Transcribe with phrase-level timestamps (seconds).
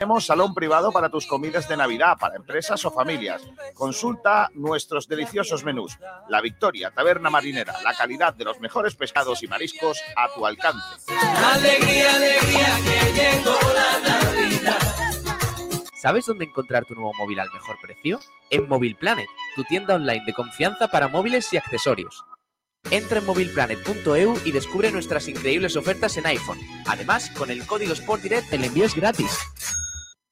[0.00, 3.42] Tenemos salón privado para tus comidas de Navidad, para empresas o familias.
[3.74, 5.98] Consulta nuestros deliciosos menús.
[6.30, 10.80] La Victoria, Taberna Marinera, la calidad de los mejores pescados y mariscos a tu alcance.
[11.52, 14.78] Alegría, alegría, que llegó la Navidad.
[16.00, 18.20] ¿Sabes dónde encontrar tu nuevo móvil al mejor precio?
[18.48, 22.24] En Móvil Planet, tu tienda online de confianza para móviles y accesorios.
[22.90, 26.58] Entra en movilplanet.eu y descubre nuestras increíbles ofertas en iPhone.
[26.86, 29.36] Además, con el código SportDirect el envío es gratis.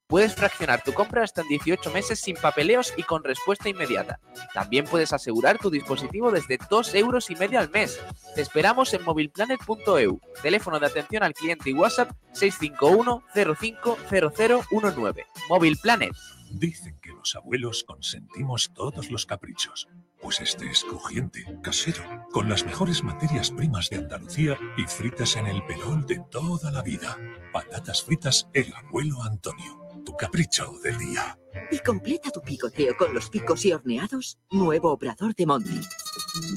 [0.08, 4.18] Puedes fraccionar tu compra hasta en 18 meses sin papeleos y con respuesta inmediata.
[4.54, 8.00] También puedes asegurar tu dispositivo desde 2 euros y medio al mes.
[8.34, 10.18] Te esperamos en movilplanet.eu.
[10.40, 15.26] Teléfono de atención al cliente y WhatsApp 651 050019.
[15.50, 16.14] Móvil Planet.
[16.52, 19.88] Dicen que los abuelos consentimos todos los caprichos.
[20.22, 22.02] Pues este es crujiente, casero,
[22.32, 26.80] con las mejores materias primas de Andalucía y fritas en el pelón de toda la
[26.80, 27.18] vida.
[27.52, 31.38] Patatas fritas El Abuelo Antonio, tu capricho del día.
[31.70, 35.80] Y completa tu picoteo con los picos y horneados, nuevo obrador de Monty.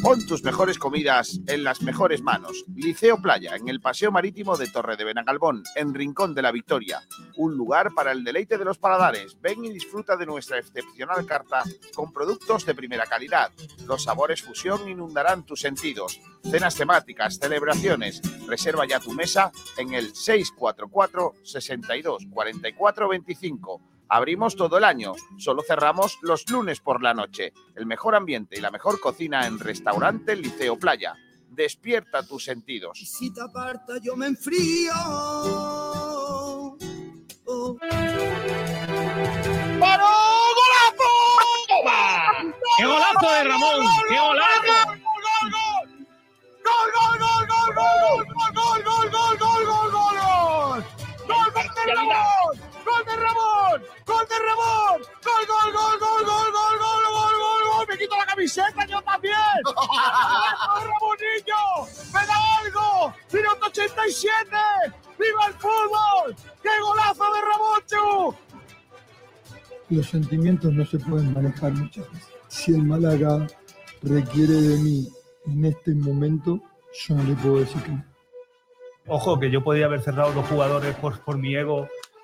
[0.02, 2.64] Pon tus mejores comidas en las mejores manos.
[2.76, 7.02] Liceo Playa, en el Paseo Marítimo de Torre de Benagalbón, en Rincón de la Victoria.
[7.36, 9.38] Un lugar para el deleite de los paladares.
[9.42, 13.52] Ven y disfruta de nuestra excepcional carta con productos de primera calidad.
[13.86, 16.20] Los sabores fusión inundarán tus sentidos.
[16.44, 18.22] Cenas temáticas, celebraciones.
[18.48, 23.91] Reserva ya tu mesa en el 644 62 44 25.
[24.14, 27.54] Abrimos todo el año, solo cerramos los lunes por la noche.
[27.76, 31.16] El mejor ambiente y la mejor cocina en Restaurante Liceo Playa.
[31.48, 33.00] Despierta tus sentidos.
[33.00, 34.92] Si te aparta yo me enfrío.
[39.80, 40.10] ¡Paró!
[40.60, 41.12] ¡Golazo!
[42.78, 43.86] ¡Qué golazo de Ramón!
[44.10, 44.92] ¡Qué golazo!
[46.66, 50.84] ¡Gol, gol, gol, gol, gol, gol, gol, gol, gol, gol, gol, gol!
[51.30, 51.54] ¡Gol
[51.86, 52.60] de Ramón!
[52.60, 53.84] ¡Gol de Ramón!
[54.06, 55.02] ¡Gol de Ramón!
[55.24, 57.88] ¡Gol, gol, gol, gol, gol, gol, gol, gol, gol, gol!
[57.88, 59.36] ¡Me quito la camiseta yo también!
[59.64, 61.64] ¡Golazo de Ramonillo!
[62.14, 63.14] ¡Me da algo!
[63.32, 64.50] ¡Minuto 87!
[65.20, 66.36] ¡Viva el fútbol!
[66.62, 68.36] ¡Qué golazo de Ramón,
[69.90, 72.30] Los sentimientos no se pueden manejar muchas veces.
[72.48, 73.48] Si el Málaga
[74.02, 75.08] requiere de mí
[75.46, 76.60] en este momento,
[76.94, 78.06] yo no le puedo decir que no.
[79.08, 81.88] Ojo, que yo podía haber cerrado dos jugadores por, por mi ego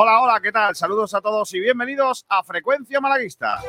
[0.00, 0.76] Hola, hola, ¿qué tal?
[0.76, 3.60] Saludos a todos y bienvenidos a Frecuencia Malaguista.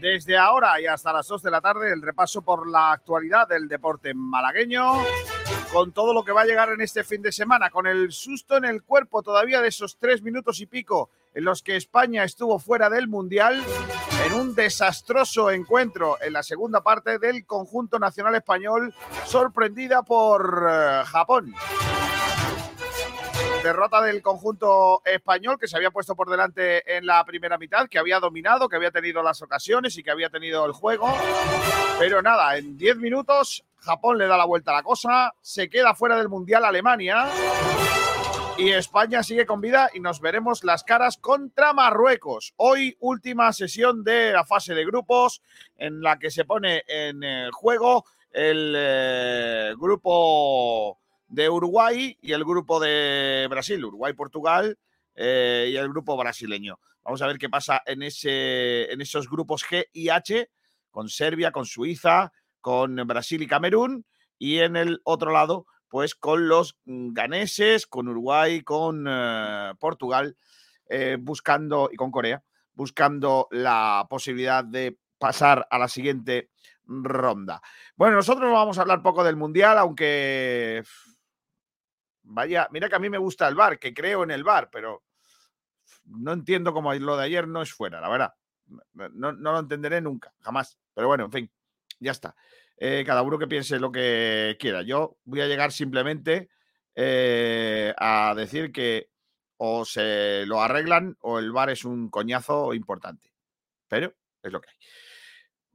[0.00, 3.66] Desde ahora y hasta las 2 de la tarde, el repaso por la actualidad del
[3.66, 4.92] deporte malagueño,
[5.72, 8.56] con todo lo que va a llegar en este fin de semana, con el susto
[8.56, 12.60] en el cuerpo todavía de esos tres minutos y pico en los que España estuvo
[12.60, 13.60] fuera del Mundial,
[14.26, 21.02] en un desastroso encuentro en la segunda parte del conjunto nacional español, sorprendida por eh,
[21.06, 21.52] Japón
[23.64, 27.98] derrota del conjunto español que se había puesto por delante en la primera mitad, que
[27.98, 31.12] había dominado, que había tenido las ocasiones y que había tenido el juego.
[31.98, 35.94] Pero nada, en 10 minutos Japón le da la vuelta a la cosa, se queda
[35.94, 37.26] fuera del Mundial Alemania
[38.58, 42.52] y España sigue con vida y nos veremos las caras contra Marruecos.
[42.56, 45.40] Hoy última sesión de la fase de grupos
[45.78, 50.98] en la que se pone en juego el eh, grupo
[51.34, 54.78] de Uruguay y el grupo de Brasil, Uruguay-Portugal
[55.16, 56.78] eh, y el grupo brasileño.
[57.02, 60.48] Vamos a ver qué pasa en, ese, en esos grupos G y H,
[60.90, 64.06] con Serbia, con Suiza, con Brasil y Camerún,
[64.38, 70.36] y en el otro lado, pues con los ganeses, con Uruguay, con eh, Portugal,
[70.88, 72.42] eh, buscando, y con Corea,
[72.72, 76.50] buscando la posibilidad de pasar a la siguiente
[76.86, 77.60] ronda.
[77.96, 80.82] Bueno, nosotros vamos a hablar poco del Mundial, aunque
[82.24, 85.04] Vaya, mira que a mí me gusta el bar, que creo en el bar, pero
[86.06, 88.34] no entiendo cómo lo de ayer no es fuera, la verdad.
[88.92, 90.78] No, lo entenderé nunca, jamás.
[90.94, 91.52] Pero bueno, en fin,
[92.00, 92.34] ya está.
[92.76, 94.82] Eh, cada uno que piense lo que quiera.
[94.82, 96.48] Yo voy a llegar simplemente
[96.94, 99.10] eh, a decir que
[99.56, 103.32] o se lo arreglan o el VAR es un coñazo importante.
[103.88, 104.76] Pero es lo que hay.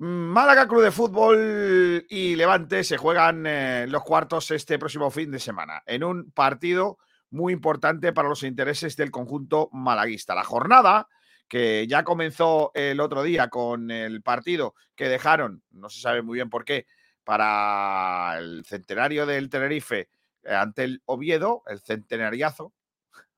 [0.01, 5.39] Málaga Club de Fútbol y Levante se juegan eh, los cuartos este próximo fin de
[5.39, 6.99] semana en un partido
[7.31, 10.35] muy importante para los intereses del conjunto malaguista.
[10.35, 11.09] La jornada
[11.49, 16.35] que ya comenzó el otro día con el partido que dejaron, no se sabe muy
[16.35, 16.87] bien por qué,
[17.25, 20.09] para el centenario del Tenerife
[20.43, 22.73] eh, ante el Oviedo, el centenariazo,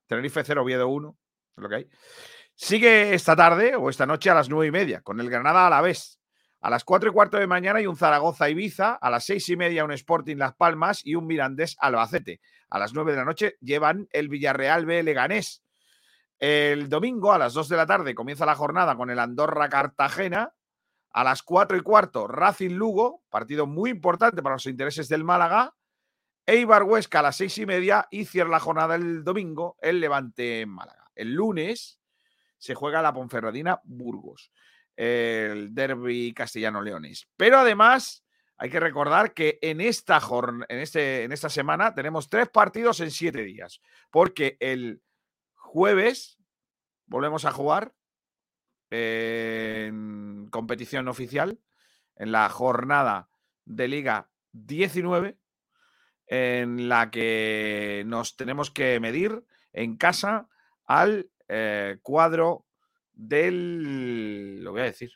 [0.06, 1.18] Tenerife 0, Oviedo 1,
[1.56, 1.88] es lo que hay.
[2.54, 5.70] Sigue esta tarde o esta noche a las nueve y media, con el Granada a
[5.70, 6.21] la vez.
[6.62, 9.56] A las cuatro y cuarto de mañana hay un Zaragoza Ibiza, a las seis y
[9.56, 12.40] media un Sporting Las Palmas y un Mirandés Albacete.
[12.70, 15.64] A las nueve de la noche llevan el Villarreal B Leganés.
[16.38, 20.54] El domingo a las dos de la tarde comienza la jornada con el Andorra Cartagena.
[21.10, 25.74] A las cuatro y cuarto Racing Lugo, partido muy importante para los intereses del Málaga.
[26.46, 30.60] Eibar Huesca a las seis y media y cierra la jornada el domingo el Levante
[30.60, 31.10] en Málaga.
[31.16, 31.98] El lunes
[32.56, 34.52] se juega la Ponferradina Burgos,
[34.96, 37.28] el derby castellano-leones.
[37.36, 38.24] Pero además
[38.56, 40.20] hay que recordar que en esta,
[40.68, 43.80] este, en esta semana tenemos tres partidos en siete días,
[44.10, 45.02] porque el
[45.54, 46.38] jueves
[47.06, 47.92] volvemos a jugar
[48.90, 51.58] en competición oficial
[52.16, 53.30] en la jornada
[53.64, 55.38] de Liga 19
[56.26, 60.48] en la que nos tenemos que medir en casa
[60.84, 62.66] al eh, cuadro
[63.28, 64.62] del.
[64.62, 65.12] Lo voy a decir.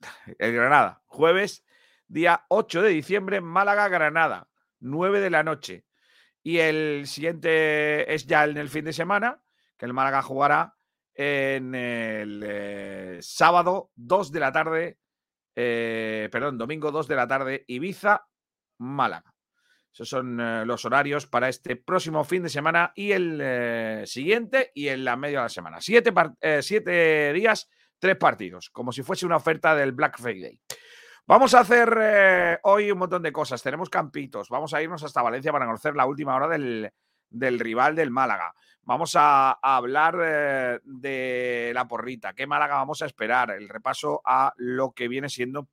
[0.38, 1.02] El Granada.
[1.06, 1.64] Jueves,
[2.06, 4.48] día 8 de diciembre, Málaga, Granada.
[4.80, 5.84] 9 de la noche.
[6.42, 9.42] Y el siguiente es ya en el fin de semana,
[9.76, 10.76] que el Málaga jugará
[11.14, 14.98] en el eh, sábado 2 de la tarde,
[15.56, 18.28] eh, perdón, domingo 2 de la tarde, Ibiza,
[18.78, 19.35] Málaga.
[19.96, 24.70] Esos son eh, los horarios para este próximo fin de semana y el eh, siguiente
[24.74, 25.78] y en la media de la semana.
[25.78, 30.60] Eh, siete, días, tres partidos, como si fuese una oferta del Black Friday.
[31.26, 33.62] Vamos a hacer hoy un montón de cosas.
[33.62, 34.50] Tenemos campitos.
[34.50, 36.92] Vamos a irnos hasta Valencia para conocer la última hora del,
[37.58, 38.52] rival del Málaga.
[38.82, 42.34] Vamos a hablar de la porrita.
[42.34, 43.50] ¿Qué Málaga vamos a esperar?
[43.50, 45.70] El repaso a lo que viene siendo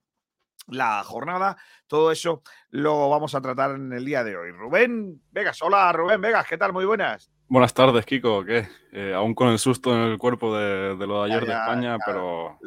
[0.67, 1.57] la jornada.
[1.87, 4.51] Todo eso lo vamos a tratar en el día de hoy.
[4.51, 6.73] Rubén Vegas, hola Rubén Vegas, ¿qué tal?
[6.73, 7.31] Muy buenas.
[7.47, 8.43] Buenas tardes, Kiko.
[8.43, 8.67] ¿Qué?
[8.91, 12.57] Eh, aún con el susto en el cuerpo de, lo de ayer de España, pero.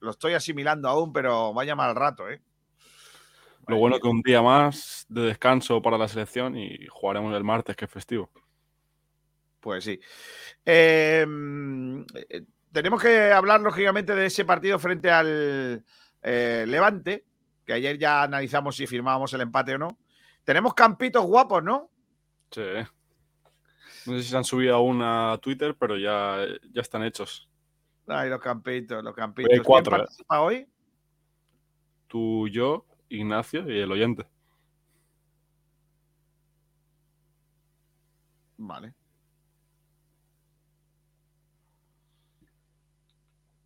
[0.00, 2.40] Lo, estoy asimilando aún, pero vaya mal rato, ¿eh?
[3.66, 7.74] Lo bueno que un día más de descanso para la selección y jugaremos el martes,
[7.74, 8.30] que es festivo.
[9.58, 9.98] Pues sí.
[10.64, 15.84] Em, eh, tenemos que hablar, lógicamente, de ese partido frente al,
[16.28, 17.24] eh, Levante,
[17.64, 19.96] que ayer ya analizamos si firmábamos el empate o no.
[20.42, 21.88] Tenemos campitos guapos, ¿no?
[22.50, 22.62] Sí.
[24.06, 27.48] No sé si se han subido aún a Twitter, pero ya, ya están hechos.
[28.08, 29.52] Ay, los campitos, los campitos.
[29.52, 30.36] Hay cuatro, ¿Quién ¿eh?
[30.36, 30.68] hoy?
[32.08, 34.26] Tú, yo, Ignacio y el oyente.
[38.56, 38.95] Vale.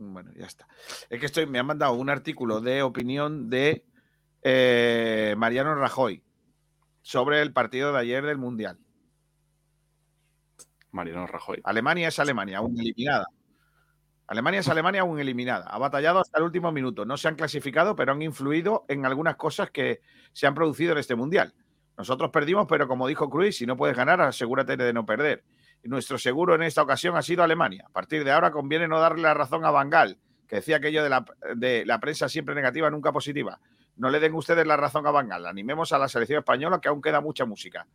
[0.00, 0.66] Bueno, ya está.
[1.10, 3.84] Es que estoy, me han mandado un artículo de opinión de
[4.42, 6.24] eh, Mariano Rajoy
[7.02, 8.78] sobre el partido de ayer del Mundial.
[10.90, 11.60] Mariano Rajoy.
[11.64, 13.26] Alemania es Alemania, aún eliminada.
[14.26, 15.66] Alemania es Alemania aún eliminada.
[15.68, 17.04] Ha batallado hasta el último minuto.
[17.04, 20.00] No se han clasificado, pero han influido en algunas cosas que
[20.32, 21.52] se han producido en este Mundial.
[21.98, 25.44] Nosotros perdimos, pero como dijo Cruz, si no puedes ganar, asegúrate de no perder
[25.84, 27.84] nuestro seguro en esta ocasión ha sido Alemania.
[27.86, 31.10] A partir de ahora conviene no darle la razón a Bangal, que decía aquello de
[31.10, 31.24] la,
[31.56, 33.60] de la prensa siempre negativa, nunca positiva.
[33.96, 35.46] No le den ustedes la razón a Bangal.
[35.46, 37.86] Animemos a la selección española, que aún queda mucha música.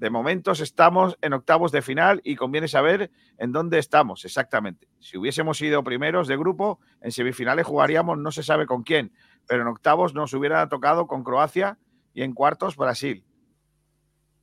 [0.00, 4.88] De momentos estamos en octavos de final y conviene saber en dónde estamos exactamente.
[4.98, 9.12] Si hubiésemos sido primeros de grupo, en semifinales jugaríamos no se sabe con quién,
[9.46, 11.76] pero en octavos nos hubiera tocado con Croacia
[12.14, 13.26] y en cuartos Brasil.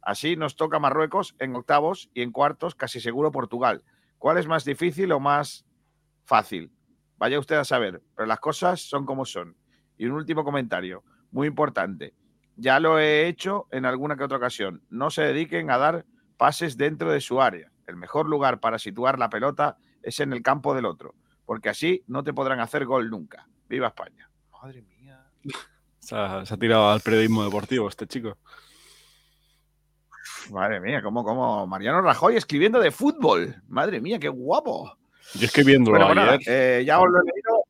[0.07, 3.83] Así nos toca Marruecos en octavos y en cuartos casi seguro Portugal.
[4.17, 5.65] ¿Cuál es más difícil o más
[6.23, 6.71] fácil?
[7.17, 9.57] Vaya usted a saber, pero las cosas son como son.
[9.97, 12.13] Y un último comentario, muy importante.
[12.55, 14.81] Ya lo he hecho en alguna que otra ocasión.
[14.89, 16.05] No se dediquen a dar
[16.37, 17.69] pases dentro de su área.
[17.85, 22.05] El mejor lugar para situar la pelota es en el campo del otro, porque así
[22.07, 23.45] no te podrán hacer gol nunca.
[23.67, 24.31] ¡Viva España!
[24.53, 25.29] Madre mía.
[25.99, 28.37] se ha tirado al periodismo deportivo este chico.
[30.51, 33.55] Madre mía, como, como Mariano Rajoy escribiendo de fútbol.
[33.67, 34.97] Madre mía, qué guapo.
[35.33, 36.07] Yo escribiendo bueno,
[36.45, 37.63] eh, ya os lo he leído.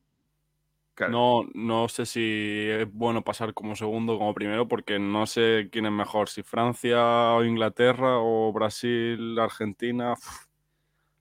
[0.94, 1.12] Claro.
[1.12, 5.70] No, no sé si es bueno pasar como segundo o como primero, porque no sé
[5.72, 10.14] quién es mejor, si Francia o Inglaterra o Brasil, Argentina.
[10.14, 10.48] Uf.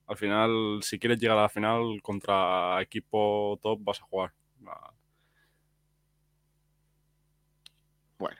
[0.07, 4.33] Al final, si quieres llegar a la final contra equipo top, vas a jugar.
[8.17, 8.37] Bueno.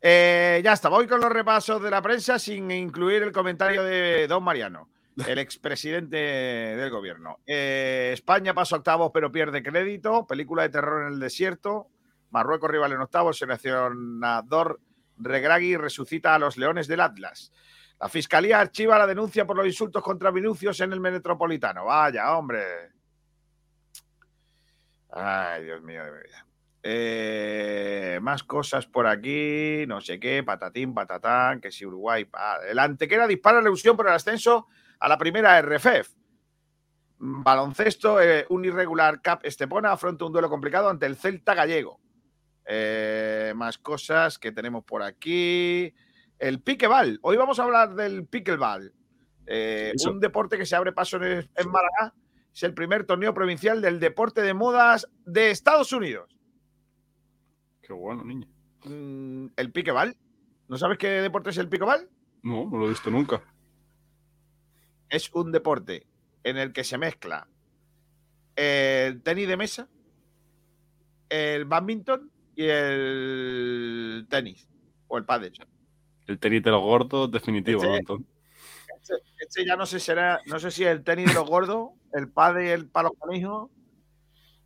[0.00, 4.28] Eh, ya está, voy con los repasos de la prensa sin incluir el comentario de
[4.28, 4.90] don Mariano,
[5.26, 7.40] el expresidente del gobierno.
[7.46, 10.26] Eh, España pasa octavos pero pierde crédito.
[10.26, 11.88] Película de terror en el desierto.
[12.30, 13.38] Marruecos rival en octavos.
[13.38, 14.80] Seleccionador
[15.16, 17.52] Regragui resucita a los leones del Atlas.
[18.00, 21.86] La fiscalía archiva la denuncia por los insultos contra Minucios en el Metropolitano.
[21.86, 22.92] Vaya, hombre.
[25.10, 26.47] Ay, Dios mío de mi vida.
[26.82, 32.28] Eh, más cosas por aquí, no sé qué, patatín, patatán, que si Uruguay.
[32.68, 34.66] El Antequera dispara la ilusión por el ascenso
[35.00, 36.14] a la primera RFEF.
[37.18, 42.00] Mm, Baloncesto, eh, un irregular Cap Estepona afronta un duelo complicado ante el Celta gallego.
[42.64, 45.92] Eh, más cosas que tenemos por aquí.
[46.38, 47.18] El piqueball.
[47.22, 48.94] Hoy vamos a hablar del pickleball.
[49.46, 50.10] Eso.
[50.10, 52.14] un deporte que se abre paso en, en Málaga.
[52.54, 56.37] Es el primer torneo provincial del deporte de modas de Estados Unidos.
[57.88, 58.46] Qué bueno, niño.
[58.84, 60.14] Mm, el pickleball.
[60.68, 62.08] ¿No sabes qué deporte es el pickleball?
[62.42, 63.42] No, no lo he visto nunca.
[65.08, 66.06] Es un deporte
[66.44, 67.48] en el que se mezcla
[68.54, 69.88] el tenis de mesa,
[71.30, 74.68] el badminton y el tenis
[75.08, 75.52] o el pádel.
[76.26, 78.14] El tenis de los gordos, definitivo, Este-
[79.00, 82.28] Este, este ya no sé será, no sé si el tenis de los gordos, el
[82.28, 83.70] pádel y el palo conejos.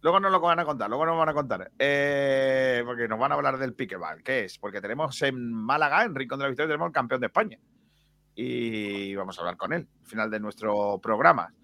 [0.03, 1.71] Luego nos lo van a contar, luego nos van a contar.
[1.79, 4.23] Eh, porque nos van a hablar del pickleball.
[4.23, 4.59] ¿Qué es?
[4.59, 7.59] Porque tenemos en Málaga, en Rincón de la Victoria, tenemos el campeón de España.
[8.35, 11.55] Y vamos a hablar con él al final de nuestro programa.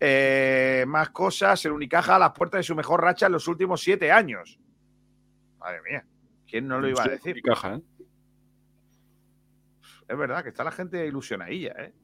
[0.00, 3.82] Eh, más cosas, el Unicaja a las puertas de su mejor racha en los últimos
[3.82, 4.58] siete años.
[5.58, 6.06] Madre mía,
[6.48, 7.36] ¿quién no lo iba a decir?
[7.36, 7.82] y caja, ¿eh?
[10.08, 11.94] Es verdad que está la gente ilusionadilla, ¿eh?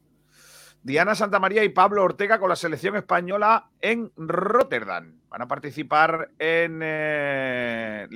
[0.83, 5.18] Diana Santamaría y Pablo Ortega con la selección española en Rotterdam.
[5.29, 8.07] Van a participar en eh,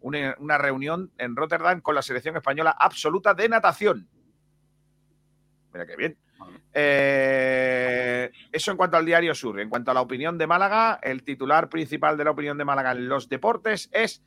[0.00, 4.08] una reunión en Rotterdam con la selección española absoluta de natación.
[5.72, 6.18] Mira qué bien.
[6.72, 9.58] Eh, eso en cuanto al diario Sur.
[9.60, 12.92] En cuanto a la opinión de Málaga, el titular principal de la opinión de Málaga
[12.92, 14.22] en los deportes es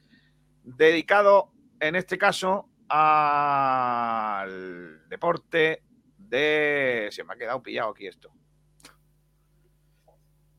[0.63, 5.83] dedicado, en este caso, al deporte
[6.17, 7.07] de...
[7.11, 8.33] Se me ha quedado pillado aquí esto.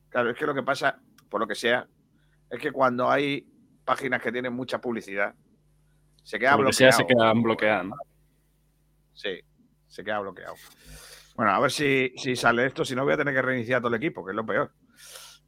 [0.08, 0.98] Claro, es que lo que pasa,
[1.32, 1.88] por lo que sea,
[2.50, 3.48] es que cuando hay
[3.86, 5.34] páginas que tienen mucha publicidad,
[6.22, 7.08] se queda Por lo que sea, bloqueado.
[7.08, 7.96] se quedan bloqueadas, ¿no?
[9.14, 9.40] Sí,
[9.88, 10.54] se queda bloqueado.
[11.34, 13.88] Bueno, a ver si, si sale esto, si no voy a tener que reiniciar todo
[13.88, 14.72] el equipo, que es lo peor.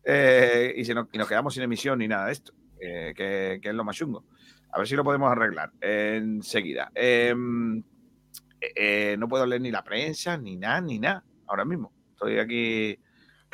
[0.03, 3.59] Eh, y, si no- y nos quedamos sin emisión ni nada de esto, eh, que,
[3.63, 4.25] que es lo más chungo.
[4.73, 6.91] A ver si lo podemos arreglar enseguida.
[6.95, 7.79] Em,
[8.61, 11.93] eh, eh, no puedo leer ni la prensa, ni nada, ni nada, ahora mismo.
[12.13, 12.99] Estoy aquí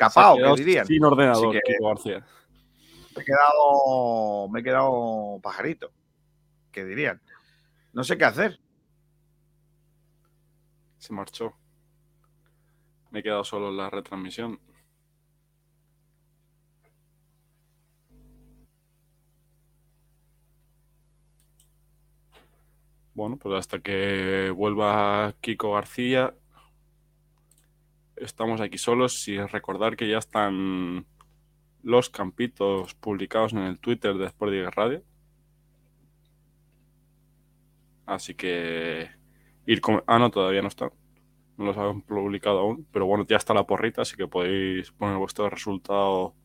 [0.05, 0.85] capao, que dirían.
[0.85, 2.25] Sin ordenador, que- Kiko García.
[3.15, 5.91] Me he quedado, me he quedado pajarito,
[6.71, 7.21] que dirían.
[7.93, 8.59] No sé qué hacer.
[10.97, 11.53] Se marchó.
[13.09, 14.59] Me he quedado solo en la retransmisión.
[23.13, 26.33] Bueno, pues hasta que vuelva Kiko García,
[28.21, 31.05] estamos aquí solos y recordar que ya están
[31.83, 35.03] los campitos publicados en el Twitter de Sport Radio.
[38.05, 39.09] Así que
[39.65, 40.03] ir con...
[40.07, 40.91] Ah, no, todavía no están.
[41.57, 42.87] No los han publicado aún.
[42.91, 46.35] Pero bueno, ya está la porrita, así que podéis poner vuestro resultado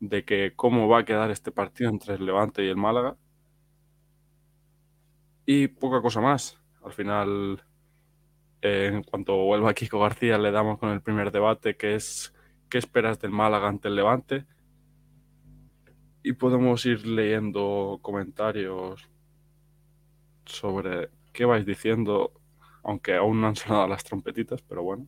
[0.00, 3.16] de que cómo va a quedar este partido entre el Levante y el Málaga.
[5.46, 6.58] Y poca cosa más.
[6.82, 7.62] Al final,
[8.62, 12.34] en cuanto vuelva Kiko García, le damos con el primer debate, que es
[12.68, 14.46] ¿qué esperas del Málaga ante el Levante?
[16.22, 19.08] Y podemos ir leyendo comentarios
[20.44, 22.32] sobre qué vais diciendo,
[22.82, 25.06] aunque aún no han sonado las trompetitas, pero bueno.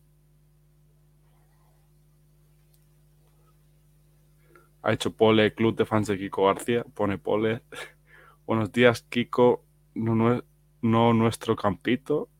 [4.83, 7.63] Ha hecho Pole, Club de Fans de Kiko García, pone Pole.
[8.47, 10.43] Buenos días, Kiko, no
[11.13, 12.32] nuestro campito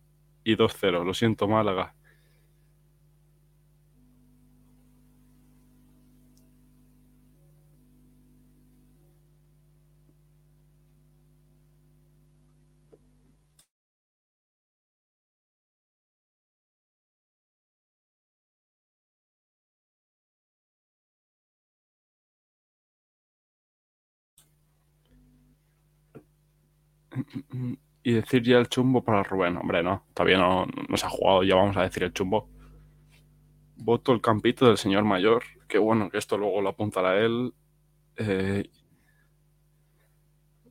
[0.45, 1.05] y 2-0.
[1.05, 1.95] Lo siento, Málaga.
[28.03, 29.57] Y decir ya el chumbo para Rubén.
[29.57, 30.67] Hombre, no, todavía no,
[30.97, 32.49] se ha jugado, ya vamos a decir el chumbo.
[33.77, 35.45] Voto el campito del señor mayor.
[35.69, 37.55] Que bueno, que esto luego lo apuntará él.
[38.17, 38.69] Eh,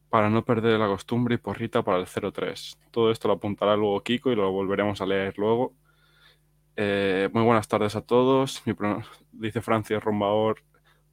[0.09, 2.77] para no perder la costumbre y porrita para el 03.
[2.91, 5.73] Todo esto lo apuntará luego Kiko y lo volveremos a leer luego.
[6.75, 8.61] Eh, muy buenas tardes a todos.
[9.31, 10.63] Dice Francis Rombaor.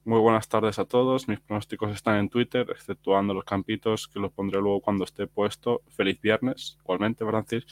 [0.08, 1.28] Muy buenas tardes a todos.
[1.28, 5.82] Mis pronósticos están en Twitter, exceptuando los campitos que los pondré luego cuando esté puesto.
[5.90, 7.66] Feliz viernes, igualmente, Francis.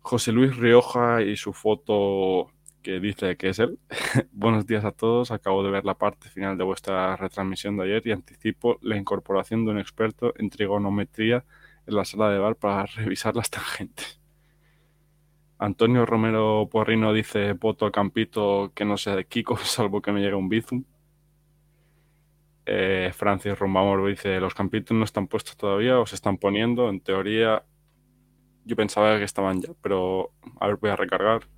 [0.00, 2.50] José Luis Rioja y su foto
[2.82, 3.78] que dice que es él.
[4.32, 5.30] Buenos días a todos.
[5.30, 9.64] Acabo de ver la parte final de vuestra retransmisión de ayer y anticipo la incorporación
[9.64, 11.44] de un experto en trigonometría
[11.86, 14.20] en la sala de bar para revisar las tangentes.
[15.56, 20.20] Antonio Romero Porrino dice voto al campito que no sea de Kiko, salvo que me
[20.20, 20.82] llegue un bizum.
[22.64, 26.88] Eh, Francis Rombamor dice los campitos no están puestos todavía o se están poniendo.
[26.88, 27.64] En teoría
[28.64, 31.48] yo pensaba que estaban ya, pero a ver, voy a recargar.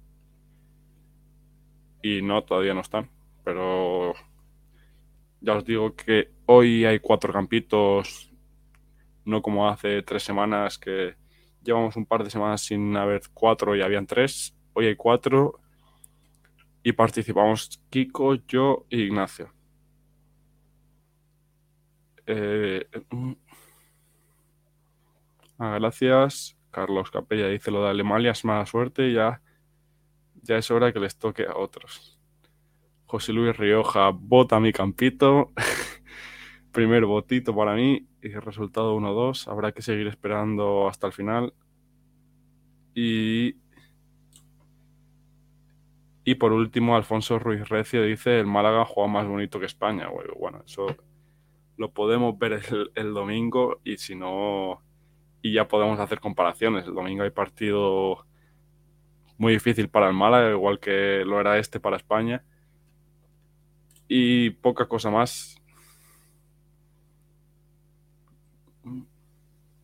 [2.02, 3.11] Y no, todavía no están.
[3.44, 4.14] Pero
[5.40, 8.32] ya os digo que hoy hay cuatro campitos,
[9.25, 11.16] no como hace tres semanas que
[11.62, 14.56] llevamos un par de semanas sin haber cuatro y habían tres.
[14.75, 15.61] Hoy hay cuatro
[16.82, 19.53] y participamos Kiko, yo y Ignacio.
[22.26, 23.33] Eh, mm.
[25.59, 26.57] ah, gracias.
[26.71, 29.40] Carlos Capella dice lo de Alemania es mala suerte ya,
[30.43, 32.19] ya es hora que les toque a otros.
[33.07, 35.52] José Luis Rioja vota mi campito.
[36.73, 39.47] Primer votito para mí y resultado 1-2.
[39.47, 41.54] Habrá que seguir esperando hasta el final.
[42.93, 43.57] Y,
[46.25, 50.09] y por último, Alfonso Ruiz Recio dice el Málaga juega más bonito que España.
[50.37, 50.97] Bueno, eso
[51.76, 54.83] lo podemos ver el, el domingo y si no,
[55.43, 56.87] y ya podemos hacer comparaciones.
[56.87, 58.26] El domingo hay partido
[59.37, 62.45] muy difícil para el Málaga, igual que lo era este para España.
[64.09, 65.57] Y poca cosa más.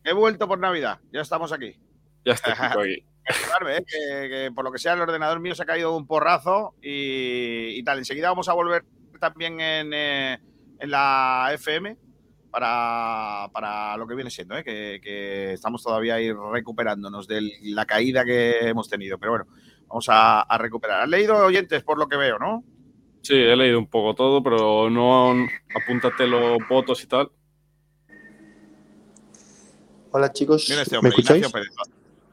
[0.03, 1.75] He vuelto por Navidad, ya estamos aquí.
[2.25, 3.05] Ya Kiko aquí.
[3.69, 3.83] ¿eh?
[3.85, 7.77] que, que por lo que sea el ordenador mío se ha caído un porrazo y,
[7.77, 7.99] y tal.
[7.99, 8.83] Enseguida vamos a volver
[9.19, 10.39] también en, eh,
[10.81, 11.95] en la FM
[12.49, 14.63] para, para lo que viene siendo, ¿eh?
[14.63, 19.17] que, que estamos todavía ahí recuperándonos de la caída que hemos tenido.
[19.17, 19.45] Pero bueno,
[19.87, 21.01] vamos a, a recuperar.
[21.01, 22.63] ¿Has leído oyentes por lo que veo, no?
[23.21, 27.31] Sí, he leído un poco todo, pero no apúntate los votos y tal.
[30.11, 31.37] Hola chicos, Mira este ¿me escucháis?
[31.37, 31.73] Ignacio Pérez.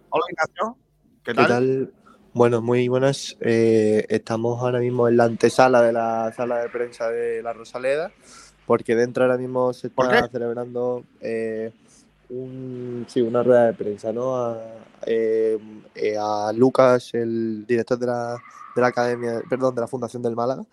[0.09, 0.77] Hola Ignacio,
[1.23, 1.93] ¿qué ¿Qué tal?
[2.35, 3.37] Bueno, muy buenas.
[3.41, 8.13] Eh, estamos ahora mismo en la antesala de la sala de prensa de la Rosaleda,
[8.67, 11.73] porque dentro ahora mismo se ¿Por está celebrando eh,
[12.29, 14.37] un, sí, una rueda de prensa, ¿no?
[14.37, 14.61] A,
[15.07, 15.59] eh,
[15.95, 18.37] eh, a Lucas, el director de la,
[18.77, 20.65] de la academia, perdón, de la Fundación del Málaga,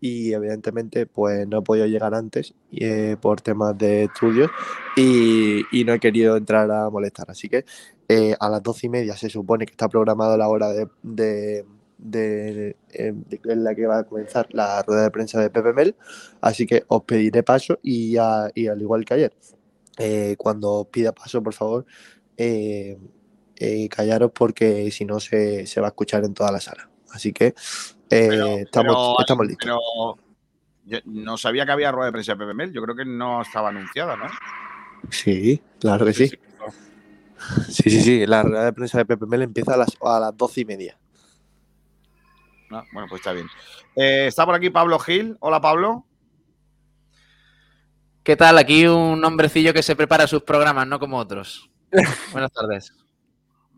[0.00, 4.50] y evidentemente pues no he podido llegar antes eh, por temas de estudios
[4.96, 7.30] y, no he querido entrar a molestar.
[7.30, 7.64] Así que
[8.08, 11.64] eh, a las doce y media se supone que está programada la hora de, eh,
[11.98, 15.96] de- en la que va a comenzar la rueda de prensa de Pepe Mel.
[16.40, 19.32] Así que os pediré paso y, a- y al igual que ayer,
[19.98, 21.86] eh, cuando os pida paso, por favor,
[23.90, 26.90] callaros porque si no se, se va a escuchar en toda la sala.
[27.12, 27.54] Así que
[28.10, 29.64] eh, Pero- estamos, pero- estamos listos.
[29.66, 30.18] Pero
[30.86, 32.72] yo no sabía que había rueda de prensa de PPML.
[32.72, 34.26] Yo creo que no estaba anunciada, ¿no?
[35.10, 36.30] Sí, claro que sí.
[37.68, 38.26] Sí, sí, sí.
[38.26, 40.98] La rueda de prensa de Pepe Mel empieza a las, a las doce y media.
[42.70, 43.46] Ah, bueno, pues está bien.
[43.96, 45.36] Eh, está por aquí Pablo Gil.
[45.40, 46.06] Hola, Pablo.
[48.22, 48.56] ¿Qué tal?
[48.56, 51.70] Aquí un hombrecillo que se prepara sus programas, no como otros.
[52.32, 52.94] Buenas tardes.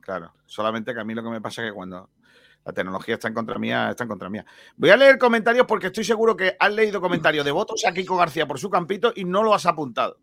[0.00, 2.08] Claro, solamente que a mí lo que me pasa es que cuando
[2.66, 4.44] la tecnología está en contra mía, está en contra mía.
[4.76, 8.16] Voy a leer comentarios porque estoy seguro que has leído comentarios de votos a Kiko
[8.16, 10.18] García por su campito y no lo has apuntado.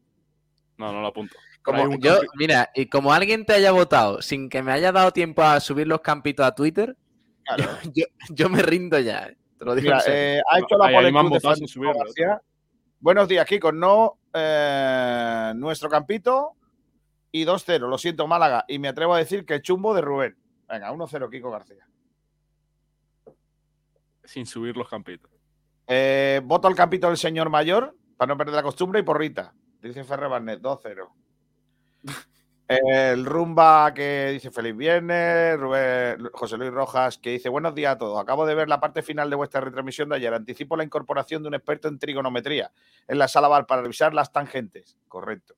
[0.78, 1.38] No, no lo apunto.
[1.62, 5.42] Como yo, mira, y como alguien te haya votado sin que me haya dado tiempo
[5.42, 6.98] a subir los campitos a Twitter,
[7.46, 7.64] Claro.
[7.94, 9.28] yo, yo me rindo ya.
[9.28, 9.38] eh.
[9.58, 10.88] Te lo digo Mira, eh, ha hecho la
[11.66, 11.94] subirlo.
[11.98, 12.42] García.
[13.00, 13.72] Buenos días, Kiko.
[13.72, 16.58] No, eh, nuestro campito
[17.32, 17.88] y 2-0.
[17.88, 18.66] Lo siento, Málaga.
[18.68, 20.38] Y me atrevo a decir que chumbo de Rubén.
[20.68, 21.88] Venga, 1-0, Kiko García.
[24.24, 25.32] Sin subir los campitos.
[25.88, 29.54] Eh, voto al campito del señor mayor para no perder la costumbre y porrita.
[29.82, 31.10] Dice Ferre Barnet, 2-0.
[32.66, 37.98] El Rumba que dice feliz viernes, Rubén- José Luis Rojas que dice buenos días a
[37.98, 38.20] todos.
[38.20, 40.34] Acabo de ver la parte final de vuestra retransmisión de ayer.
[40.34, 42.72] Anticipo la incorporación de un experto en trigonometría
[43.08, 44.98] en la sala bar para revisar las tangentes.
[45.10, 45.56] Correcto.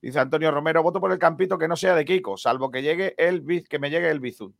[0.00, 3.14] Dice Antonio Romero, voto por el campito que no sea de Kiko, salvo que llegue
[3.18, 4.54] el que me llegue el Bizun.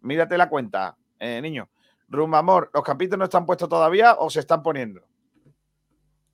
[0.00, 1.68] Mírate la cuenta, eh, niño.
[2.08, 5.02] Rumamor, ¿los campitos no están puestos todavía o se están poniendo?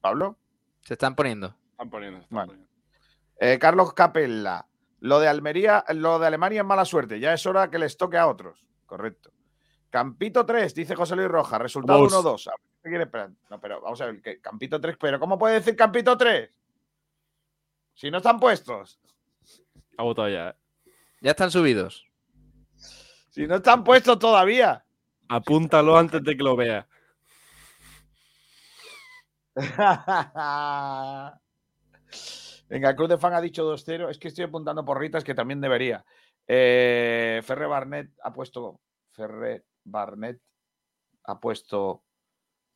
[0.01, 0.37] Pablo.
[0.83, 1.55] Se están poniendo.
[1.73, 2.21] Están poniendo.
[2.21, 2.47] están Vale.
[2.49, 2.73] poniendo.
[3.39, 4.67] Eh, Carlos Capella,
[5.01, 8.17] lo de Almería, lo de Alemania es mala suerte, ya es hora que les toque
[8.19, 8.65] a otros.
[8.87, 9.33] Correcto.
[9.91, 12.13] Campito 3, dice José Luis Rojas, resultado Vamos.
[12.13, 12.49] 1-2.
[12.49, 13.31] A ver, ¿qué quiere esperar?
[13.51, 14.41] No, pero vamos a ver, ¿qué?
[14.41, 16.51] Campito 3, pero ¿cómo puede decir Campito 3?
[17.95, 18.99] Si no están puestos.
[19.99, 20.51] Ha votado ya.
[20.51, 20.55] ¿eh?
[21.21, 22.07] Ya están subidos.
[23.31, 24.85] Si no están puestos todavía.
[25.33, 26.87] Apúntalo antes de que lo vea.
[32.69, 34.11] Venga, Club de Fan ha dicho 2-0.
[34.11, 36.05] Es que estoy apuntando porritas que también debería.
[36.47, 38.83] Eh, Ferre Barnet ha puesto.
[39.11, 40.39] Ferre Barnet
[41.25, 42.05] ha puesto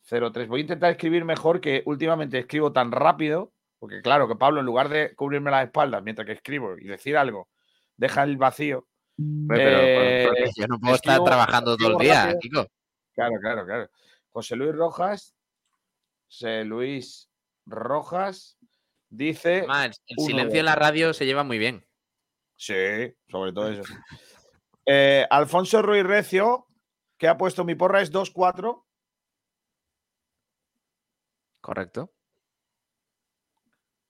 [0.09, 0.49] 0-3.
[0.49, 3.53] Voy a intentar escribir mejor que últimamente escribo tan rápido.
[3.79, 7.19] Porque claro, que Pablo, en lugar de cubrirme las espaldas mientras que escribo y decir
[7.19, 7.51] algo,
[7.99, 8.87] deja el vacío.
[9.48, 12.37] Pero- Eh, yo no puedo estar trabajando todo el día.
[12.40, 12.66] Kiko.
[13.14, 13.90] Claro, claro, claro.
[14.31, 15.35] José Luis Rojas.
[16.29, 17.31] José Luis
[17.64, 18.59] Rojas
[19.09, 19.59] dice.
[19.59, 21.87] Además, el silencio en la radio se lleva muy bien.
[22.57, 22.74] Sí,
[23.29, 23.94] sobre todo eso.
[24.85, 26.66] Eh, Alfonso Ruiz Recio,
[27.16, 28.85] que ha puesto mi porra es 2-4.
[31.61, 32.12] Correcto.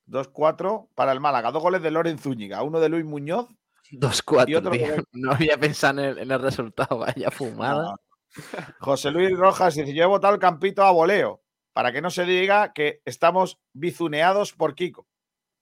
[0.06, 1.50] 2-4 para el Málaga.
[1.50, 3.48] Dos goles de Loren Zúñiga, uno de Luis Muñoz.
[3.90, 4.86] Y 2-4, otro tío.
[4.96, 5.04] gol.
[5.12, 6.98] No había pensado en el, en el resultado.
[6.98, 7.96] Vaya fumada.
[8.80, 12.24] José Luis Rojas dice: Yo he votado el campito a voleo, para que no se
[12.24, 15.06] diga que estamos bizuneados por Kiko.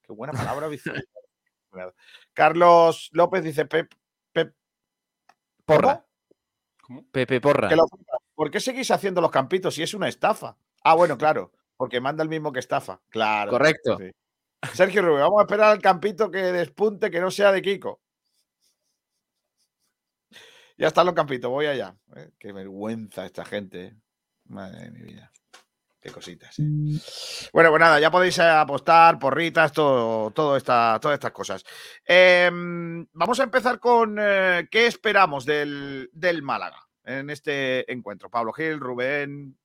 [0.03, 1.05] Qué buena palabra, bizuneado.
[2.33, 3.91] Carlos López dice: Pep,
[4.31, 4.53] Pep,
[5.65, 6.05] Porra.
[6.81, 7.05] ¿Cómo?
[7.11, 7.69] Pepe Porra.
[7.69, 7.87] Que lo-
[8.35, 10.57] ¿Por qué seguís haciendo los campitos si es una estafa?
[10.83, 13.01] Ah, bueno, claro, porque manda el mismo que estafa.
[13.09, 13.51] Claro.
[13.51, 13.97] Correcto.
[13.97, 14.11] sí.
[14.73, 18.01] Sergio Rubio, vamos a esperar al campito que despunte, que no sea de Kiko.
[20.77, 21.95] Ya están los campitos, voy allá.
[22.15, 23.85] Eh, Qué vergüenza esta gente.
[23.85, 23.95] eh.
[24.47, 25.31] Madre de mi vida.
[26.01, 26.59] Qué cositas.
[26.59, 26.63] eh.
[27.53, 31.63] Bueno, pues nada, ya podéis eh, apostar, porritas, todo, todas estas cosas.
[32.05, 38.29] Em, vamos a empezar con qué esperamos del, del Málaga en este encuentro.
[38.29, 39.57] Pablo Gil, Rubén,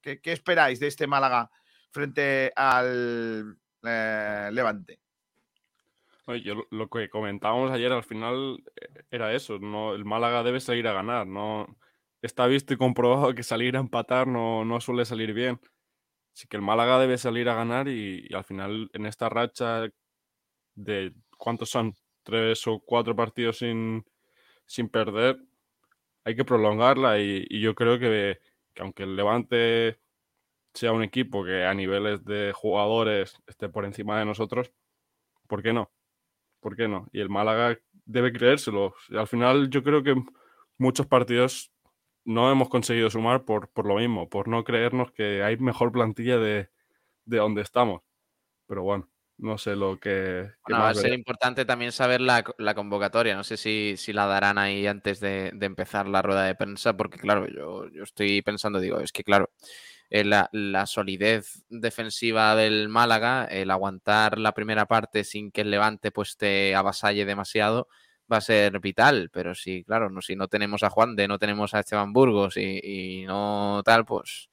[0.00, 1.50] ¿qué, qué esperáis de este Málaga
[1.90, 5.00] frente al Levante?
[6.44, 10.86] Yo lo- que comentábamos ayer al final eh, era eso, no, el Málaga debe salir
[10.88, 11.66] a ganar, no
[12.22, 15.60] está visto y comprobado que salir a empatar no, no suele salir bien.
[16.34, 19.88] Así que el Málaga debe salir a ganar y, al final en esta racha
[20.76, 21.94] de ¿cuántos son?
[22.24, 24.04] Tres o cuatro partidos sin,
[24.66, 25.38] sin perder,
[26.24, 28.38] hay que prolongarla y, y yo creo que,
[28.74, 30.00] que aunque el Levante
[30.74, 34.72] sea un equipo que a niveles de jugadores esté por encima de nosotros,
[35.48, 35.90] ¿por qué no?
[36.66, 37.08] ¿Por qué no?
[37.12, 38.92] Y el Málaga debe creérselo.
[39.10, 40.16] Al final yo creo que
[40.78, 41.70] muchos partidos
[42.24, 46.38] no hemos conseguido sumar por, por lo mismo, por no creernos que hay mejor plantilla
[46.38, 46.68] de,
[47.24, 48.02] de donde estamos.
[48.66, 50.50] Pero bueno, no sé lo que...
[50.64, 53.36] que Bueno, va a ser importante también saber la, la convocatoria.
[53.36, 56.96] No sé si, si la darán ahí antes de, de empezar la rueda de prensa,
[56.96, 59.50] porque claro, yo, yo estoy pensando, digo, es que claro,
[60.08, 65.70] eh, la, la solidez defensiva del Málaga, el aguantar la primera parte sin que el
[65.70, 67.88] Levante pues te avasalle demasiado,
[68.32, 69.30] va a ser vital.
[69.32, 72.56] Pero si, claro, no, si no tenemos a Juan de, no tenemos a Esteban Burgos
[72.56, 74.48] y, y no tal, pues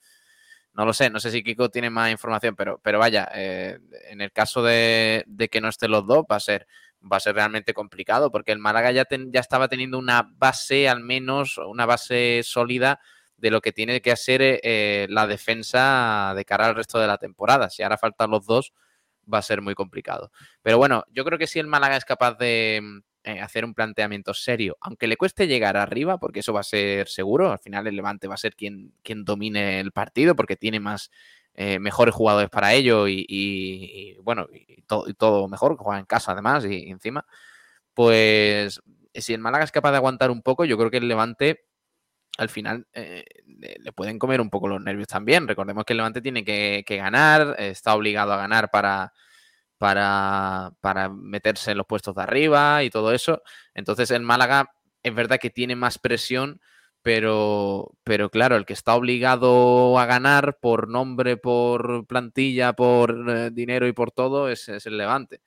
[0.73, 4.21] no lo sé, no sé si Kiko tiene más información, pero, pero vaya, eh, en
[4.21, 6.67] el caso de, que no estén los dos, va a ser,
[7.01, 11.01] va a ser realmente complicado, porque el Málaga ya, ya estaba teniendo una base, al
[11.01, 12.99] menos, una base sólida
[13.37, 17.17] de lo que tiene que hacer eh, la defensa de cara al resto de la
[17.17, 17.69] temporada.
[17.69, 18.73] Si ahora faltan los dos,
[19.31, 20.31] va a ser muy complicado.
[20.61, 24.33] Pero bueno, yo creo que si el Málaga es capaz de eh, hacer un planteamiento
[24.33, 27.95] serio, aunque le cueste llegar arriba, porque eso va a ser seguro, al final el
[27.95, 31.11] Levante va a ser quien, quien domine el partido, porque tiene más
[31.55, 34.47] eh, mejores jugadores para ello y, bueno,
[34.87, 37.25] todo, todo mejor, juega en casa además y, encima,
[37.93, 38.81] pues
[39.13, 41.65] si el Málaga es capaz de aguantar un poco, yo creo que el Levante
[42.37, 45.47] al final eh, le pueden comer un poco los nervios también.
[45.47, 49.13] Recordemos que el Levante tiene que, ganar, eh, está obligado a ganar para,
[49.83, 53.43] para, para meterse en los puestos de arriba y todo eso.
[53.73, 54.71] Entonces el Málaga
[55.03, 56.61] es verdad que tiene más presión,
[57.01, 63.49] pero, pero claro, el que está obligado a ganar por nombre, por plantilla, por eh,
[63.51, 65.41] dinero y por todo es, es el Levante.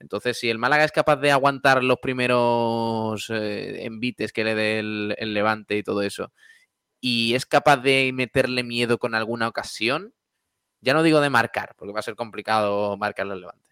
[0.00, 4.80] Entonces, si el Málaga es capaz de aguantar los primeros eh, envites que le dé
[4.80, 6.32] el, el Levante y todo eso,
[7.00, 10.14] y es capaz de meterle miedo con alguna ocasión,
[10.80, 13.68] ya no digo de marcar, porque va a ser complicado marcarle al Levante.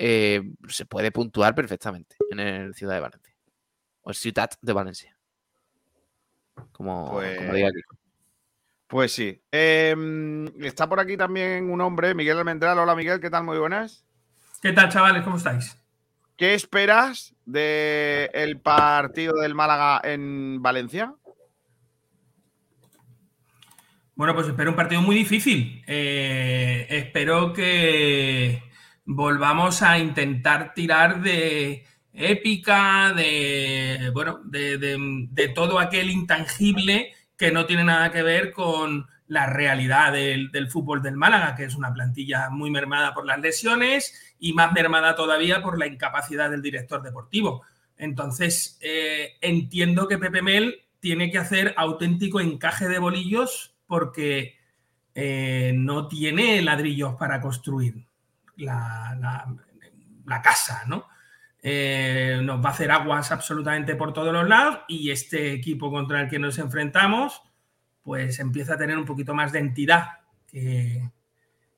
[0.00, 3.34] eh, se puede puntuar perfectamente en el Ciudad de Valencia.
[4.02, 5.16] O Ciudad de Valencia.
[6.72, 7.96] Como, como Pues- diga Kiko.
[8.86, 9.42] Pues sí.
[9.50, 12.78] Em, está por aquí también un hombre, Miguel Almendral.
[12.78, 13.44] Hola Miguel, ¿qué tal?
[13.44, 14.04] Muy buenas.
[14.62, 15.22] ¿Qué tal, chavales?
[15.24, 15.76] ¿Cómo estáis?
[16.36, 21.14] ¿Qué esperas del partido del Málaga en Valencia?
[24.18, 25.80] Bueno, pues espero un partido muy difícil.
[25.86, 28.60] Eh, espero que
[29.04, 37.84] volvamos a intentar tirar de épica, de bueno, de, todo aquel intangible que no tiene
[37.84, 42.50] nada que ver con la realidad del, del fútbol del Málaga, que es una plantilla
[42.50, 47.62] muy mermada por las lesiones y más mermada todavía por la incapacidad del director deportivo.
[47.96, 54.56] Entonces, eh, entiendo que Pepe Mel tiene que hacer auténtico encaje de bolillos porque
[55.14, 58.06] eh, no tiene ladrillos para construir
[58.56, 59.44] la,
[60.42, 61.06] casa, ¿no?
[61.60, 66.20] Eh, nos va a hacer aguas absolutamente por todos los lados y este equipo contra
[66.20, 67.42] el que nos enfrentamos
[68.04, 71.10] pues empieza a tener un poquito más de entidad que,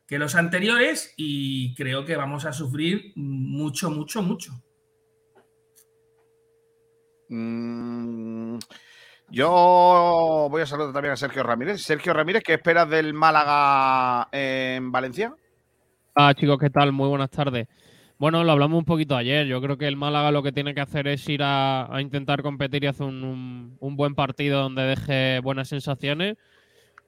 [0.06, 4.62] que los anteriores y creo que vamos a sufrir mucho, mucho, mucho.
[7.28, 8.58] Mm,
[9.30, 11.82] yo voy a saludar también a Sergio Ramírez.
[11.82, 15.34] Sergio Ramírez, ¿qué esperas del Málaga en Valencia?
[16.14, 16.92] Ah, chicos, ¿qué tal?
[16.92, 17.68] Muy buenas tardes.
[18.18, 19.46] Bueno, lo hablamos un poquito ayer.
[19.46, 22.84] Yo creo que el Málaga lo que tiene que hacer es ir a, intentar competir
[22.84, 26.36] y hacer un, un- buen partido donde deje buenas sensaciones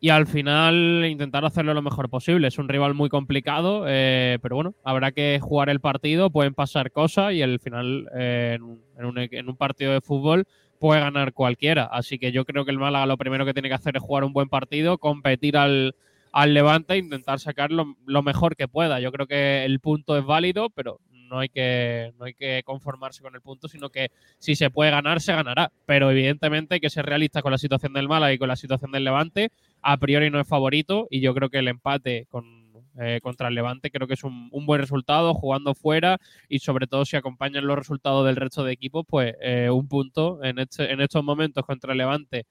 [0.00, 2.48] y al final intentar hacerlo lo mejor posible.
[2.48, 6.90] Es un rival muy complicado, eh, pero bueno, habrá que jugar el partido, pueden pasar
[6.90, 8.58] cosas y al final eh,
[8.96, 10.46] en un- en un partido de fútbol
[10.82, 11.84] puede ganar cualquiera.
[11.84, 14.24] Así que yo creo que el Málaga lo primero que tiene que hacer es jugar
[14.24, 15.94] un buen partido, competir al,
[16.32, 18.98] al Levante e intentar sacar lo, lo mejor que pueda.
[18.98, 23.22] Yo creo que el punto es válido, pero no hay, que, no hay que conformarse
[23.22, 25.70] con el punto, sino que si se puede ganar, se ganará.
[25.86, 28.90] Pero evidentemente hay que ser realista con la situación del Málaga y con la situación
[28.90, 29.52] del Levante.
[29.82, 32.61] A priori no es favorito y yo creo que el empate con,
[33.00, 36.86] eh, contra el Levante creo que es un, un buen resultado jugando fuera y sobre
[36.86, 40.92] todo si acompañan los resultados del resto de equipos, pues eh, un punto en, este-
[40.92, 42.46] en estos momentos contra el Levante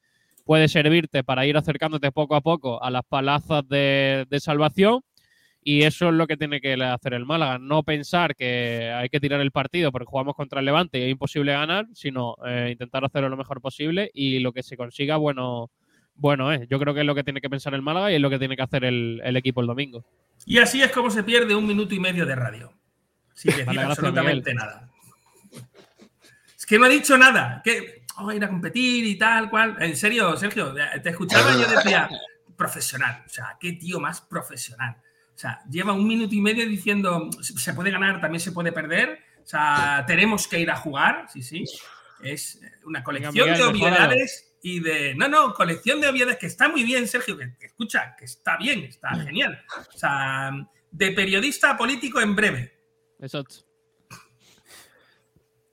[0.46, 5.02] puede servirte para ir acercándote poco a poco a las palazas de, salvación.
[5.64, 7.60] Y eso es lo que tiene que hacer el Málaga.
[7.60, 11.12] No pensar que hay que tirar el partido porque jugamos contra el Levante y es
[11.12, 15.70] imposible ganar, sino eh, intentar hacerlo lo mejor posible y lo que se consiga, bueno,
[16.22, 16.70] bueno es.
[16.70, 18.40] Yo creo que es lo que tiene que pensar el Málaga y es lo que
[18.40, 20.06] tiene que hacer el, el equipo el domingo.
[20.46, 22.72] Y así es como se pierde un minuto y medio de radio.
[23.34, 24.90] Sin decir Vale, absolutamente nada.
[26.56, 27.62] Es que no ha dicho nada.
[27.64, 29.76] Que a ir a competir y tal cual.
[29.80, 32.08] En serio, Sergio, te escuchaba y yo decía,
[32.56, 33.24] profesional.
[33.26, 34.98] O sea, qué tío más profesional.
[35.36, 39.20] O sea, lleva un minuto y medio diciendo, se puede ganar, también se puede perder.
[39.44, 41.26] O sea, tenemos que ir a jugar.
[41.34, 41.64] Sí, sí.
[42.22, 45.16] Es una colección Miguel, de obviedades y de.
[45.16, 48.58] No, no, colección de obviedades que está muy bien, Sergio, que, que escucha, que está
[48.58, 49.64] bien, está genial.
[49.94, 50.52] O sea,
[50.92, 52.74] de periodista a político en breve.
[53.20, 53.56] Exacto.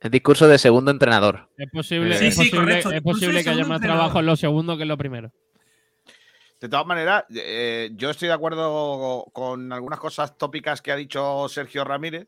[0.01, 1.49] El discurso de segundo entrenador.
[1.57, 2.89] Es posible, Sí, es sí, posible, correcto.
[2.89, 3.99] es Discurso posible de que haya más entrenador.
[3.99, 5.31] trabajo en lo segundo que en lo primero.
[6.61, 11.47] De todas maneras, eh, yo estoy de acuerdo con algunas cosas tópicas que ha dicho
[11.49, 12.27] Sergio Ramírez,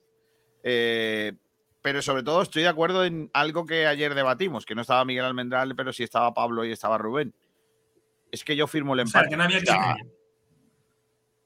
[0.63, 1.33] eh,
[1.81, 5.25] pero sobre todo estoy de acuerdo en algo que ayer debatimos, que no estaba Miguel
[5.25, 7.33] Almendral, pero sí estaba Pablo y estaba Rubén.
[8.31, 9.29] Es que yo firmo el O sea, empate.
[9.31, 10.11] que no había O sea, criterio.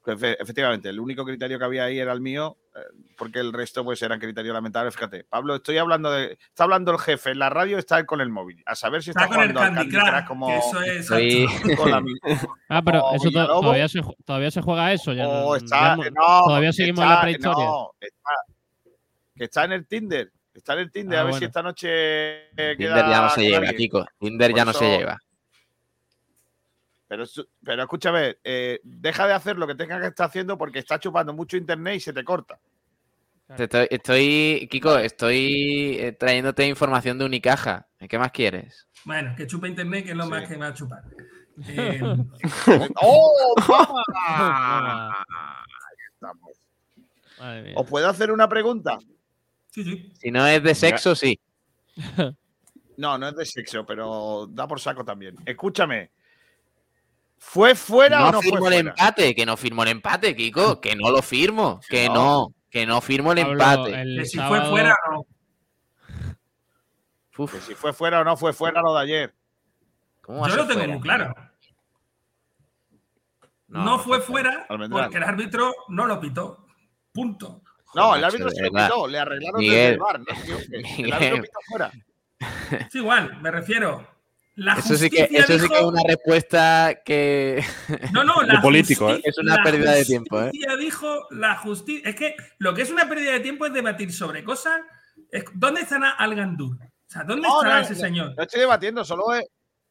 [0.08, 2.80] Efe- Efectivamente, el único criterio que había ahí era el mío, eh,
[3.18, 4.94] porque el resto pues eran criterios lamentables.
[4.94, 6.34] Fíjate, Pablo, estoy hablando de.
[6.34, 8.62] Está hablando el jefe en la radio, está con el móvil.
[8.68, 10.52] A saber si está, Está con el Candy como.
[10.52, 12.04] eso es Estoy- con la
[12.70, 15.12] Ah, pero eso todavía se, ju- todavía se juega eso.
[15.12, 17.66] Ya, o no- está, ya no- todavía seguimos en está- la prehistoria.
[17.66, 18.55] no, está-
[19.36, 20.32] que está en el Tinder.
[20.54, 21.20] Está en el Tinder.
[21.20, 21.88] Ah, a ver si esta noche.
[21.90, 23.76] eh, Tinder queda ya no se lleva, alguien.
[23.78, 24.06] Kiko.
[24.20, 25.20] Tinder Por ya no se lleva.
[27.08, 27.24] Pero,
[27.64, 31.34] pero escúchame, eh, deja de hacer lo que tengas que estar haciendo porque está chupando
[31.34, 32.60] mucho internet y se te corta.
[33.58, 37.88] Estoy, estoy- Kiko, estoy eh, trayéndote información de Unicaja.
[38.10, 38.88] ¿Qué más quieres?
[39.04, 41.04] Bueno, que chupa internet, que es lo más que va a chupar.
[41.70, 42.02] Eh,
[43.02, 45.10] ¡Oh, toma!
[45.10, 46.52] Ahí estamos.
[47.40, 47.74] Madre mía.
[47.78, 48.98] ¿Os puedo hacer una pregunta?
[49.76, 50.14] Sí, sí.
[50.20, 51.40] Si no es de sexo, sí.
[52.98, 55.36] No, no es de sexo, pero da por saco también.
[55.46, 56.12] Escúchame.
[57.38, 58.90] ¿Fue fuera no o no fue firmo el fuera?
[58.92, 62.14] empate, que no firmo el empate, Kiko, que no lo firmo, que No.
[62.14, 64.02] no, que no firmo el Pablo, empate.
[64.02, 65.26] el Que si sábado- fue fuera o no.
[67.38, 69.34] Uf, Que si fue fuera o no fue fuera lo de ayer.
[70.22, 70.94] ¿cómo va a Yo lo tengo fuera?
[70.94, 71.36] muy claro.
[73.68, 76.66] No, no fue fue fuera porque el árbitro no lo pitó.
[77.12, 77.62] Punto.
[77.94, 80.20] No, el árbitro se lo quitó, le arreglaron Miguel, desde el bar.
[80.20, 80.26] No,
[80.72, 81.14] el Miguel.
[81.14, 81.92] árbitro pitó fuera.
[82.88, 84.08] Es igual, me refiero.
[84.58, 87.64] La Eso sí que, sí que es dijo- una respuesta que.
[88.14, 89.22] No, no, la político, ¿eh?
[89.24, 90.44] Es una la pérdida de tiempo, ¿eh?
[90.46, 92.10] justicia dijo la justicia.
[92.10, 94.80] Es que lo que es una pérdida de tiempo es debatir sobre cosas.
[95.32, 96.78] es- ¿Dónde estará Algandur?
[96.78, 98.34] O sea, ¿dónde No, estará no, ese no, señor?
[98.38, 99.46] No estoy debatiendo, solo es.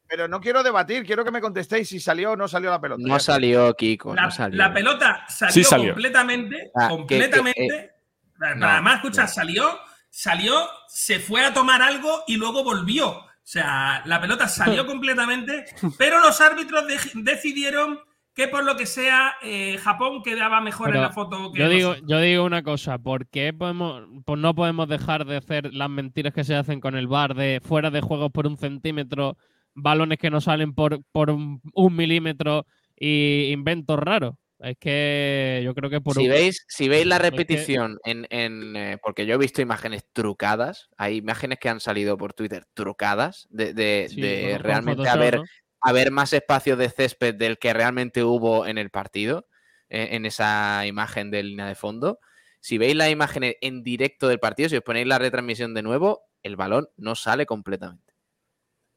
[0.07, 3.01] Pero no quiero debatir, quiero que me contestéis si salió o no salió la pelota.
[3.05, 4.13] No salió, Kiko.
[4.15, 4.57] La, no salió.
[4.57, 5.93] la pelota salió, Sí salió.
[5.93, 6.71] completamente.
[6.75, 7.91] Ah, que- completamente.
[8.39, 9.27] que, no, además, escucha, no.
[9.27, 10.53] salió, salió,
[10.87, 13.09] se fue a tomar algo y luego volvió.
[13.09, 15.65] O sea, la pelota salió completamente,
[15.97, 17.99] pero los árbitros de- decidieron
[18.35, 21.69] que por lo que sea, eh, Japón quedaba mejor Pero en la foto que Yo
[21.69, 22.09] digo, nosotros.
[22.11, 26.33] yo digo una cosa, ¿por qué podemos, pues no podemos dejar de hacer las mentiras
[26.33, 29.37] que se hacen con el bar de fuera de juegos por un centímetro,
[29.75, 32.65] balones que no salen por, por un, un milímetro
[32.97, 34.35] y inventos raros?
[34.59, 37.97] Es que yo creo que por si un- veis, si veis la es que- repetición
[38.05, 42.33] en, en, eh, porque yo he visto imágenes trucadas, hay imágenes que han salido por
[42.33, 45.43] Twitter trucadas de, de- Sí, de realmente haber, ¿no?
[45.81, 49.47] haber más espacio de césped del que realmente hubo en el partido,
[49.89, 52.19] eh, en esa imagen de línea de fondo.
[52.61, 56.21] Si veis las imágenes en directo del partido, si os ponéis la retransmisión de nuevo,
[56.43, 58.04] el balón no sale completamente.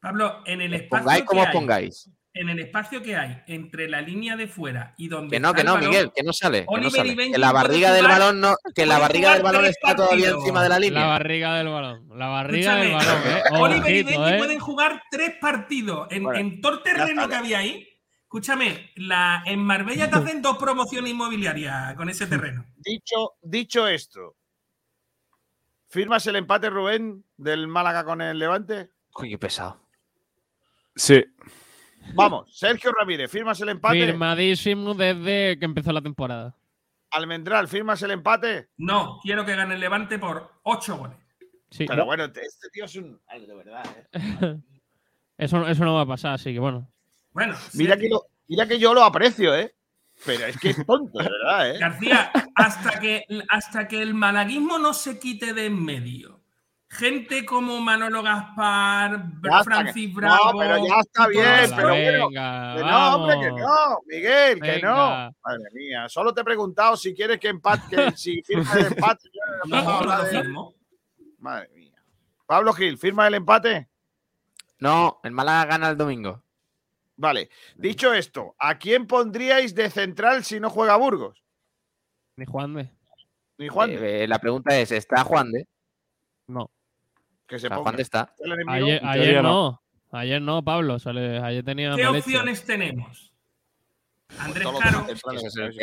[0.00, 2.10] Pablo, en el espacio Pongáis como que os hay, pongáis.
[2.34, 5.58] en el espacio que hay entre la línea de fuera y donde Que no, está
[5.58, 6.60] que no, balón, Miguel, que no sale.
[6.60, 7.32] Que, no Oliver y sale.
[7.32, 10.68] Que la barriga del balón no, que la barriga del balón está todavía encima de
[10.68, 11.00] la línea.
[11.00, 12.08] La barriga del balón.
[12.16, 13.42] La barriga del balón, ¿eh?
[13.52, 14.38] Oliver y Benji ¿eh?
[14.38, 17.88] pueden jugar tres partidos en, Bueno, en todo el terreno que había ahí.
[18.22, 22.66] Escúchame, la, en Marbella te hacen dos promociones inmobiliarias con ese terreno.
[22.76, 24.36] Dicho, dicho esto,
[25.88, 28.90] ¿firmas el empate, Rubén, del Málaga con el Levante?
[29.16, 29.87] Uy, qué pesado.
[30.98, 31.24] Sí.
[32.14, 34.04] Vamos, Sergio Ramírez, ¿firmas el empate?
[34.06, 36.56] Firmadísimo desde que empezó la temporada.
[37.10, 38.68] Almendral, ¿firmas el empate?
[38.78, 41.16] No, quiero que gane el Levante por ocho goles.
[41.70, 43.20] Sí, Pero no, bueno, este tío es un.
[43.28, 43.82] Ay, de verdad,
[44.12, 44.56] ¿eh?
[45.38, 46.90] eso, eso no va a pasar, así que bueno.
[47.32, 49.74] Bueno, Mira sí, que, lo- mira que yo lo aprecio, ¿eh?
[50.26, 51.78] Pero es que es tonto, de verdad, ¿eh?
[51.78, 56.37] García, hasta que, hasta que el malaguismo no se quite de en medio.
[56.90, 60.52] Gente como Manolo Gaspar, Ya Francis que- Bravo.
[60.52, 62.28] No, pero ya está bien, pero bueno.
[62.28, 63.60] venga, Que no, hombre, que vamos.
[63.60, 64.96] no, Miguel, que no.
[65.42, 69.28] Madre mía, solo te he preguntado si quieres que empate, que si firma el empate.
[69.66, 70.44] No No, de-.
[71.38, 72.02] Madre mía.
[72.46, 73.88] Pablo Gil, ¿firma el empate?
[74.80, 76.42] No, el Málaga gana el domingo.
[77.16, 77.50] Vale.
[77.76, 81.42] Dicho esto, ¿a quién pondríais de central si no juega Burgos?
[82.36, 82.90] Ni Juan de.
[83.58, 85.66] Ni Juan, Eh, eh, la pregunta es, ¿está Juan de?
[86.46, 86.70] No.
[87.48, 87.82] Que se O sea, ponga.
[87.82, 88.32] Juan de está.
[88.68, 89.82] Ayer, ayer no.
[90.12, 90.98] Ayer no, Pablo.
[90.98, 93.32] sale- ayer tenía ¿Qué opciones tenemos?
[94.38, 94.98] Andrés Todos los Caro.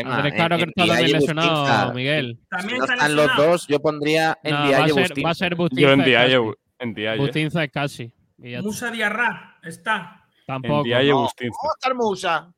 [0.06, 1.93] Andrés Caro que está también lesionado.
[1.93, 2.38] Miguel.
[2.39, 5.01] Si También no está están los dos, yo pondría en No, va, Diaye a ser,
[5.04, 5.28] Bustinza.
[5.28, 5.91] va a ser Yo Bustinza.
[5.93, 6.54] en es Diaye, casi.
[6.80, 7.19] en Diaye.
[7.19, 8.13] Bustinza es casi.
[8.43, 8.62] Está.
[8.62, 10.28] Musa Diarra está.
[10.45, 10.84] Tampoco.
[10.84, 11.58] Diaye No, Bustinza.
[11.60, 12.54] ¿Cómo estar Musa?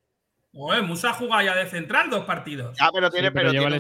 [0.54, 2.78] Oye, Musa ha jugado ya de central dos partidos.
[2.78, 3.80] Ya, pero tiene, Sí, pero tiene un.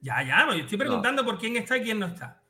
[0.00, 2.40] Ya, ya, yo estoy preguntando por quién está y quién no está.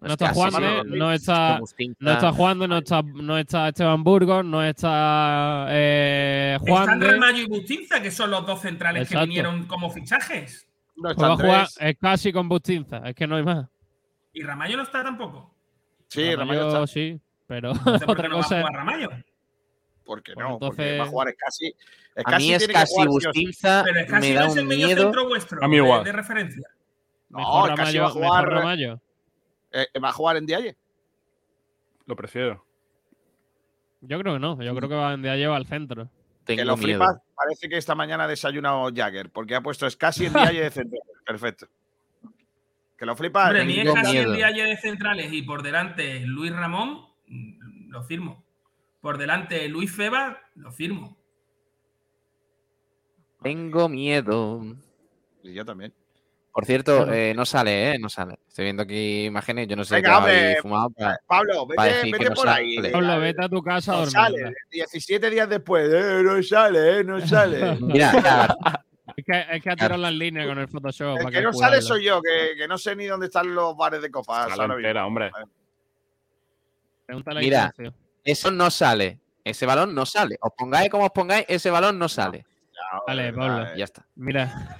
[0.00, 1.60] No está Juan no, no está,
[1.98, 7.00] no está Juan de, no está, no está Esteban Burgos, no está eh, Juan Están
[7.00, 7.10] de.
[7.10, 9.20] Ramayo y Bustinza, que son los dos centrales Exacto.
[9.20, 10.66] que vinieron como fichajes.
[10.96, 13.66] No Pues está va a jugar, es casi con Bustinza, es que no hay más.
[14.32, 15.54] Y Ramayo no está tampoco.
[16.08, 16.86] Sí, Ramallo Ramallo está.
[16.92, 19.10] sí, pero Entonces, ¿por qué otra no va a jugar Ramayo?
[20.04, 20.58] ¿por qué Pues no?
[20.58, 21.66] Porque entonces- va a jugar es casi.
[22.16, 23.06] Es A mí es casi.
[23.06, 25.02] Bustinza, Pero es me casi da no es el medio miedo.
[25.02, 26.04] centro vuestro A mí de- igual.
[26.04, 26.68] de referencia.
[27.28, 28.44] Mejor No, casi Ramallo, va a jugar.
[28.46, 29.00] mejor Ramallo.
[29.72, 30.76] Eh, va a jugar en Dialle.
[32.06, 32.64] Lo prefiero.
[34.00, 36.06] Yo creo que no, yo creo que va de lleva al centro.
[36.46, 36.98] Que Tengo lo miedo.
[36.98, 37.22] flipas.
[37.36, 40.70] Parece que esta mañana ha desayunado Jagger, porque ha puesto es casi en Dialle de
[40.70, 40.98] centro.
[41.24, 41.68] Perfecto.
[42.96, 43.46] Que lo flipas.
[43.48, 44.30] Hombre, ni es tengo casi miedo.
[44.32, 48.44] el viaje de centrales y por delante Luis Ramón, mm, lo firmo.
[49.00, 51.16] Por delante Luis Feba, lo firmo.
[53.42, 54.62] Tengo miedo.
[55.42, 55.94] Y yo también.
[56.52, 57.98] Por cierto, eh, no sale, ¿eh?
[57.98, 58.34] No sale.
[58.48, 59.68] Estoy viendo aquí imágenes.
[59.68, 60.90] Yo no sé Venga, qué fumado.
[60.90, 62.60] para- Pablo, para vete, vete no por sale.
[62.60, 62.90] ahí.
[62.92, 64.12] Pablo, vete a tu casa a No dormir.
[64.12, 64.44] sale.
[64.46, 64.58] anda.
[64.70, 65.88] 17 días después.
[65.94, 67.76] eh, no sale, eh, no sale.
[67.80, 68.56] Mira, ya,
[69.16, 71.18] Es que, es que ha tirado las líneas con el Photoshop.
[71.18, 73.76] El para que no sale soy yo, que, que no sé ni dónde están los
[73.76, 74.48] bares de copas.
[74.50, 74.74] Mismo.
[74.74, 75.30] entera, hombre.
[77.06, 77.74] Pregúntale a Mira.
[78.24, 79.18] Eso no sale.
[79.44, 80.36] Ese balón no sale.
[80.40, 82.44] Os pongáis como os pongáis, ese balón no sale.
[82.72, 83.62] Ya, Vale, Pablo.
[83.68, 83.72] eh.
[83.76, 84.04] Ya está.
[84.16, 84.78] Mira.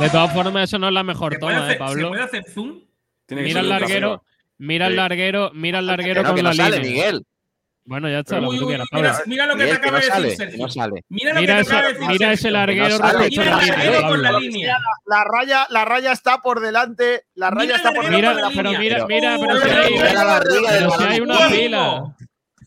[0.00, 2.08] De todas formas, eso no es la mejor ¿Se puede, toma, ¿eh, hacer, ¿Se Pablo?
[2.08, 2.80] puede hacer zoom?
[3.26, 4.22] Tiene Mira el larguero,
[4.58, 4.96] mira el Sí.
[4.96, 6.90] larguero, mira el larguero Que no, con que la no sale, línea.
[6.92, 7.22] Miguel.
[7.88, 9.24] Bueno, ya está, lo que tú quieras, mira, Pablo.
[9.26, 10.58] mira lo que te Miguel, que acaba no de sale, decir Sergio.
[10.66, 11.04] no sale.
[11.08, 13.28] Mira lo Mira que te ese, acaba de decir mira ese larguero sale.
[13.28, 14.40] Mira la línea, larguero con la Pablo.
[14.40, 14.78] línea.
[15.06, 17.22] La raya, la raya está por delante.
[17.34, 18.42] La raya Mira está por Mira, delante.
[18.42, 22.16] la pero mira, mira, pero si mira, hay, mira la pero si hay una fila.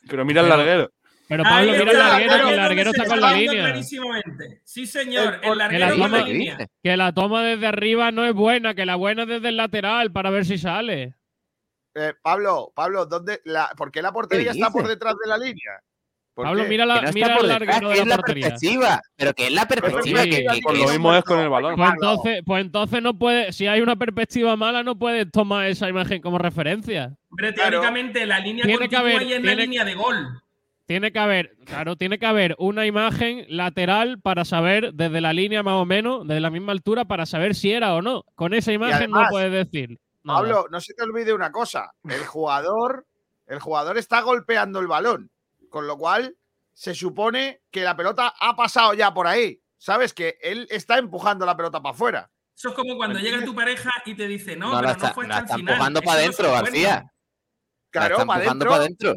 [0.10, 0.92] Pero mira el Pero- larguero.
[1.30, 3.64] Pero Ahí Pablo, mira el larguero, que el larguero está con la línea.
[3.66, 4.62] clarísimamente.
[4.66, 6.58] Sí, señor, El- el Que la larguero con la toma- ¿Qué línea.
[6.84, 10.12] Que la toma desde arriba no es buena, que la buena es desde el lateral
[10.12, 11.14] para ver si sale.
[11.96, 15.80] Eh, Pablo, Pablo, ¿dónde la, ¿por qué la portería está por detrás de la línea?
[16.34, 18.48] ¿Por Pablo, mira, la, no mira por el larguero de es la la portería.
[18.50, 19.02] perspectiva.
[19.16, 20.24] Pero que es la perspectiva.
[20.24, 20.30] sí.
[20.32, 21.76] que, que- Pues lo que- mismo es con el balón.
[21.76, 25.90] Pues entonces, pues entonces no puede, si hay una perspectiva mala, no puedes tomar esa
[25.90, 27.14] imagen como referencia.
[27.30, 27.70] Hombre, Claro.
[27.72, 30.42] teóricamente la línea Tiene que continúa haber- y es la tiene- línea de gol.
[30.90, 35.62] Tiene que haber, claro, tiene que haber una imagen lateral para saber desde la línea
[35.62, 38.24] más o menos, desde la misma altura, para saber si era o no.
[38.34, 40.00] Con esa imagen además, no puedes decir.
[40.24, 40.40] nada.
[40.40, 41.92] Pablo, no se te olvide una cosa.
[42.06, 43.06] El jugador,
[43.46, 45.30] el jugador está golpeando el balón.
[45.70, 46.36] Con lo cual,
[46.74, 49.62] se supone que la pelota ha pasado ya por ahí.
[49.78, 50.12] ¿Sabes?
[50.12, 52.32] Que él está empujando la pelota para afuera.
[52.58, 54.98] Eso es como cuando llega tu pareja y te dice, no, No, pero la no
[54.98, 55.74] está, fue la hasta está el final.
[55.76, 56.52] empujando para adentro.
[56.52, 56.90] García.
[56.90, 57.12] La
[57.92, 59.16] Claro, está para empujando para adentro.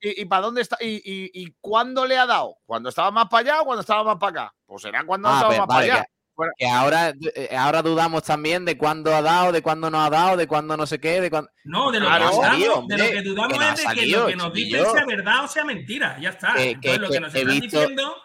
[0.00, 0.76] ¿Y, para dónde está?
[0.80, 2.56] ¿Y, y, y cuándo le ha dado?
[2.66, 4.54] ¿Cuando estaba más para allá o cuando estaba más para acá?
[4.66, 6.04] Pues será cuando Ah, estaba pues más vale, para allá.
[6.04, 10.08] que, que ahora, eh, ahora dudamos también de cuándo ha dado, de cuándo no ha
[10.08, 11.50] dado, de cuándo no sé qué, de cuándo.
[11.64, 12.30] No, de lo, Claro.
[12.30, 14.26] que, dudamos, salido, de lo que dudamos que no ha es de que salido, lo
[14.28, 16.18] que nos dicen sea verdad o sea mentira.
[16.20, 16.54] Ya está.
[16.54, 18.16] Que- Entonces, que- lo que que nos están visto- diciendo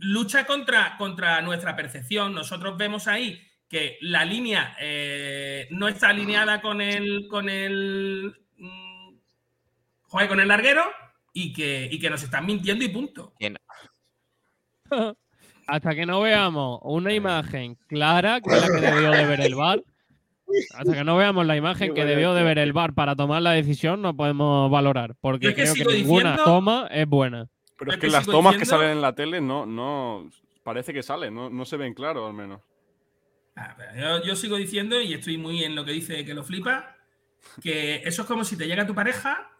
[0.00, 2.34] lucha contra, contra nuestra percepción.
[2.34, 8.36] Nosotros vemos ahí que la línea eh, no está alineada con el con el
[10.10, 10.82] joder, con el larguero
[11.32, 13.32] y que, y que nos están mintiendo y punto.
[15.66, 19.54] Hasta que no veamos una imagen clara, que es la que debió de ver el
[19.54, 19.80] VAR,
[20.74, 23.52] hasta que no veamos la imagen que debió de ver el VAR para tomar la
[23.52, 27.46] decisión, no podemos valorar, porque es que creo que ninguna diciendo- toma es buena.
[27.78, 30.28] Pero es Es que que las tomas que salen en la tele no, no
[30.64, 32.60] parece que salen, no, no se ven claro al menos.
[33.54, 33.76] Ah,
[34.24, 36.96] yo sigo diciendo, y estoy muy en lo que dice que lo flipa,
[37.62, 39.50] que eso es como si te llega tu pareja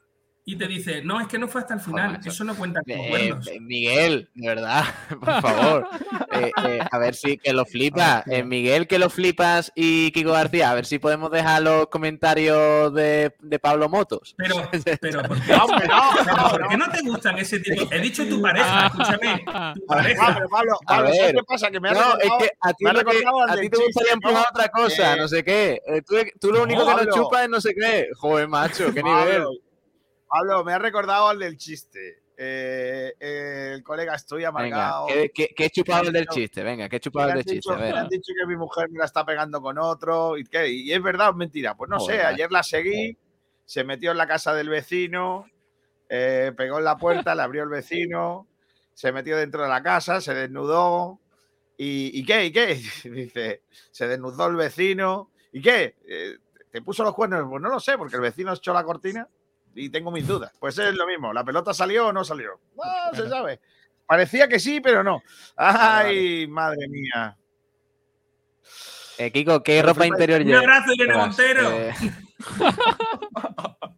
[0.45, 3.17] y te dice, no, es que no fue hasta el final, eso no cuenta como
[3.17, 4.85] Eh, Miguel, de verdad,
[5.21, 5.89] por favor.
[6.33, 8.27] Eh, eh, a ver si que lo flipas.
[8.27, 12.93] Eh, Miguel, que lo flipas y Kiko García, a ver si podemos dejar los comentarios
[12.95, 14.35] de, de Pablo Motos.
[14.39, 14.57] Pero,
[15.01, 17.87] pero, ¿por qué, No, hombre, no, ¿por qué no te gustan ese tipo?
[17.93, 20.35] He dicho tu pareja, escúchame, tu Ah, pareja.
[20.35, 21.35] pero Pablo, A Pablo, ¿sabes ver.
[21.37, 21.71] qué pasa?
[21.71, 24.69] Que me ha No, es que a ti, lo que- a te gustaría empujar otra
[24.69, 25.81] cosa, Eh, no sé qué.
[25.87, 27.13] Eh, tú, tú lo único que no Pablo.
[27.15, 28.09] chupas es no sé qué.
[28.17, 29.45] Joder, macho, qué nivel.
[30.31, 32.23] Pablo, me ha recordado al del chiste.
[32.37, 35.07] Eh, eh, el colega, estoy Venga, amargado.
[35.09, 36.63] ¿qué, qué, qué chupado el del chiste?
[36.63, 37.77] Venga, ¿qué chupado el del dicho, chiste?
[37.77, 40.39] Me han dicho que mi mujer me la está pegando con otro.
[40.39, 40.69] ¿Y, qué?
[40.69, 41.77] ¿Y es verdad o es mentira?
[41.77, 43.19] Pues no sé, ayer la seguí,
[43.65, 45.47] se metió en la casa del vecino,
[46.09, 48.47] eh, pegó en la puerta, le abrió el vecino,
[48.95, 51.19] se metió dentro de la casa, se desnudó.
[51.77, 52.45] ¿Y, y qué?
[52.45, 52.81] ¿Y qué?
[53.05, 55.33] Dice, se desnudó el vecino.
[55.53, 55.97] ¿Y qué?
[56.07, 56.39] Eh,
[56.71, 57.47] ¿Te puso los cuernos?
[57.51, 59.29] Pues no lo sé, porque el vecino echó la cortina
[59.75, 60.53] y tengo mis dudas.
[60.59, 62.61] Pues es lo mismo, ¿la pelota salió o no salió?
[62.77, 63.61] No se sabe.
[64.07, 65.23] Parecía que sí, pero no.
[65.57, 67.37] Ay, madre mía.
[69.19, 70.63] Eh, Kiko, ¿qué Pero ropa interior Un llevas?
[70.63, 71.71] abrazo, Irene Montero.
[71.71, 71.95] eh,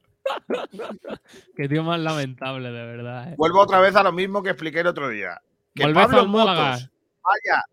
[1.56, 3.32] Qué tío más lamentable, de verdad.
[3.32, 3.34] eh.
[3.36, 5.40] Vuelvo otra vez a lo mismo que expliqué el otro día.
[5.74, 6.26] Que Pablo.
[6.26, 6.90] Motos
[7.22, 7.64] vaya,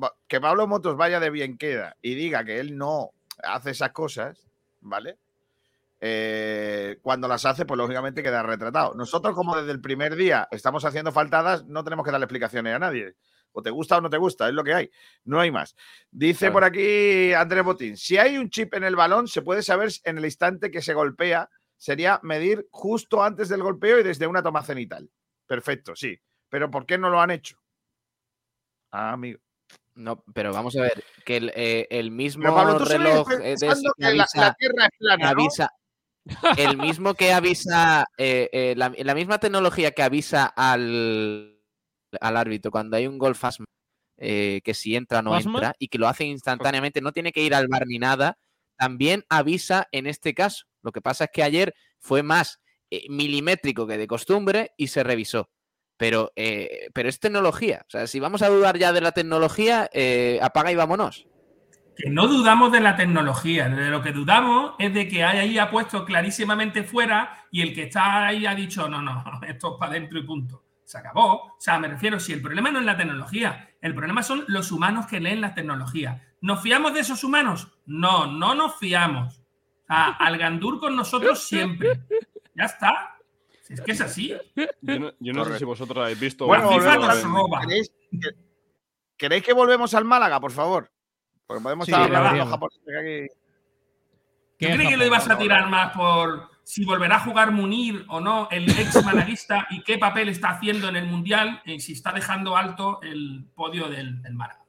[0.00, 3.10] va- que Pablo Motos vaya de bien queda y diga que él no
[3.42, 4.46] hace esas cosas,
[4.80, 5.16] ¿vale?
[6.00, 8.94] Eh, cuando las hace, pues lógicamente queda retratado.
[8.94, 12.78] Nosotros, como desde el primer día estamos haciendo faltadas, no tenemos que darle explicaciones a
[12.78, 13.14] nadie.
[13.52, 14.90] O te gusta o no te gusta, es lo que hay.
[15.24, 15.74] No hay más.
[16.10, 16.52] Dice Claro.
[16.52, 20.18] por aquí Andrés Botín: si hay un chip en el balón, se puede saber en
[20.18, 21.48] el instante que se golpea.
[21.76, 25.08] Sería medir justo antes del golpeo y desde una toma cenital.
[25.46, 26.20] Perfecto, sí.
[26.48, 27.56] Pero ¿por qué no lo han hecho?
[28.90, 29.40] Ah, amigo.
[29.94, 34.04] No, pero vamos a ver, que el, eh, el mismo Pablo, reloj eh, de- que
[34.04, 35.40] la, avisa, la Tierra es plana, ¿no?
[36.56, 41.58] El mismo que avisa, eh, eh, la, la misma tecnología que avisa al,
[42.20, 43.66] al árbitro cuando hay un gol fasma,
[44.16, 45.58] eh, que si entra o no ¿Fasma?
[45.58, 48.38] entra, y que lo hace instantáneamente, no tiene que ir al bar ni nada,
[48.76, 50.66] también avisa en este caso.
[50.82, 52.60] Lo que pasa es que ayer fue más
[53.08, 55.50] milimétrico que de costumbre y se revisó.
[55.96, 57.82] Pero, eh, pero es tecnología.
[57.86, 59.90] O sea, si vamos a dudar ya de la tecnología,
[60.40, 61.26] apaga y vámonos.
[61.98, 65.58] Que no dudamos de la tecnología, de lo que dudamos es de que hay ahí
[65.58, 69.78] ha puesto clarísimamente fuera y el que está ahí ha dicho, no, no, esto es
[69.80, 70.62] para adentro y punto.
[70.84, 71.34] Se acabó.
[71.34, 74.70] O sea, me refiero, si el problema no es la tecnología, el problema son los
[74.72, 76.22] humanos que leen las tecnologías.
[76.40, 77.68] ¿Nos fiamos de esos humanos?
[77.84, 79.38] No, no nos fiamos.
[79.38, 82.00] O sea, al gandur con nosotros siempre.
[82.54, 83.16] Ya está.
[83.68, 84.34] Es que es así.
[84.80, 86.46] Yo no, yo no sé si vosotros habéis visto.
[86.46, 88.30] Bueno, volvemos ¿Queréis, que-
[89.16, 90.90] ¿Queréis que volvemos al Málaga, por favor?
[91.48, 93.34] Porque podemos Sí, estar hablando de los japoneses aquí.
[94.60, 98.48] Yo que lo ibas a tirar más por si volverá a jugar Munir o no,
[98.50, 102.56] el ex malaguista, y qué papel está haciendo en el Mundial, y si está dejando
[102.56, 104.64] alto el podio del, del Málaga.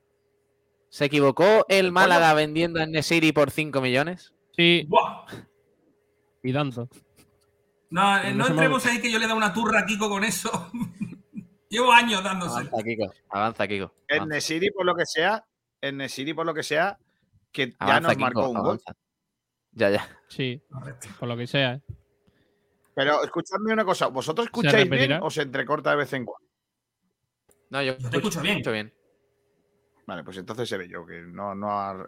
[0.88, 4.34] ¿Se equivocó el Málaga vendiendo a Nesiri por 5 millones?
[4.56, 4.86] Sí.
[4.88, 5.26] ¡Buah!
[6.42, 6.88] Y tanto.
[7.90, 10.24] No, eh, No entremos ahí que yo le he dado una turra a Kiko con
[10.24, 10.72] eso.
[11.70, 12.60] Llevo años dándose.
[12.60, 13.14] Avanza, Kiko.
[13.30, 13.92] Avanza, Kiko.
[14.28, 15.44] Nesiri, por lo que sea,
[15.82, 16.98] en Nesiri, por lo que sea,
[17.52, 18.66] que ya Avanza, nos Kiko, marcó un gol.
[18.66, 18.94] avanza.
[19.72, 20.08] Ya, ya.
[20.28, 20.62] Sí.
[21.20, 21.74] Por lo que sea.
[21.76, 21.82] ¿eh?
[22.96, 26.48] Pero escuchadme una cosa, ¿vosotros escucháis bien o se entrecorta de vez en cuando?
[27.70, 28.62] No, yo, te escucho bien.
[28.64, 28.94] bien.
[30.08, 32.08] Vale, pues entonces seré yo, que no, no a-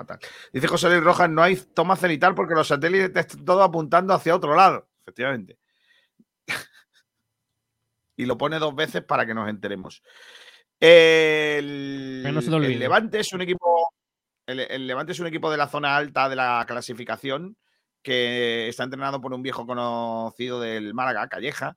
[0.00, 0.20] a- tal.
[0.52, 4.36] Dice José Luis Rojas, no hay toma cenital porque los satélites están todo apuntando hacia
[4.36, 4.88] otro lado.
[5.02, 5.58] Efectivamente.
[8.16, 10.02] y lo pone dos veces para que nos enteremos.
[10.80, 13.92] El, no se Levante es un equipo.
[14.46, 17.56] El, el Levante es un equipo de la zona alta de la clasificación
[18.02, 21.76] que está entrenado por un viejo conocido del Málaga, Calleja,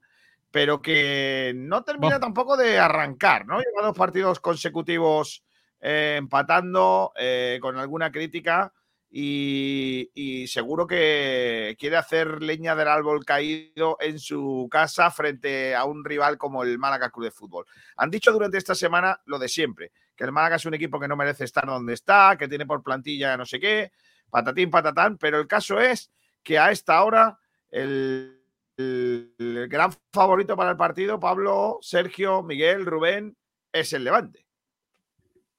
[0.50, 3.58] pero que no termina tampoco de arrancar, ¿no?
[3.58, 5.44] Lleva dos partidos consecutivos
[5.80, 8.72] eh, empatando eh, con alguna crítica
[9.16, 16.04] y, seguro que quiere hacer leña del árbol caído en su casa frente a un
[16.04, 17.64] rival como el Málaga Club de Fútbol.
[17.96, 21.06] Han dicho durante esta semana lo de siempre, que el Málaga es un equipo que
[21.06, 23.92] no merece estar donde está, que tiene por plantilla no sé qué,
[24.30, 26.10] patatín, patatán, pero el caso es
[26.42, 27.38] que a esta hora
[27.70, 28.40] el
[28.76, 33.36] gran favorito para el partido, Pablo, Sergio, Miguel, Rubén,
[33.72, 34.44] es el Levante.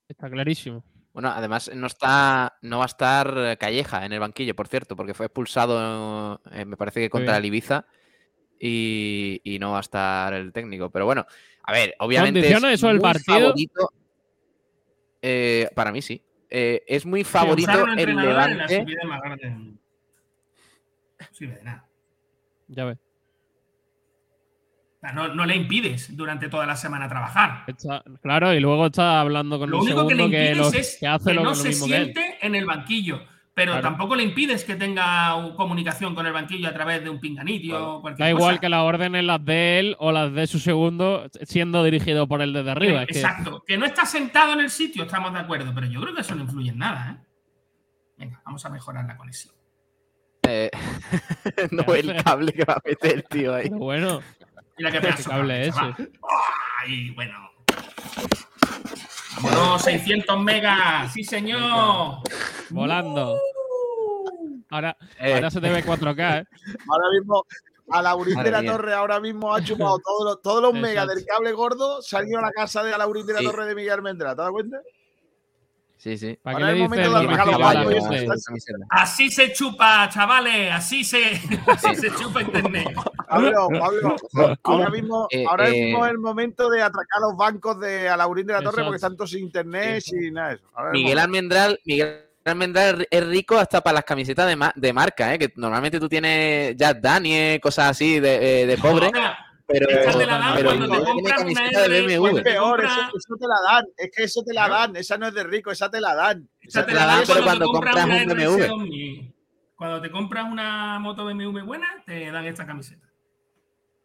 [0.10, 0.84] Está clarísimo.
[1.16, 5.14] Bueno, además no está, no va a estar Calleja en el banquillo, por cierto, porque
[5.14, 7.86] fue expulsado, eh, me parece que contra el Ibiza
[8.60, 10.90] y, y no va a estar el técnico.
[10.90, 11.26] Pero bueno,
[11.64, 13.40] a ver, obviamente ¿Condiciona es eso el muy partido?
[13.40, 13.90] favorito.
[15.22, 16.22] eh, para mí sí.
[16.50, 18.82] Eh, es muy favorito Sí, el entrenador en la Levante.
[18.82, 19.50] subida más grande.
[19.50, 19.78] No
[21.32, 21.88] sirve de nada.
[22.68, 22.98] Ya ves.
[25.14, 27.64] No, no le impides durante toda la semana trabajar.
[27.68, 30.68] Está- claro, y luego está hablando con Lo un único que le que, impides lo-
[30.80, 32.04] es que hace que lo, no lo se mismo que él.
[32.14, 33.22] siente en el banquillo.
[33.54, 33.88] Pero Claro.
[33.88, 37.94] tampoco le impides que tenga un- comunicación con el banquillo a través de un pinganillo
[37.96, 41.30] o cualquier Da igual que las órdenes las de él o las de su segundo
[41.44, 43.04] siendo dirigido por el desde arriba.
[43.04, 43.64] es que- Exacto.
[43.66, 45.72] Que no está sentado en el sitio, estamos de acuerdo.
[45.74, 47.26] Pero yo creo que eso no influye en nada, ¿eh?
[48.18, 49.54] Venga, vamos a mejorar la conexión.
[50.48, 50.70] Eh,
[51.72, 53.64] no el cable que va a meter el tío ahí.
[53.70, 54.20] Pero bueno,
[54.78, 56.12] Mira qué ¿qué pedazo cable es cable, ese?
[56.82, 57.50] Ay, bueno.
[59.42, 61.14] Vámonos, 600 megas.
[61.14, 62.20] Sí, señor.
[62.70, 63.38] Volando.
[64.70, 65.34] Ahora, Eh.
[65.36, 66.46] ahora se te ve 4K, ¿eh?
[66.90, 67.46] Ahora mismo,
[67.92, 68.72] a Laurín de la mía.
[68.72, 72.42] Torre ahora mismo ha chupado todos los, todos los megas del cable gordo, salió a
[72.42, 73.46] la casa de Laurín de la Sí.
[73.46, 74.78] Torre de Miguel Almendra, ¿te das cuenta?
[76.06, 76.38] Sí, sí.
[76.44, 78.52] ¿Para Ahora qué le el momento dices de a eso.
[78.92, 80.72] Así se chupa, chavales.
[80.72, 81.18] Así se,
[81.68, 82.90] así se chupa internet.
[83.28, 84.16] Pablo, Pablo,
[84.62, 85.72] ahora mismo, Eh, ahora eh.
[85.86, 88.86] mismo es el momento de atracar los bancos de Alaurín de la Torre Exacto.
[88.86, 90.66] porque están todos sin internet y nada de eso.
[90.94, 91.18] Miguel.
[91.18, 95.40] Almendral, Miguel Almendral es rico hasta para las camisetas de, ma- de marca, ¿eh?
[95.40, 99.10] que normalmente tú tienes Jack Daniel, cosas así de, de pobre,
[99.68, 102.38] pero, esta te la dan pero cuando te compras una R, BMW.
[102.38, 105.18] Es peor, compra- eso, eso te la dan, es que eso te la dan, esa
[105.18, 106.48] no es de rico, esa te la dan.
[106.62, 108.72] esa te la dan, pero cuando, compras un BMW.
[108.74, 109.34] Omni.
[109.76, 113.08] Cuando te compras una moto BMW buena, te dan esta camiseta.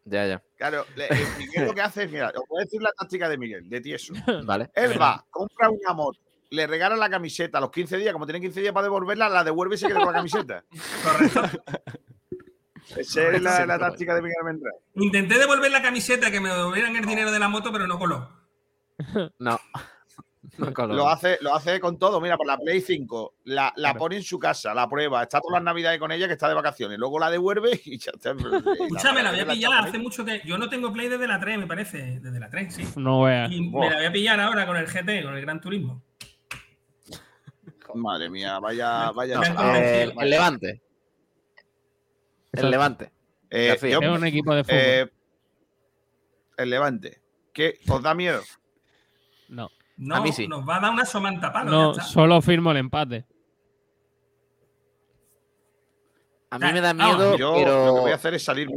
[0.05, 0.43] Ya, ya.
[0.57, 3.29] Claro, le- eh, Miguel lo que hace es, mira, os voy a decir la táctica
[3.29, 4.13] de Miguel, de tieso.
[4.45, 4.71] Vale.
[4.75, 8.41] Él va, compra una moto, le regala la camiseta a los 15 días, como tiene
[8.41, 10.65] 15 días para devolverla, la devuelve y se queda con la camiseta.
[11.05, 11.43] Correcto.
[12.97, 14.75] Esa es la, la táctica de Miguel Almendral.
[14.97, 18.29] Intenté devolver la camiseta, que me devolvieran el dinero de la moto, pero no coló.
[19.39, 19.59] No.
[20.59, 20.95] No coló.
[20.95, 22.21] Lo hace, lo hace con todo.
[22.21, 23.99] Mira, por la Play 5, la, la Claro.
[23.99, 26.55] pone en su casa, la prueba, está todas las navidades con ella, que está de
[26.55, 26.99] vacaciones.
[26.99, 28.31] Luego la devuelve y ya está.
[28.81, 30.43] Escúchame, la voy a pillar hace mucho que.
[30.45, 32.21] Yo no tengo Play desde la 3, me parece.
[32.21, 32.85] Desde la 3, sí.
[32.97, 33.51] No veas.
[33.53, 36.03] Y me la voy a pillar ahora con el GT, con el Gran Turismo.
[37.95, 39.41] Madre mía, vaya, vaya.
[39.77, 40.81] Eh, el Levante.
[42.53, 43.13] El Levante.
[43.51, 44.79] Eh, yo- Es un equipo de fútbol.
[44.79, 45.11] eh,
[46.57, 47.21] el Levante.
[47.53, 47.79] ¿Qué?
[47.89, 48.41] ¿Os da miedo?
[49.49, 50.47] no, No, A mí sí.
[50.49, 51.71] nos va a dar una somanta palo.
[51.71, 53.27] no, solo firmo el empate.
[56.51, 57.87] A mí me da Vamos, miedo, Yo pero.
[57.87, 58.69] lo que voy a hacer es salir.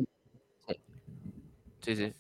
[1.82, 2.14] Sí, sí.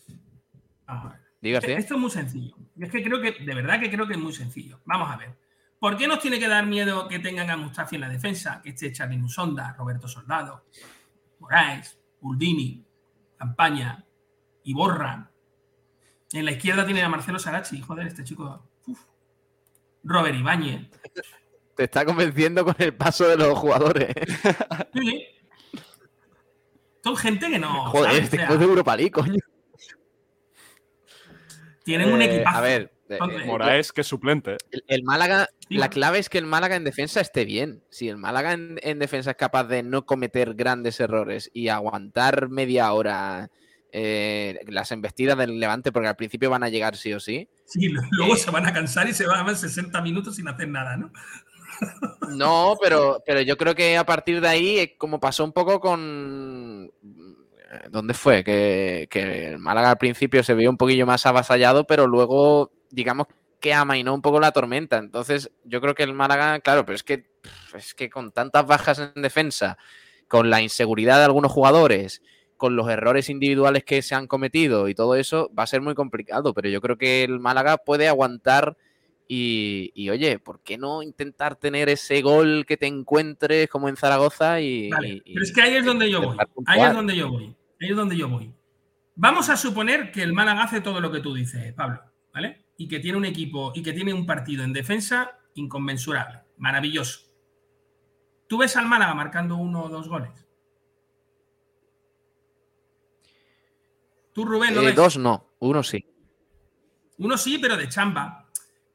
[0.87, 1.19] Vamos a ver.
[1.41, 1.77] Diga, Esto, García.
[1.79, 2.55] esto es muy sencillo.
[2.79, 4.79] Es que creo que, de verdad que creo que es muy sencillo.
[4.85, 5.35] Vamos a ver.
[5.79, 8.61] ¿Por qué nos tiene que dar miedo que tengan a Mustafi en la defensa?
[8.63, 10.65] Que esté Charly Musonda, Roberto Soldado,
[11.43, 12.85] Moraes, Uldini,
[13.37, 14.05] campaña
[14.63, 15.29] y borra.
[16.31, 18.65] En la izquierda tiene a Marcelo Sarachi, joder, este chico.
[18.87, 18.99] uf.
[20.03, 20.89] Robert Ibáñez.
[21.75, 24.13] Te está convenciendo con el paso de los jugadores.
[24.93, 25.25] Sí.
[27.03, 27.87] Son gente que no.
[27.87, 28.23] Joder, ¿sabes?
[28.23, 29.35] este O sea, juego de Europa League, coño.
[31.83, 32.57] tienen un Eh, equipazo.
[32.57, 34.57] A ver, eh, Entonces, Moraes, que es suplente.
[34.71, 37.83] el, el Málaga, Sí, la clave es que el Málaga en defensa esté bien.
[37.89, 42.49] Si el Málaga en, en defensa es capaz de no cometer grandes errores y aguantar
[42.49, 43.49] media hora
[43.91, 47.47] eh, las embestidas del Levante, porque al principio van a llegar sí o sí.
[47.65, 50.47] Sí, luego eh, se van a cansar y se van a ver 60 minutos sin
[50.47, 51.11] hacer nada, ¿no?
[52.37, 55.79] No, pero, pero yo creo que a partir de ahí, eh, como pasó un poco
[55.79, 56.91] con.
[57.71, 58.43] eh, ¿Dónde fue?
[58.43, 63.27] Que, que el Málaga al principio se veía un poquillo más avasallado, pero luego, digamos
[63.59, 64.97] que amainó un poco la tormenta.
[64.97, 67.25] Entonces, yo creo que el Málaga, claro, pero es que,
[67.75, 69.77] es que con tantas bajas en defensa,
[70.27, 72.21] con la inseguridad de algunos jugadores,
[72.57, 75.95] con los errores individuales que se han cometido y todo eso, va a ser muy
[75.95, 76.53] complicado.
[76.53, 78.77] Pero yo creo que el Málaga puede aguantar
[79.27, 83.95] y, y, oye, ¿por qué no intentar tener ese gol que te encuentres como en
[83.95, 84.59] Zaragoza?
[84.59, 86.37] Y, Vale, y- pero es que ahí es donde yo voy.
[86.65, 87.55] Ahí es donde yo voy.
[87.81, 88.53] Ahí es donde yo voy.
[89.15, 92.01] Vamos a suponer que el Málaga hace todo lo que tú dices, Pablo,
[92.33, 92.62] ¿vale?
[92.77, 97.21] Y que tiene un equipo y que tiene un partido en defensa inconmensurable, maravilloso.
[98.47, 100.31] ¿Tú ves al Málaga marcando uno o dos goles?
[104.33, 104.95] Tú, Rubén, ¿lo Eh, ves?
[104.95, 106.03] dos no, uno sí.
[107.19, 108.42] Uno sí, pero de chamba.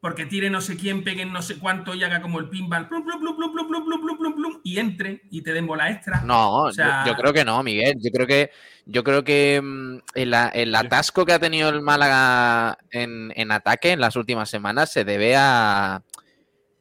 [0.00, 3.04] Porque tire no sé quién, pegue no sé cuánto y haga como el pinball, plum,
[3.04, 5.90] plum, plum, plum, plum, plum, plum, plum, plum, plum, y entre y te den bola
[5.90, 6.20] extra.
[6.20, 7.96] No, O sea- yo, yo creo que no, Miguel.
[8.00, 8.50] Yo creo que,
[8.86, 14.00] yo creo que mm, el, atasco que ha tenido el Málaga en, en ataque en
[14.00, 16.02] las últimas semanas se debe a,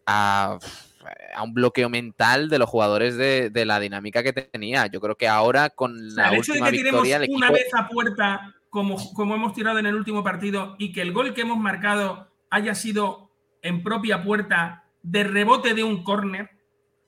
[0.06, 0.60] a,
[1.36, 4.86] a un bloqueo mental de los jugadores de, de la dinámica que tenía.
[4.88, 7.26] Yo creo que ahora con O sea, la el hecho de última que tiremos victoria
[7.26, 11.02] el una vez a puerta, como, como hemos tirado en el último partido, y que
[11.02, 13.32] el gol que hemos marcado haya sido
[13.62, 16.50] en propia puerta de rebote de un córner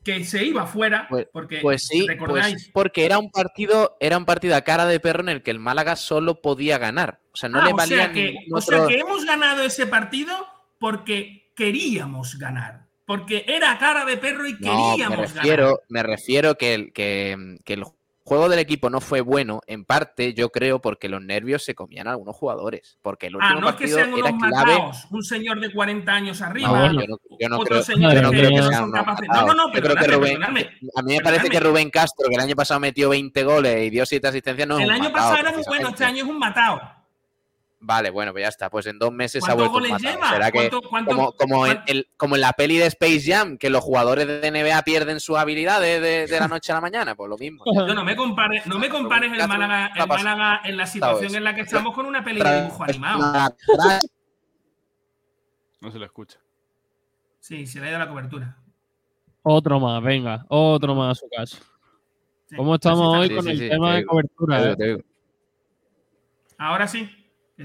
[0.03, 4.25] que se iba fuera, porque Pues sí, recordáis, pues porque era un partido, era un
[4.25, 7.19] partido a cara de perro en el que el Málaga solo podía ganar.
[7.33, 9.85] O sea, no Ah, le o, valía sea que, o sea que hemos ganado ese
[9.87, 10.33] partido
[10.79, 14.57] porque queríamos ganar, porque era cara de perro y No,
[14.93, 15.75] queríamos me ganar.
[15.89, 17.83] me refiero que el, que, que el
[18.29, 22.07] juego del equipo no fue bueno, en parte, yo creo, porque los nervios se comían
[22.07, 22.99] a algunos jugadores.
[23.01, 24.71] Porque el Ah, último no es que partido sean era unos clave.
[24.77, 28.21] mataos, un señor de 40 años arriba, No, yo no, yo no creo, señor yo
[28.21, 29.27] no creo que sean unos matados.
[29.27, 30.65] No, no, no, Yo creo que Rubén, a mí
[31.05, 34.27] me parece que Rubén Castro, que el año pasado metió 20 goles y dio 7
[34.27, 36.98] asistencias, no es el un año pasado era muy bueno, este año es un matado.
[37.81, 38.69] Vale, bueno, pues ya está.
[38.69, 40.29] Pues en dos meses se ha ¿Cuántos vuelto goles lleva?
[40.29, 43.57] ¿Será que ¿Cuánto- cuánto- como, como, en el- como en la peli de Space Jam,
[43.57, 47.15] que los jugadores de NBA pierden sus habilidades de, de la noche a la mañana?
[47.15, 47.63] Pues lo mismo.
[47.73, 50.09] No, no me compares, no me compares el Málaga, ¿qué ha el?
[50.09, 53.53] Málaga en la situación en la que estamos con una peli de dibujo animado.
[55.81, 56.37] No se le escucha.
[57.39, 58.57] Sí, se le ha ido la cobertura.
[59.43, 61.57] Otro más, venga, otro más a su casa.
[62.57, 64.57] ¿Cómo estamos hoy con Sí, el tema te de cobertura?
[64.57, 64.99] te digo, te digo.
[66.57, 67.09] Ahora sí,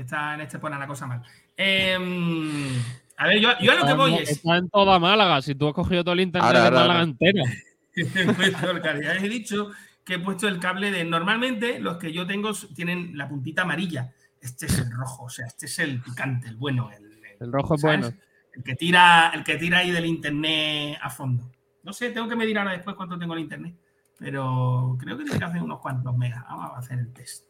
[0.01, 1.23] está en este pone la cosa mal.
[1.57, 2.75] Em,
[3.17, 4.31] a ver, yo, yo a lo que voy es.
[4.31, 5.41] Está en toda Málaga.
[5.43, 7.11] Si tú has cogido todo el internet Ahora, de ahora, Málaga ahora.
[7.11, 8.81] entera.
[8.83, 9.05] cable.
[9.05, 9.71] Ya he dicho
[10.05, 11.05] que he puesto el cable de.
[11.05, 14.13] Normalmente los que yo tengo tienen la puntita amarilla.
[14.41, 16.91] Este es el rojo, o sea, este es el picante, el bueno.
[16.91, 18.13] El, El rojo es bueno.
[18.53, 21.51] El que tira, el que tira ahí del internet a fondo.
[21.83, 23.75] No sé, tengo que medir ahora después cuánto tengo el internet.
[24.19, 26.45] Pero creo que tiene que hacer unos cuantos megas.
[26.49, 27.47] Vamos a hacer el test.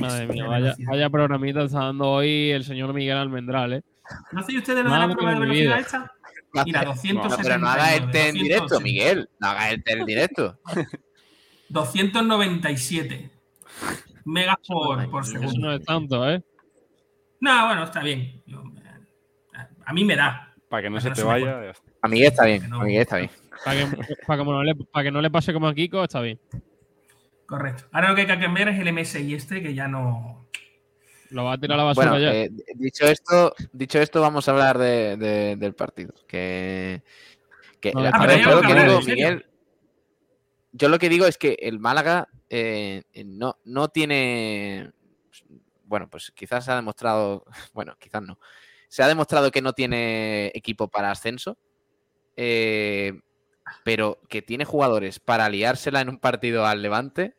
[0.00, 3.82] Madre mía, vaya, vaya programita está dando hoy el señor Miguel Almendral, ¿eh?
[4.32, 6.12] ¿No hacéis ustedes lo de la prueba de velocidad esta?
[6.64, 7.42] Mira, No, 279.
[7.42, 8.84] pero no hagas el test en directo, 280.
[8.84, 9.28] Miguel.
[9.38, 10.58] No hagas el test en directo.
[11.68, 13.30] 297
[14.24, 15.58] megas por, por Eso segundo.
[15.68, 16.42] no es tanto, ¿eh?
[17.40, 18.42] No, bueno, está bien.
[18.46, 20.54] Yo, eh, a mí me da.
[20.68, 21.72] Para que no se te no se vaya.
[22.02, 22.72] A Miguel está bien.
[22.72, 23.30] A Miguel está bien.
[23.64, 23.96] Para que,
[24.26, 26.38] para que no le, para que no le pase como a Kiko, está bien.
[27.48, 27.84] Correcto.
[27.92, 30.46] Ahora lo que hay que cambiar es el MSI este que ya no.
[31.30, 32.34] Lo va a tirar a la basura Bueno, ya.
[32.34, 36.12] eh, dicho esto, dicho esto, vamos a hablar de- de- del partido.
[36.26, 37.02] Que,
[37.80, 38.36] que No, la- ah,
[40.72, 44.92] yo lo que digo es que el Málaga eh, no, no tiene,
[45.84, 48.38] bueno, pues quizás se ha demostrado, bueno, quizás no,
[48.88, 51.56] se ha demostrado que no tiene equipo para ascenso,
[52.36, 53.20] eh,
[53.84, 57.34] pero que tiene jugadores para liársela en un partido al Levante.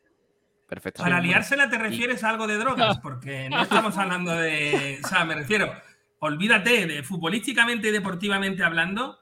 [0.70, 1.02] Perfecto.
[1.02, 5.00] Para liársela te refieres a algo de drogas, porque no estamos hablando de.
[5.04, 5.70] O sea, me refiero,
[6.20, 9.18] olvídate de futbolísticamente y deportivamente hablando,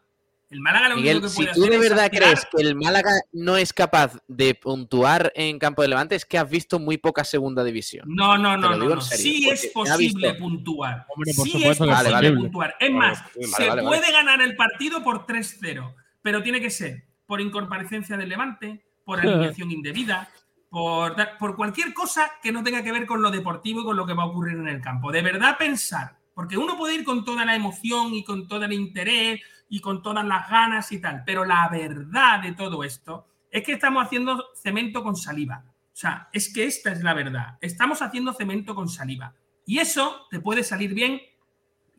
[0.50, 2.62] El Málaga lo Miguel, único que si puede tú hacer de verdad aspirar- crees que
[2.62, 6.78] el Málaga no es capaz de puntuar en campo de Levante, es que has visto
[6.78, 8.04] muy poca segunda división.
[8.08, 9.00] No, no, no, no, no.
[9.00, 11.06] serio, Sí es posible puntuar.
[11.14, 12.32] Hombre, por sí supuesto es posible Vale, vale.
[12.32, 12.74] puntuar.
[12.80, 13.82] Es Vale, más, vale, se vale.
[13.84, 19.18] puede ganar el partido por 3-0, pero tiene que ser por incomparecencia del Levante, por
[19.20, 20.28] alineación indebida,
[20.70, 24.14] por, cualquier cosa que no tenga que ver con lo deportivo y con lo que
[24.14, 25.10] va a ocurrir en el campo.
[25.10, 28.72] De verdad pensar, porque uno puede ir con toda la emoción y con todo el
[28.72, 33.62] interés y con todas las ganas y tal, pero la verdad de todo esto es
[33.62, 35.64] que estamos haciendo cemento con saliva.
[35.66, 37.58] O sea, es que esta es la verdad.
[37.60, 39.34] Estamos haciendo cemento con saliva.
[39.66, 41.20] Y eso te puede salir bien.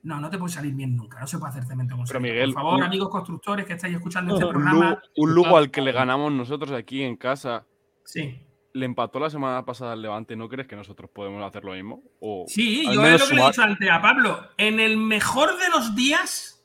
[0.04, 1.20] No, no te puede salir bien nunca.
[1.20, 2.34] No se puede hacer cemento con Pero, saliva.
[2.34, 5.02] Miguel, Por favor, un- amigos constructores que estáis escuchando este Un, programa.
[5.18, 7.66] Un Lugo al que le ganamos nosotros aquí en casa.
[8.06, 8.42] Sí.
[8.74, 10.36] Le empató la semana pasada al Levante.
[10.36, 12.04] ¿No crees que nosotros podemos hacer lo mismo?
[12.20, 14.48] O Sí, yo es lo que le he dicho antes a Pablo.
[14.58, 16.64] En el mejor de los días,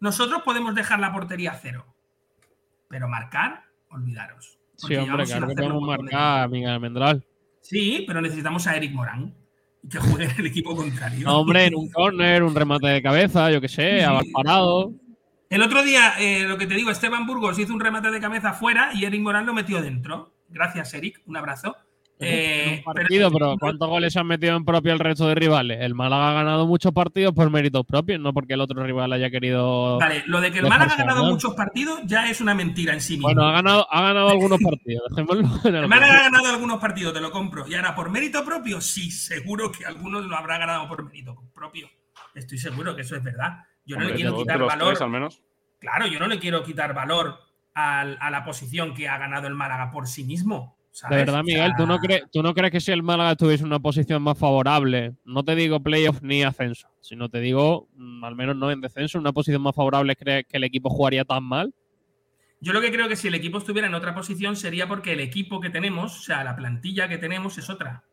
[0.00, 1.86] nosotros podemos dejar la portería a cero.
[2.88, 4.58] Pero marcar, olvidaros.
[4.76, 7.24] Sí, hombre, claro que podemos marcar a Miguel Almendral.
[7.60, 9.34] Sí, pero necesitamos a Eric Morán.
[9.88, 11.26] Que juegue en el equipo contrario.
[11.26, 14.30] No, hombre, en un córner, un remate de cabeza, yo qué sé, a Sí.
[14.32, 14.92] parado.
[15.50, 18.54] El otro día, eh, lo que te digo, Esteban Burgos hizo un remate de cabeza
[18.54, 20.33] fuera y Eric Morán lo metió dentro.
[20.54, 21.20] Gracias, Eric.
[21.26, 21.76] Un abrazo.
[22.20, 25.78] Eh, pero- Partido, pero ¿cuántos goles se han metido en propio el resto de rivales?
[25.80, 29.30] El Málaga ha ganado muchos partidos por méritos propios, no porque el otro rival haya
[29.30, 29.98] querido.
[29.98, 31.32] Vale, lo de que el Málaga ha ganado ganar.
[31.32, 33.26] muchos partidos ya es una mentira en sí mismo.
[33.26, 36.78] Bueno, ha ganado, ha ganado algunos partidos, dejémoslo en el El Málaga ha ganado algunos
[36.80, 37.66] partidos, te lo compro.
[37.66, 38.80] Y ahora, ¿por mérito propio?
[38.80, 41.88] Sí, seguro que algunos lo habrá ganado por mérito propio.
[42.34, 43.58] Estoy seguro que eso es verdad.
[43.84, 44.88] Yo no Hombre, le quiero quitar valor.
[44.90, 45.42] tres, al menos.
[45.80, 47.38] Claro, yo no le quiero quitar valor
[47.74, 50.76] al- a la posición que ha ganado el Málaga por sí mismo.
[51.10, 53.66] De verdad, Miguel, ¿tú no, crees, ¿tú no crees que si el Málaga estuviese en
[53.66, 58.36] una posición más favorable, no te digo playoff ni ascenso, sino te digo, mm, al
[58.36, 61.42] menos no en descenso, en una posición más favorable, ¿crees que el equipo jugaría tan
[61.42, 61.74] mal?
[62.60, 65.20] Yo lo que creo que si el equipo estuviera en otra posición sería porque el
[65.20, 68.04] equipo que tenemos, o sea, la plantilla que tenemos es otra.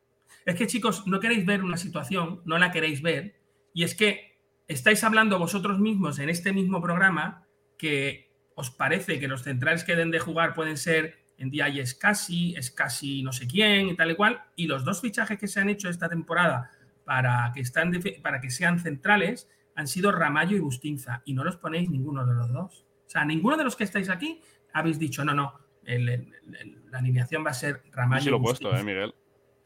[0.43, 3.39] Es que, chicos, no queréis ver una situación, no la queréis ver,
[3.75, 7.45] y es que estáis hablando vosotros mismos en este mismo programa
[7.77, 8.30] que
[8.61, 11.93] os parece que los centrales que deben de jugar pueden ser en día y es
[11.95, 15.47] casi, es casi no sé quién y tal y cual, y los dos fichajes que
[15.47, 16.69] se han hecho esta temporada
[17.03, 17.91] para que, están
[18.21, 22.33] para que sean centrales han sido Ramallo y Bustinza, y no los ponéis ninguno de
[22.35, 22.85] los dos.
[23.07, 24.39] O sea, ninguno de los que estáis aquí
[24.73, 25.53] habéis dicho, no, no,
[25.83, 28.67] el- el- el- la alineación va a ser Yo Ramallo sí y lo he puesto,
[28.69, 28.81] Bustinza.
[28.81, 29.15] eh, Miguel.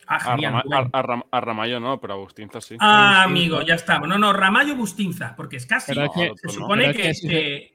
[0.07, 2.77] Ah, A, genial, Rama- a- a Ram- a Ramallo no, pero a Agustinza sí.
[2.79, 4.07] Ah, amigo, ya estamos.
[4.07, 5.93] No, no, Ramallo Bustinza, porque es casi.
[5.93, 6.53] Que- se no.
[6.53, 7.27] supone que, que sí.
[7.27, 7.74] que-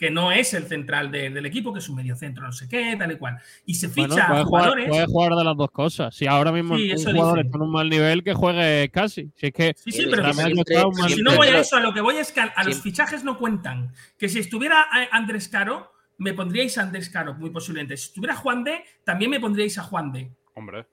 [0.00, 2.66] que no es el central de- del equipo, que es un medio centro, no sé
[2.68, 3.38] qué, tal y cual.
[3.66, 4.88] Y se Bueno, ficha puede a jugar, jugadores.
[4.88, 6.14] puede jugar de las dos cosas.
[6.16, 7.46] Si ahora mismo Sí, un jugador dicen.
[7.46, 9.30] está en un mal nivel, que juegue casi.
[9.36, 11.80] Si es que Sí, sí, Pero siempre- un mal si no voy a eso, a
[11.80, 13.92] lo que voy es que a, a los fichajes no cuentan.
[14.18, 17.96] Que si estuviera eh, Andrés Caro, me pondríais a Andrés Caro, muy posiblemente.
[17.98, 20.30] Si estuviera Juan D, también me pondríais a Juan D.
[20.54, 20.86] Hombre.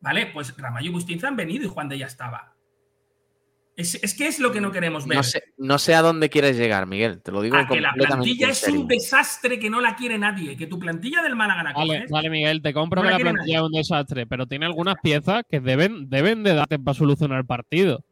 [0.00, 0.26] ¿Vale?
[0.32, 2.54] Pues Ramallo y Bustinza han venido y Juan D ya estaba.
[3.80, 5.16] Es, es que es lo que no queremos ver.
[5.16, 7.22] No sé, no sé a dónde quieres llegar, Miguel.
[7.22, 8.80] Te lo digo a que la plantilla es serio.
[8.80, 10.54] un desastre que no la quiere nadie.
[10.54, 12.10] Que tu plantilla del Málaga la Vale, coges.
[12.10, 15.44] vale, Miguel, te compro No que la plantilla es un desastre, pero tiene algunas piezas
[15.48, 18.04] que deben, deben de darte para solucionar el partido.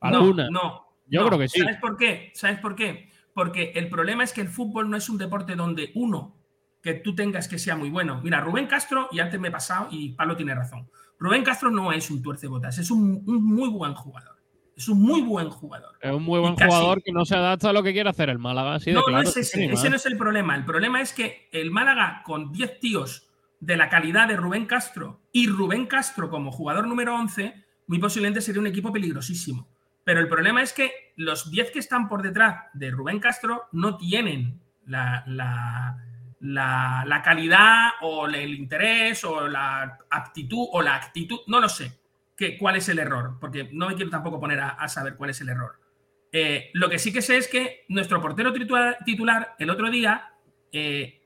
[0.00, 0.50] Algunas.
[0.50, 0.86] No, no.
[1.06, 1.26] Yo no.
[1.26, 1.60] creo que sí.
[1.60, 2.30] ¿Sabes por qué?
[2.34, 3.10] ¿Sabes por qué?
[3.34, 6.36] Porque el problema es que el fútbol no es un deporte donde uno
[6.82, 8.20] que tú tengas que sea muy bueno.
[8.24, 10.88] Mira, Rubén Castro, y antes me he pasado, y Pablo tiene razón.
[11.18, 14.39] Rubén Castro no es un tuercebotas, es un, un muy buen jugador.
[14.82, 15.96] Es un muy buen jugador.
[16.00, 18.30] Es un muy buen casi- jugador que no se adapta a lo que quiere hacer
[18.30, 18.74] el Málaga.
[18.76, 19.68] Así de no, claro, no es sí, ese.
[19.68, 19.90] más.
[19.90, 20.56] no es el problema.
[20.56, 23.28] El problema es que el Málaga, con 10 tíos
[23.60, 28.40] de la calidad de Rubén Castro y Rubén Castro como jugador número 11, muy posiblemente
[28.40, 29.68] sería un equipo peligrosísimo.
[30.02, 33.98] Pero el problema es que los 10 que están por detrás de Rubén Castro no
[33.98, 35.98] tienen la, la-
[36.40, 41.99] la- la calidad o el interés o la aptitud o la actitud, no lo sé,
[42.40, 45.42] que, cuál es el error, porque no me quiero tampoco poner a, saber cuál es
[45.42, 45.78] el error.
[46.32, 50.32] Eh, lo que sí que sé es que nuestro portero titular, el otro día
[50.72, 51.20] eh,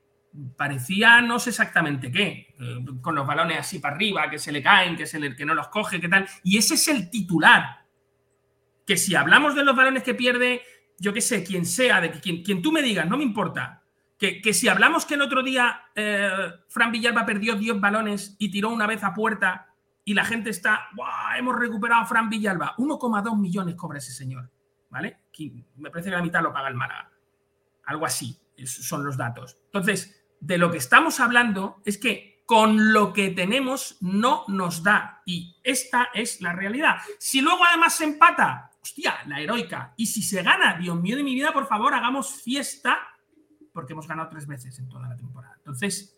[0.57, 2.53] parecía no sé exactamente qué,
[2.99, 5.69] con los balones así para arriba, que se le caen, que, se que no los
[5.69, 6.27] coge, qué tal.
[6.43, 7.85] Y ese es el titular.
[8.85, 10.63] Que si hablamos de los balones que pierde,
[10.99, 13.83] yo qué sé, quien sea, de que quien, quien tú me digas, no me importa.
[14.19, 16.29] Que, que si hablamos que el otro día eh,
[16.67, 19.74] Fran Villalba perdió 10 balones y tiró una vez a puerta
[20.05, 20.87] y la gente está.
[21.37, 22.75] Hemos recuperado a Fran Villalba.
[22.77, 24.49] 1,2 millones cobra ese señor.
[24.89, 25.19] ¿Vale?
[25.75, 27.11] Me parece que la mitad lo paga el Málaga.
[27.85, 29.57] Algo así son los datos.
[29.65, 35.23] Entonces, de lo que estamos hablando es que con lo que tenemos no nos da.
[35.25, 36.97] Y esta es la realidad.
[37.17, 39.93] Si luego además se empata, hostia, la heroica.
[39.97, 42.99] Y si se gana, Dios mío de mi vida, por favor, hagamos fiesta
[43.73, 45.55] porque hemos ganado tres veces en toda la temporada.
[45.57, 46.14] Entonces,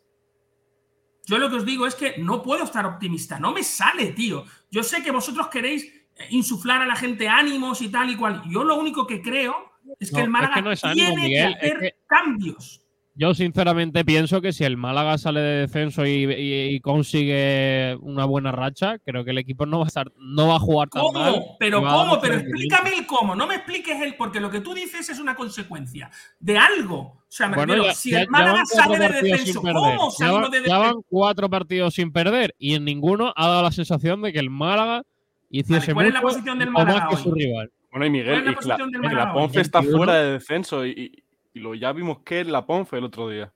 [1.28, 4.46] yo lo que os digo es que no puedo estar optimista, no me sale, tío.
[4.72, 5.84] Yo sé que vosotros queréis
[6.16, 8.42] eh, insuflar a la gente ánimos y tal y cual.
[8.50, 11.08] Yo lo único que creo es que No, el Málaga es que no es ánimo,
[11.08, 12.82] tiene Miguel, que es hacer que- cambios.
[13.20, 18.26] Yo sinceramente pienso que si el Málaga sale de descenso y, y- y consigue una
[18.26, 21.02] buena racha, creo que el equipo no va a estar, no va a jugar tan
[21.14, 21.34] mal.
[21.34, 21.56] ¿Cómo?
[21.60, 22.06] Pero a dar ¿cómo?
[22.10, 25.20] mucho Pero explícame el cómo, no me expliques el, porque lo que tú dices es
[25.20, 26.98] una consecuencia de algo.
[27.00, 29.62] O sea, me Bueno, refiero, ya, si ya- el ya Málaga sale de descenso.
[29.62, 30.80] ¿cómo Ya van, de ya descenso?
[30.80, 34.52] van cuatro partidos sin perder y en ninguno ha dado la sensación de que el
[34.52, 35.02] Málaga
[35.50, 37.22] hiciese Vale, ¿cuál es la mucho posición del o más Málaga que hoy?
[37.24, 37.72] su rival.
[37.92, 39.42] Bueno, y ¿Cuál es Miguel, la y la, posición del y la Málaga hoy?
[39.42, 39.98] Ponce está 21.
[39.98, 41.24] fuera de descenso y,
[41.58, 43.52] y- lo ya vimos que es la Ponce el otro día.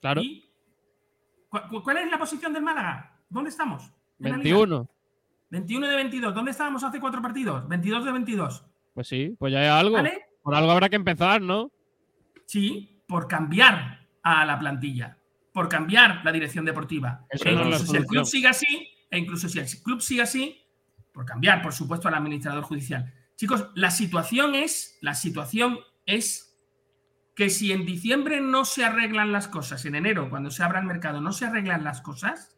[0.00, 0.48] Claro, ¿Y?
[1.48, 3.18] ¿Cu- cu- ¿Cuál es la posición del Málaga?
[3.28, 3.82] ¿Dónde estamos?
[4.18, 4.56] En la liga.
[4.56, 4.88] 21.
[5.50, 6.34] 21 de 22.
[6.34, 7.66] ¿Dónde estábamos hace cuatro partidos?
[7.68, 8.64] 22 de 22.
[8.94, 9.94] Pues sí, pues ya hay algo.
[9.96, 10.26] ¿Vale?
[10.42, 11.70] Por algo habrá que empezar, ¿no?
[12.46, 15.18] Sí, por cambiar a la plantilla,
[15.52, 17.26] por cambiar la dirección deportiva.
[17.30, 20.22] Eso E no incluso si el club sigue así, e incluso si el club sigue
[20.22, 20.60] así,
[21.12, 23.12] por cambiar, por supuesto, al administrador judicial.
[23.36, 26.49] Chicos, la situación es, la situación es
[27.40, 30.84] que si en diciembre no se arreglan las cosas, en enero, cuando se abra el
[30.84, 32.54] mercado, no se arreglan las cosas,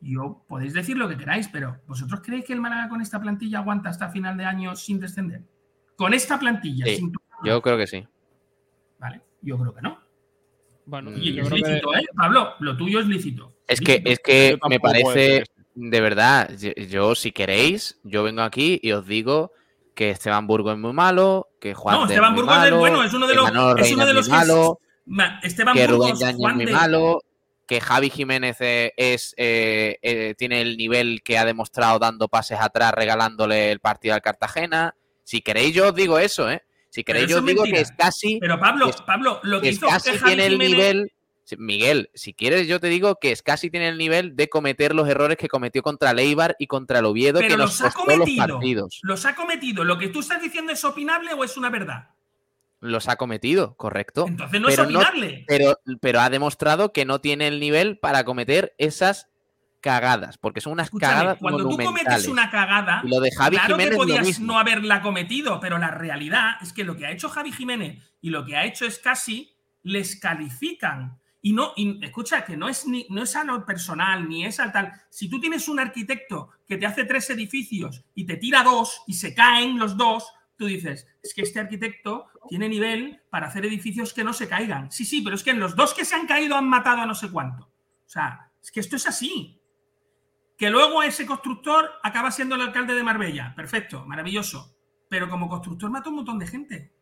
[0.00, 3.60] yo podéis decir lo que queráis, pero ¿vosotros creéis que el Málaga con esta plantilla
[3.60, 5.42] aguanta hasta final de año sin descender?
[5.94, 7.12] Con esta plantilla, Sí, sin
[7.44, 8.04] Yo creo que sí.
[8.98, 9.20] ¿vale?
[9.42, 10.00] Yo creo que no.
[10.86, 12.06] Bueno, Y yo es creo que lícito, ¿eh?
[12.16, 13.54] Pablo, lo tuyo es lícito.
[13.68, 18.42] Es que, es que me parece, decir de verdad, yo, yo, si queréis, yo vengo
[18.42, 19.52] aquí y os digo
[20.00, 23.12] que Esteban Burgo es muy malo, que Juan No, Esteban muy Burgos es bueno, es
[23.12, 26.20] uno de que los, es uno de los que malo, Ma- Esteban que Rubén Burgos,
[26.20, 27.20] Yañez es Juan muy de- malo,
[27.68, 32.58] que Javi Jiménez eh, es, eh, eh, tiene el nivel que ha demostrado dando pases
[32.58, 34.94] atrás, regalándole el partido al Cartagena.
[35.22, 36.62] Si queréis, yo os digo eso, ¿eh?
[36.88, 37.76] Si queréis, yo os digo mentira.
[37.76, 38.38] que es casi.
[38.40, 41.12] Pero Pablo, Pablo, lo que hizo casi Javi tiene el nivel.
[41.58, 45.08] Miguel, si quieres, yo te digo que es casi tiene el nivel de cometer los
[45.08, 47.84] errores que cometió contra el Eibar y contra el Oviedo, Pero que nos los ha
[47.92, 48.46] costó los cometido.
[48.46, 48.98] partidos.
[49.02, 49.84] ¿Los ha cometido?
[49.84, 52.10] ¿Lo que tú estás diciendo es opinable o es una verdad?
[52.80, 54.24] Los ha cometido, correcto.
[54.26, 55.44] Entonces no Pero es no- opinable.
[55.46, 59.28] Pero, pero ha demostrado que no tiene el nivel para cometer esas
[59.82, 63.74] cagadas, porque son unas Escúchame, cagadas cuando tú cometes una cagada, lo de Javi claro
[63.76, 67.30] Jiménez que podías no haberla cometido, pero la realidad es que lo que ha hecho
[67.30, 71.18] Javi Jiménez y lo que ha hecho es casi les califican.
[71.42, 74.60] Y no, y escucha, que no es, ni, no es a lo personal, ni es
[74.60, 74.92] al tal.
[75.08, 79.14] Si tú tienes un arquitecto que te hace tres edificios y te tira dos y
[79.14, 84.12] se caen los dos, tú dices, es que este arquitecto tiene nivel para hacer edificios
[84.12, 84.92] que no se caigan.
[84.92, 87.06] Sí, sí, pero es que en los dos que se han caído han matado a
[87.06, 87.64] no sé cuánto.
[87.64, 89.58] O sea, es que esto es así.
[90.58, 93.54] Que luego ese constructor acaba siendo el alcalde de Marbella.
[93.56, 94.76] Perfecto, maravilloso.
[95.08, 96.92] Pero como constructor mata un montón de gente.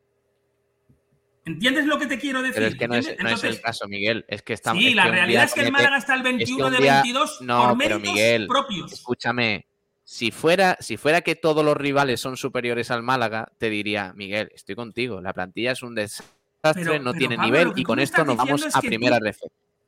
[1.49, 2.55] ¿Entiendes lo que te quiero decir?
[2.57, 4.25] Pero es que no es, es el caso, Miguel.
[4.29, 4.83] Es que estamos.
[4.83, 6.73] sí, es la que realidad es que el Málaga está el es que 21 un
[6.73, 8.93] de día- 22 No, por pero méritos Miguel, propios.
[8.93, 9.67] escúchame.
[10.05, 14.51] Si fuera, si fuera que todos los rivales son superiores al Málaga, te diría, Miguel,
[14.55, 15.21] estoy contigo.
[15.21, 16.29] La plantilla es un desastre,
[16.75, 19.25] Pero- no pero, tiene Pablo, nivel y con esto nos vamos a primera tú-.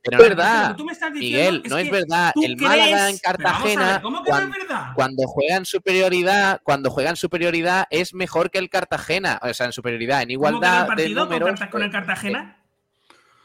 [0.02, 2.32] Pero es verdad, que tú me estás diciendo Miguel, no es que verdad.
[2.42, 4.86] El Málaga en ver, Cartagena, ¿Cómo que cuando, no es verdad?
[4.94, 9.38] cuando juega en superioridad, cuando juega en superioridad es mejor que el Cartagena.
[9.42, 11.48] O sea, en superioridad, en ¿Cómo quedó el igualdad de partido con, números.
[11.50, 12.56] Carta- con el Cartagena?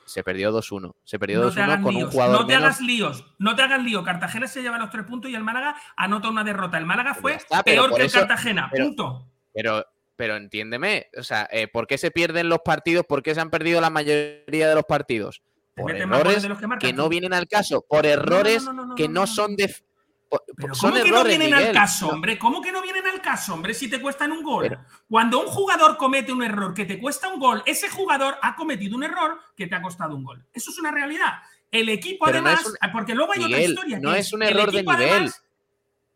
[0.05, 0.93] Se perdió 2-1.
[1.03, 2.63] Se perdió No te 2-1 hagas con un jugador no te menos.
[2.63, 4.03] hagas líos, no te hagas lío.
[4.03, 6.77] Cartagena se lleva los tres puntos y el Málaga anota una derrota.
[6.77, 9.27] El Málaga fue está, pero peor que el Cartagena, pero- punto.
[9.53, 9.85] Pero,
[10.15, 13.05] pero entiéndeme, o sea, eh, ¿por qué se pierden los partidos?
[13.05, 15.41] ¿Por qué se han perdido la mayoría de los partidos?
[15.75, 18.65] Por errores de los que no vienen al caso, por errores
[18.95, 19.75] que no son de...
[20.29, 22.39] por- Pero son ¿Cómo que no errores, vienen al caso, No, hombre?
[22.39, 23.73] ¿Cómo que no vienen al caso, hombre?
[23.73, 24.63] Si te cuestan un gol.
[24.69, 28.55] Pero- Cuando un jugador comete un error que te cuesta un gol, ese jugador ha
[28.55, 30.45] cometido un error que te ha costado un gol.
[30.53, 31.33] Eso es una realidad.
[31.71, 33.99] El equipo, Pero no además, un- porque luego hay otra Miguel, historia.
[33.99, 34.95] no es un error de nivel.
[34.95, 35.43] además-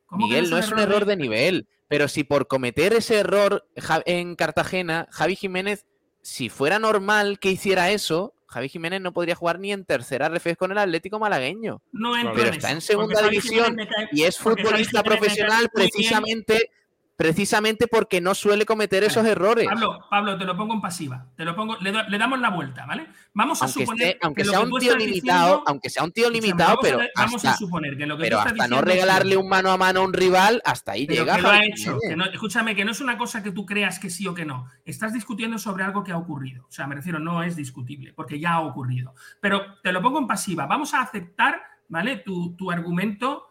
[0.05, 1.67] ¿Cómo que Miguel, no es un error de nivel.
[1.89, 3.67] Pero si por cometer ese error
[4.05, 5.85] en Cartagena, Javi Jiménez,
[6.21, 10.57] si fuera normal que hiciera eso, Javi Jiménez no podría jugar ni en tercera ref
[10.57, 11.83] con el Atlético malagueño.
[11.91, 13.77] No entro pero en está en segunda división
[14.11, 16.71] y es futbolista profesional precisamente,
[17.19, 19.67] precisamente porque no suele cometer esos errores.
[19.67, 21.25] Pablo, Pablo, te lo pongo en pasiva.
[21.35, 23.07] Te lo pongo, le, le damos la vuelta, ¿vale?
[23.33, 26.13] Vamos a aunque, suponer esté- aunque que sea que un tío limitado, aunque sea un
[26.13, 28.81] tío limitado, pero vamos hasta, a suponer que lo que tú pero hasta no diciendo
[28.83, 31.53] regalarle un mano a mano a un rival, hasta ahí Pero llega que lo ha
[31.55, 31.75] Javi hecho.
[31.99, 32.09] Jiménez.
[32.09, 34.45] que no- escúchame, que no es una cosa que tú creas que sí o que
[34.45, 34.67] no.
[34.85, 36.67] Estás discutiendo sobre algo que ha ocurrido.
[36.69, 39.13] O sea, me refiero, no es discutible, porque ya ha ocurrido.
[39.41, 40.67] Pero te lo pongo en pasiva.
[40.67, 42.15] Vamos a aceptar, ¿vale?
[42.15, 43.43] Tu, tu argumento,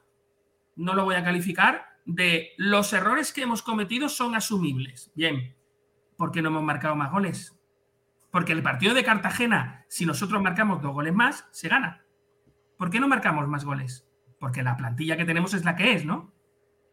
[0.76, 5.10] no lo voy a calificar, de los errores que hemos cometido son asumibles.
[5.14, 5.54] Bien.
[6.16, 7.54] ¿Por qué no hemos marcado más goles?
[8.30, 12.04] Porque el partido de Cartagena, si nosotros marcamos dos goles más, se gana.
[12.78, 14.06] ¿Por qué no marcamos más goles?
[14.40, 16.32] Porque la plantilla que tenemos es la que es, ¿no?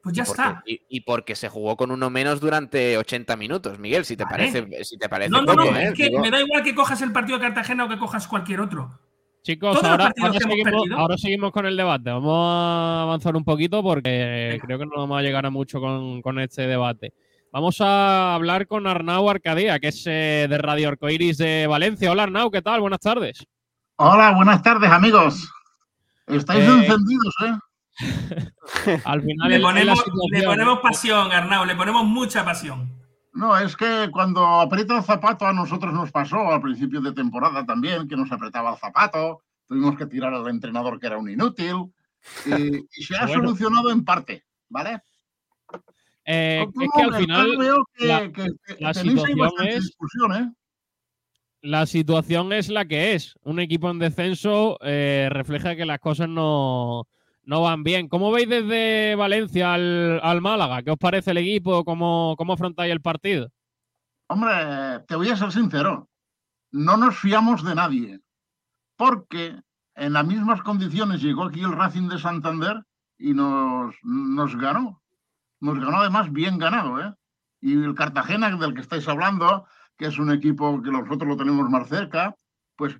[0.03, 0.63] Pues ya y porque- está.
[0.65, 4.51] Y, y porque se jugó con uno menos durante 80 minutos, Miguel, si te Vale.
[4.51, 5.85] parece, si te parece No, no, poco, no, ¿eh?
[5.87, 8.27] es que Digo- me da igual que cojas el partido de Cartagena o que cojas
[8.27, 8.99] cualquier otro.
[9.45, 10.97] Chicos, ahora, seguimos, perdido.
[10.97, 12.09] ahora seguimos con el debate.
[12.09, 16.19] Vamos a avanzar un poquito porque creo que no vamos a llegar a mucho con,
[16.23, 17.13] con este debate.
[17.51, 22.11] Vamos a hablar con Arnau Arcadía, que es eh, de Radio Arcoiris de Valencia.
[22.11, 22.81] Hola Arnau, ¿qué tal?
[22.81, 23.45] Buenas tardes.
[23.97, 25.47] Hola, buenas tardes, amigos.
[26.25, 27.53] Estáis Eh, encendidos, ¿eh?
[29.05, 32.91] Al final Le ponemos, le ponemos pasión, Arnau, le ponemos mucha pasión.
[33.35, 37.65] No, es que cuando aprieta el zapato a nosotros nos pasó al principio de temporada
[37.65, 41.93] también, que nos apretaba el zapato, tuvimos que tirar al entrenador que era un inútil,
[42.45, 42.49] y,
[42.97, 43.43] y se ha Bueno.
[43.43, 45.01] solucionado en parte, ¿vale?
[46.25, 49.75] Eh, es que al final veo que, la, que- que la tenéis ahí situación bastante
[49.75, 50.51] es- discusión, ¿eh?
[51.61, 53.37] la situación es la que es.
[53.43, 57.07] Un equipo en descenso eh, refleja que las cosas no,
[57.45, 58.07] no van bien.
[58.07, 60.83] ¿Cómo veis desde Valencia al, al Málaga?
[60.83, 61.83] ¿Qué os parece el equipo?
[61.85, 63.49] ¿Cómo, cómo afrontáis el partido?
[64.27, 66.09] Hombre, te voy a ser sincero,
[66.71, 68.19] no nos fiamos de nadie,
[68.97, 69.61] porque
[69.95, 72.83] en las mismas condiciones llegó aquí el Racing de Santander
[73.17, 75.01] y nos, nos ganó.
[75.61, 77.13] Nos ganó además bien ganado, ¿eh?
[77.61, 79.65] Y el Cartagena, del que estáis hablando,
[79.97, 82.35] que es un equipo que nosotros lo tenemos más cerca,
[82.75, 82.99] pues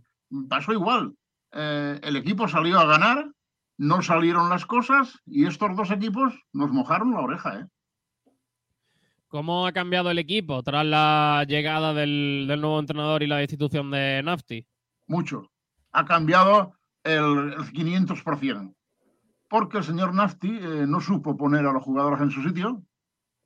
[0.49, 1.13] pasó igual.
[1.51, 3.31] Eh, el equipo salió a ganar,
[3.77, 7.67] no salieron las cosas y estos dos equipos nos mojaron la oreja, ¿eh?
[9.27, 13.91] ¿Cómo ha cambiado el equipo tras la llegada del, del nuevo entrenador y la destitución
[13.91, 14.65] de Nafti?
[15.07, 15.51] mucho.
[15.91, 16.73] Ha cambiado
[17.03, 18.75] el, el 500%.
[19.47, 22.83] Porque el señor Nafti eh, no supo poner a los jugadores en su sitio.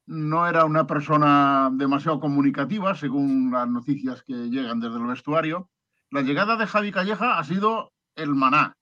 [0.05, 5.69] No era una persona demasiado comunicativa, según las noticias que llegan desde el vestuario.
[6.09, 8.75] La llegada de Javi Calleja ha sido el maná.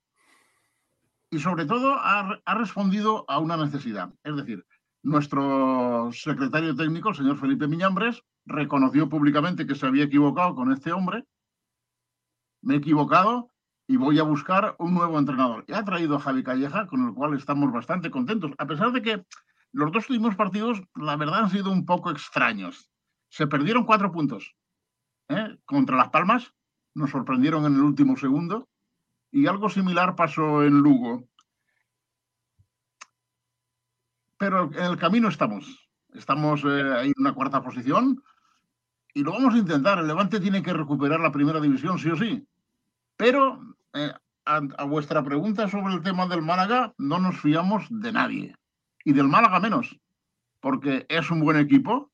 [1.30, 4.14] Y sobre todo ha, re- ha respondido a una necesidad.
[4.24, 4.66] Es decir,
[5.04, 10.92] nuestro secretario técnico, el señor Felipe Miñambres, reconoció públicamente que se había equivocado con este
[10.92, 11.26] hombre
[12.62, 13.52] me he equivocado
[13.88, 15.64] y voy a buscar un nuevo entrenador.
[15.68, 19.02] Y ha traído a Javi Calleja, con el cual estamos bastante contentos, a pesar de
[19.02, 19.26] que
[19.72, 22.90] los dos últimos partidos, la verdad, han sido un poco extraños.
[23.30, 24.56] Se perdieron cuatro puntos
[25.30, 25.58] ¿eh?
[25.66, 26.54] contra Las Palmas,
[26.94, 28.68] nos sorprendieron en el último segundo,
[29.32, 31.28] y algo similar pasó en Lugo.
[34.38, 35.90] Pero en el camino estamos.
[36.14, 38.24] Estamos eh, ahí en una cuarta posición
[39.14, 39.98] y lo vamos a intentar.
[39.98, 42.48] El Levante tiene que recuperar la primera división, sí o sí.
[43.16, 44.14] Pero eh,
[44.46, 48.56] a, vuestra pregunta sobre el tema del Málaga, no nos fiamos de nadie.
[49.04, 50.00] Y del Málaga menos,
[50.60, 52.12] porque es un buen equipo,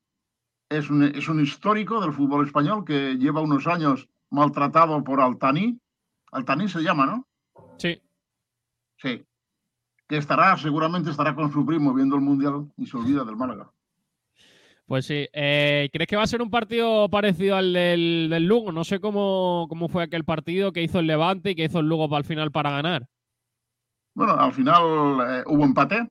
[0.70, 5.80] es un histórico del fútbol español que lleva unos años maltratado por Altani.
[6.34, 7.28] Altani se llama, ¿no?
[7.78, 8.02] Sí.
[8.98, 9.26] Sí.
[10.08, 13.72] Que estará, seguramente estará con su primo viendo el Mundial y se olvida del Málaga.
[14.86, 15.28] Pues sí.
[15.32, 18.72] Eh, ¿Crees que va a ser un partido parecido al del, del Lugo?
[18.72, 21.88] No sé cómo, cómo fue aquel partido que hizo el Levante y que hizo el
[21.88, 23.08] Lugo para el final para ganar.
[24.14, 24.84] Bueno, al final
[25.28, 26.08] eh, hubo empate,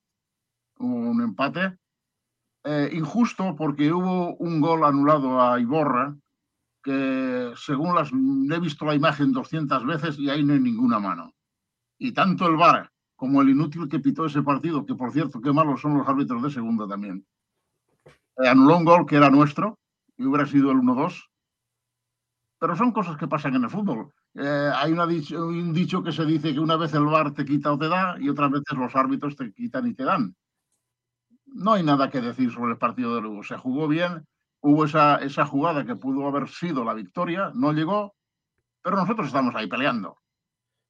[0.79, 1.77] hubo un empate
[2.65, 6.17] eh, injusto porque hubo un gol anulado a Iborra
[6.83, 11.33] que según las he visto la imagen 200 veces y ahí no hay ninguna mano.
[11.99, 15.53] Y tanto el VAR como el inútil que pitó ese partido, que por cierto, qué
[15.53, 17.25] malos son los árbitros de segunda también,
[18.39, 19.79] eh, anuló un gol que era nuestro
[20.17, 21.29] y hubiera sido el 1-2.
[22.59, 24.13] Pero son cosas que pasan en el fútbol.
[24.35, 27.79] Eh, hay un dicho que se dice que una vez el VAR te quita o
[27.79, 30.35] te da y otras veces los árbitros te quitan y te dan.
[31.47, 33.43] No hay nada que decir sobre el partido de Lugo.
[33.43, 34.27] Se jugó bien,
[34.63, 38.15] hubo esa, esa jugada que pudo haber sido la victoria, no llegó,
[38.83, 40.17] pero nosotros estamos ahí peleando.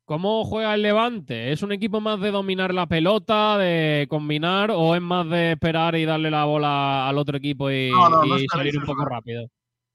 [0.04, 1.52] ¿Cómo juega el Levante?
[1.52, 5.94] ¿Es un equipo más de dominar la pelota, de combinar, o es más de esperar
[5.94, 8.84] y darle la bola al otro equipo y, No, no, no y esperéis salir un
[8.84, 9.46] poco rápido?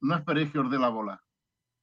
[0.02, 1.22] No esperéis que os dé la bola.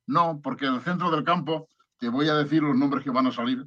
[0.06, 1.68] No, porque en el centro del campo,
[1.98, 3.64] te voy a decir los nombres que van a salir,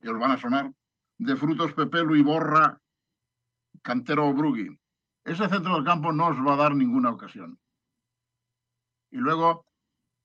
[0.00, 0.70] que os van a sonar,
[1.16, 2.78] de Frutos Pepelu y Borra,
[3.82, 4.77] Cantero Brugui.
[5.28, 7.58] Ese centro del campo no os va a dar ninguna ocasión.
[9.10, 9.66] Y luego,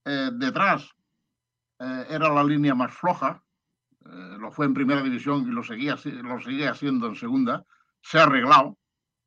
[0.05, 0.89] eh, detrás,
[1.79, 3.43] eh, era la línea más floja,
[4.05, 6.35] eh, lo fue en primera división y lo seguía, lo
[6.71, 7.65] haciendo en segunda,
[8.01, 8.77] se ha arreglado,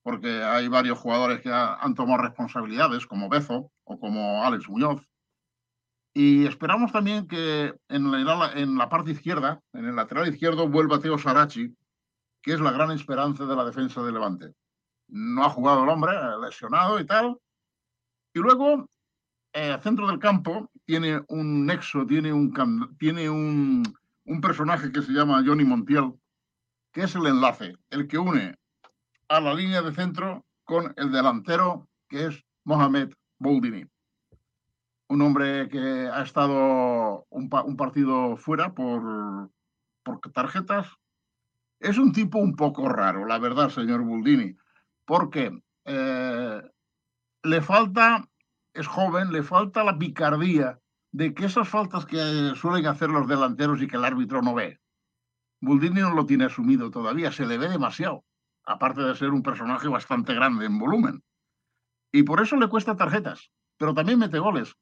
[0.03, 5.03] porque hay varios jugadores que ha- han tomado responsabilidades, como Bezo o como Alex Muñoz.
[6.15, 11.01] Y esperamos también que en la, en la parte izquierda, en el lateral izquierdo, vuelva
[11.01, 11.75] Teo Sarachi,
[12.41, 14.55] que es la gran esperanza de la defensa de Levante.
[15.09, 17.39] No ha jugado el hombre, lesionado y tal.
[18.35, 18.89] Y luego,
[19.53, 22.53] eh, centro del campo tiene un nexo, tiene un,
[22.99, 23.83] tiene un,
[24.25, 26.13] un personaje que se llama Johnny Montiel,
[26.93, 28.57] que es el enlace, el que une
[29.29, 33.87] a la línea de centro con el delantero, que es Mohamed Boldini.
[35.09, 39.51] Un hombre que ha estado un partido fuera por,
[40.03, 40.89] por tarjetas.
[41.79, 44.57] Es un tipo un poco raro, la verdad, señor Boldini,
[45.07, 46.63] porque eh,
[47.43, 48.29] le falta,
[48.75, 50.79] es joven, le falta la picardía
[51.13, 54.79] de que esas faltas que suelen hacer los delanteros y que el árbitro no ve.
[55.63, 58.25] Buldini no lo tiene asumido todavía, se le ve demasiado,
[58.65, 61.25] aparte de ser un personaje bastante grande en volumen.
[62.13, 64.75] Y por eso le cuesta tarjetas, pero también mete goles.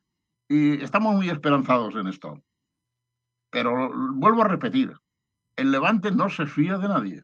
[0.48, 2.42] Y estamos muy esperanzados en esto.
[3.50, 4.92] Pero vuelvo a repetir,
[5.56, 7.22] el Levante no se fía de nadie,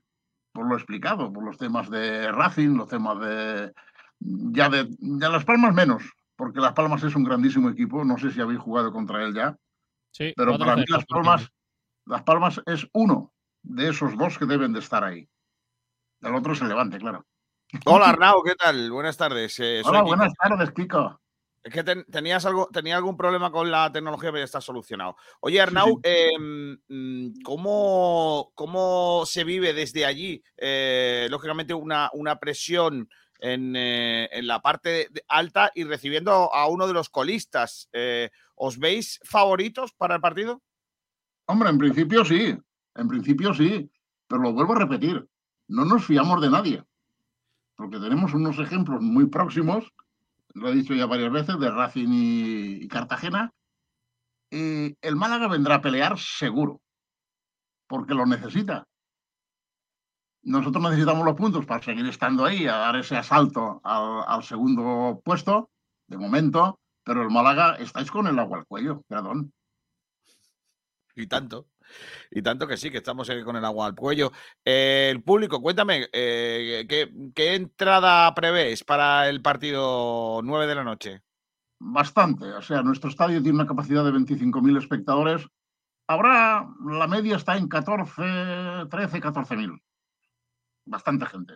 [0.53, 3.73] por lo explicado, por los temas de Racing, los temas de...
[4.19, 6.03] Ya de ya Las Palmas menos,
[6.37, 9.57] porque Las Palmas es un grandísimo equipo, no sé si habéis jugado contra él ya,
[10.13, 11.53] Sí, pero para mí 4-0, Las Palmas,
[12.07, 13.33] Las Palmas es uno
[13.63, 15.29] de esos dos que deben de estar ahí.
[16.21, 17.27] El otro es el Levante, claro.
[17.87, 18.91] Hola Arnau, ¿qué tal?
[18.91, 19.59] Buenas tardes.
[19.61, 21.20] eh, Hola, buenas tardes, Kiko.
[21.63, 25.17] Es que ten- tenías algo, tenía algún problema con la tecnología, pero ya está solucionado.
[25.41, 26.31] Oye, Arnau, eh,
[26.89, 30.43] mm, ¿cómo, cómo se vive desde allí?
[30.57, 33.09] Eh, lógicamente, una, una presión
[33.41, 37.89] en, eh, en la parte alta y recibiendo a uno de los colistas.
[37.93, 40.63] Eh, ¿Os veis favoritos para el partido?
[41.47, 42.57] Hombre, en principio sí,
[42.95, 43.91] en principio sí,
[44.29, 45.27] pero lo vuelvo a repetir,
[45.69, 46.85] no nos fiamos de nadie,
[47.77, 49.93] porque tenemos unos ejemplos muy próximos,
[50.55, 53.53] lo he dicho ya varias veces, de Racing y, Cartagena,
[54.51, 56.81] y el Málaga vendrá a pelear seguro,
[57.87, 58.87] porque lo necesita.
[60.43, 65.21] Nosotros necesitamos los puntos para seguir estando ahí, a dar ese asalto al, al segundo
[65.25, 65.71] puesto,
[66.07, 69.53] de momento, pero el Málaga estáis con el agua al cuello, perdón.
[71.15, 71.70] Y tanto.
[72.31, 74.33] Y tanto que sí, que estamos ahí con el agua al cuello.
[74.65, 80.85] Eh, el público, cuéntame, eh, ¿qué, qué entrada prevés para el partido 9 de la
[80.85, 81.23] noche?
[81.79, 82.45] Bastante.
[82.53, 85.47] O sea, nuestro estadio tiene una capacidad de 25.000 espectadores.
[86.07, 89.81] Habrá, la media está en 14, 13, 14.000.
[90.85, 91.55] Bastante gente.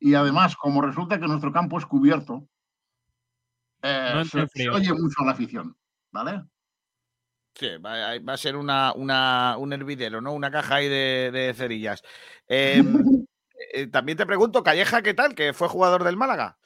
[0.00, 2.48] Y además, como resulta que nuestro campo es cubierto,
[3.82, 5.76] eh, No se, se oye mucho a la afición.
[6.12, 6.42] ¿Vale?
[7.54, 10.32] Sí, va, va a ser una, una- un hervidero, ¿no?
[10.32, 12.02] Una caja ahí de, de cerillas.
[12.48, 12.82] Eh,
[13.74, 15.34] eh, también te pregunto, Calleja, ¿qué tal?
[15.34, 16.58] Que fue jugador del Málaga.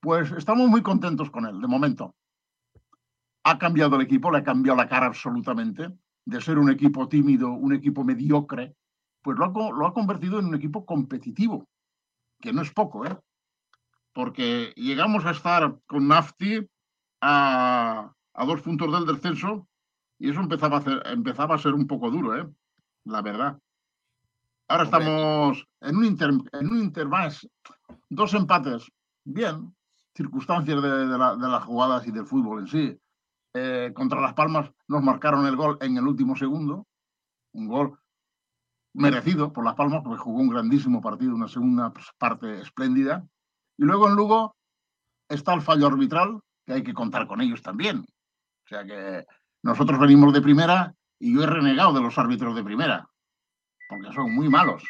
[0.00, 2.14] Pues estamos muy contentos con él, de momento.
[3.44, 5.88] Ha cambiado el equipo, le ha cambiado la cara absolutamente.
[6.24, 8.76] De ser un equipo tímido, un equipo mediocre,
[9.22, 11.66] pues lo ha, lo ha convertido en un equipo competitivo,
[12.38, 13.16] que no es poco, ¿eh?
[14.12, 16.68] Porque llegamos a estar con Nafti
[17.22, 19.66] a, a dos puntos del descenso
[20.18, 22.48] y eso empezaba a, hacer- empezaba a ser un poco duro, ¿eh?
[23.04, 23.58] La verdad.
[24.68, 24.98] Ahora Hombre.
[24.98, 27.48] estamos en un, inter, en un inter más,
[28.10, 28.90] dos empates,
[29.24, 29.74] bien,
[30.14, 33.00] circunstancias de, de la- de las jugadas y del fútbol en sí.
[33.54, 36.86] Eh, contra Las Palmas nos marcaron el gol en el último segundo,
[37.52, 37.98] un gol
[38.94, 43.26] merecido por Las Palmas porque jugó un grandísimo partido, una segunda parte espléndida.
[43.78, 44.56] Y luego en Lugo
[45.28, 48.00] está el fallo arbitral, que hay que contar con ellos también.
[48.00, 49.24] O sea que
[49.62, 53.08] nosotros venimos de primera y yo he renegado de los árbitros de primera,
[53.88, 54.82] porque son muy malos.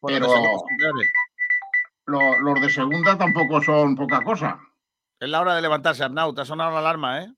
[0.00, 0.26] Pero
[2.40, 4.60] los de segunda tampoco son poca cosa.
[5.20, 6.34] Es la hora de levantarse, Arnau.
[6.34, 7.32] Te ha sonado la alarma, ¿eh?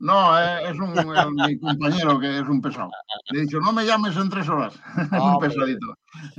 [0.00, 2.90] No, eh, es un, el- mi compañero que es un pesado.
[3.30, 4.74] Le he dicho, no me llames en tres horas.
[4.96, 5.48] es un Hombre.
[5.48, 5.86] pesadito.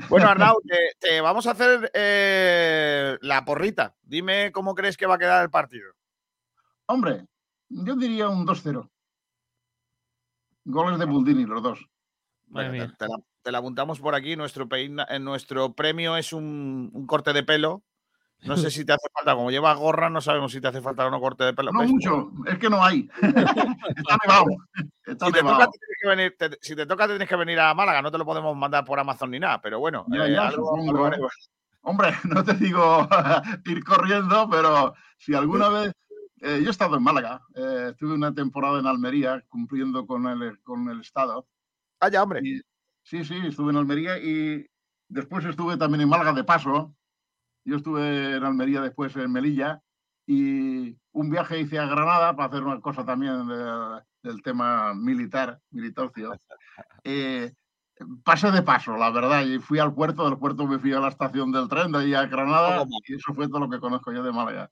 [0.09, 3.95] Bueno, Arnau, te, te vamos a hacer eh, la porrita.
[4.01, 5.91] Dime cómo crees que va a quedar el partido.
[6.87, 7.25] Hombre,
[7.69, 8.89] yo diría un 2-0.
[10.71, 11.79] Goles de Buldini, los dos.
[12.53, 14.35] Te, te la, te la apuntamos por aquí.
[14.35, 17.83] Nuestro, peina- eh, nuestro premio es un, un corte de pelo.
[18.43, 21.05] No sé si te hace falta, como llevas gorra, no sabemos si te hace falta
[21.05, 21.73] o no corte de pelo.
[21.73, 21.89] No ¿Ves?
[21.89, 23.09] mucho, es que no hay.
[23.21, 24.45] Está nevado.
[25.05, 25.57] Está Si te, nevado.
[25.65, 28.01] toca, tienes que venir, te- si te toca, tienes que venir a Málaga.
[28.01, 30.05] No te lo podemos mandar por Amazon ni nada, pero bueno.
[30.07, 30.89] Ya, eh, ya, algo- supongo.
[30.91, 31.31] algo haremos.
[31.81, 33.07] Hombre, no te digo
[33.65, 35.91] ir corriendo, pero si alguna vez.
[36.41, 40.59] Eh, yo he estado en Málaga, eh, estuve una temporada en Almería cumpliendo con el,
[40.61, 41.47] con el Estado.
[41.99, 42.41] Ah, ya, hombre.
[42.43, 42.61] Y-
[43.03, 44.65] sí, sí, estuve en Almería y
[45.07, 46.95] después estuve también en Málaga de paso.
[47.65, 49.81] Yo estuve en Almería después en Melilla
[50.25, 55.59] y un viaje hice a Granada para hacer una cosa también de- del tema militar,
[55.71, 56.31] militarcio.
[57.03, 57.53] Eh,
[58.23, 61.09] pasé de paso, la verdad, y fui al puerto, del puerto me fui a la
[61.09, 64.23] estación del tren de ahí a Granada y eso fue todo lo que conozco yo
[64.23, 64.69] de Málaga.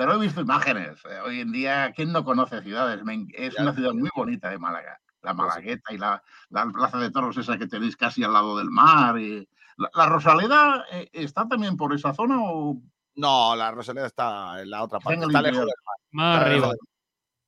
[0.00, 0.98] Pero he visto imágenes.
[1.04, 3.02] Eh, Hoy en día, ¿quién no conoce ciudades?
[3.34, 4.98] Es una ciudad muy bonita de Málaga.
[5.20, 8.70] La Malagueta y la, la Plaza de Toros esa que tenéis casi al lado del
[8.70, 9.18] mar.
[9.18, 9.46] Y...
[9.76, 12.80] ¿La, la Rosaleda eh, está también por esa zona o
[13.16, 15.20] No, la Rosaleda está en la otra parte.
[15.20, 15.66] Está lejos interior.
[15.66, 15.96] del mar.
[16.12, 16.54] Más Está arriba.
[16.66, 16.88] lejos del.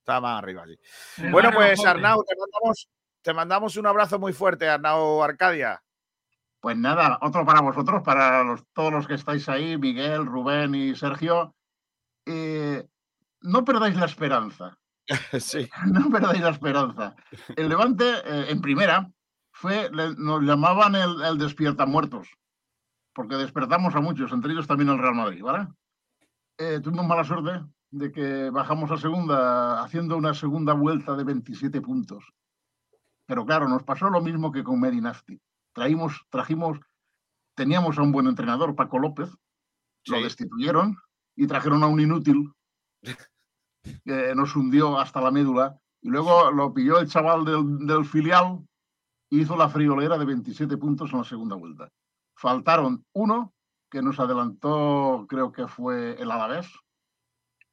[0.00, 1.28] Está más arriba, sí.
[1.30, 1.86] Bueno, pues.
[1.86, 2.88] Arnau, te mandamos,
[3.22, 5.82] te mandamos un abrazo muy fuerte, Arnau Arcadia.
[6.60, 10.94] Pues nada, otro para vosotros, para los- todos los que estáis ahí, Miguel, Rubén y
[10.94, 11.54] Sergio.
[12.26, 12.86] Eh,
[13.42, 14.78] no perdáis la esperanza.
[15.40, 15.68] sí.
[15.92, 17.16] No perdáis la esperanza.
[17.56, 19.10] El Levante, eh, en primera,
[19.52, 22.28] fue, le- nos llamaban el, el despierta muertos,
[23.14, 25.68] porque despertamos a muchos, entre ellos también el Real Madrid, ¿vale?
[26.58, 31.80] Eh, tuvimos mala suerte de que bajamos a segunda haciendo una segunda vuelta de 27
[31.80, 32.32] puntos.
[33.26, 35.40] Pero claro, nos pasó lo mismo que con Medinasti.
[35.74, 36.78] Traímos, trajimos,
[37.54, 39.30] teníamos a un buen entrenador, Paco López,
[40.06, 40.96] lo destituyeron
[41.36, 42.52] y trajeron a un inútil
[44.04, 45.78] que nos hundió hasta la médula.
[46.00, 48.58] Y luego lo pilló el chaval del, del filial
[49.30, 51.88] y hizo la friolera de 27 puntos en la segunda vuelta.
[52.36, 53.52] Faltaron uno
[53.90, 56.66] que nos adelantó, creo que fue el Alavés,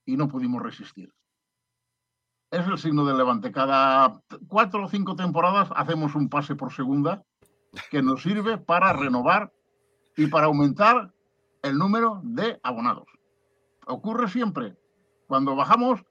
[0.06, 1.14] y no pudimos resistir.
[2.52, 3.52] Es el signo del Levante.
[3.52, 7.24] Cada cuatro o cinco temporadas hacemos un pase por segunda
[7.92, 9.54] que nos sirve para renovar
[10.18, 11.14] y para aumentar
[11.62, 13.08] el número de abonados.
[13.90, 14.76] Ocurre siempre.
[15.28, 16.04] Cuando bajamos,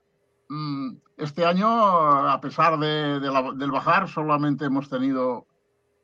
[0.49, 5.47] mm, este año, a pesar de- de la- del bajar, solamente hemos tenido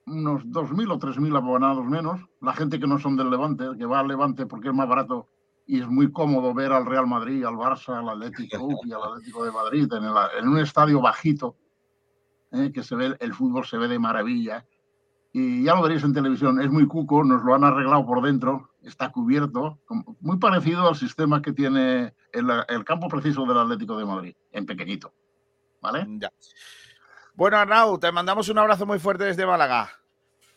[0.06, 2.20] unos 2.000 o 3.000 abonados menos.
[2.40, 5.28] La gente que no son del Levante, que va al Levante porque es más barato
[5.66, 9.44] y es muy cómodo ver al Real Madrid, al Barça, al Atlético y al Atlético
[9.44, 11.56] de Madrid en, el- en un estadio bajito,
[12.52, 14.66] eh, que se ve, el fútbol se ve de maravilla.
[15.32, 18.70] Y ya lo veréis en televisión, es muy cuco, nos lo han arreglado por dentro,
[18.85, 19.81] está cubierto,
[20.20, 24.66] muy parecido al sistema que tiene el, el campo preciso del Atlético de Madrid, en
[24.66, 25.12] pequeñito.
[25.81, 26.06] ¿Vale?
[26.19, 26.31] Ya.
[27.35, 29.90] Bueno, Arnau, te mandamos un abrazo muy fuerte desde Málaga.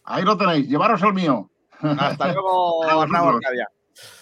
[0.03, 1.49] Ahí lo tenéis, llevaros el mío.
[1.79, 3.29] Hasta luego, Arnau.
[3.29, 3.67] Arcadia.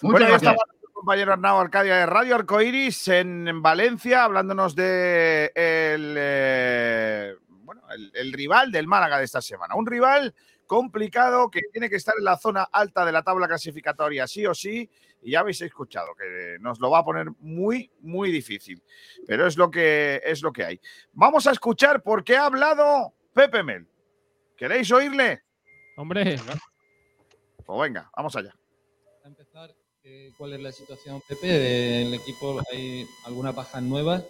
[0.02, 0.42] bueno, gracias.
[0.42, 7.34] estaba nuestro compañero Arnau Arcadia de Radio Arcoiris en, en Valencia, hablándonos de el, eh,
[7.48, 9.74] bueno, el, el rival del Málaga de esta semana.
[9.74, 10.34] Un rival
[10.66, 14.54] complicado que tiene que estar en la zona alta de la tabla clasificatoria, sí o
[14.54, 14.90] sí.
[15.22, 18.82] Y ya habéis escuchado que nos lo va a poner muy, muy difícil.
[19.26, 20.80] Pero es lo que, es lo que hay.
[21.12, 23.88] Vamos a escuchar por qué ha hablado Pepe Mel.
[24.56, 25.42] ¿Queréis oírle?
[25.96, 26.38] Hombre,
[27.64, 28.54] Pues venga, vamos allá.
[29.22, 29.74] Para empezar,
[30.04, 31.46] eh, ¿cuál es la situación, Pepe?
[31.46, 34.24] Del equipo hay algunas bajas nuevas,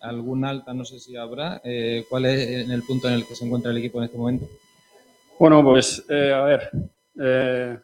[0.00, 1.60] alguna alta no sé si habrá.
[1.64, 4.18] Eh, ¿Cuál es en el punto en el que se encuentra el equipo en este
[4.18, 4.48] momento?
[5.42, 6.70] Bueno, pues eh, a ver,
[7.20, 7.76] eh,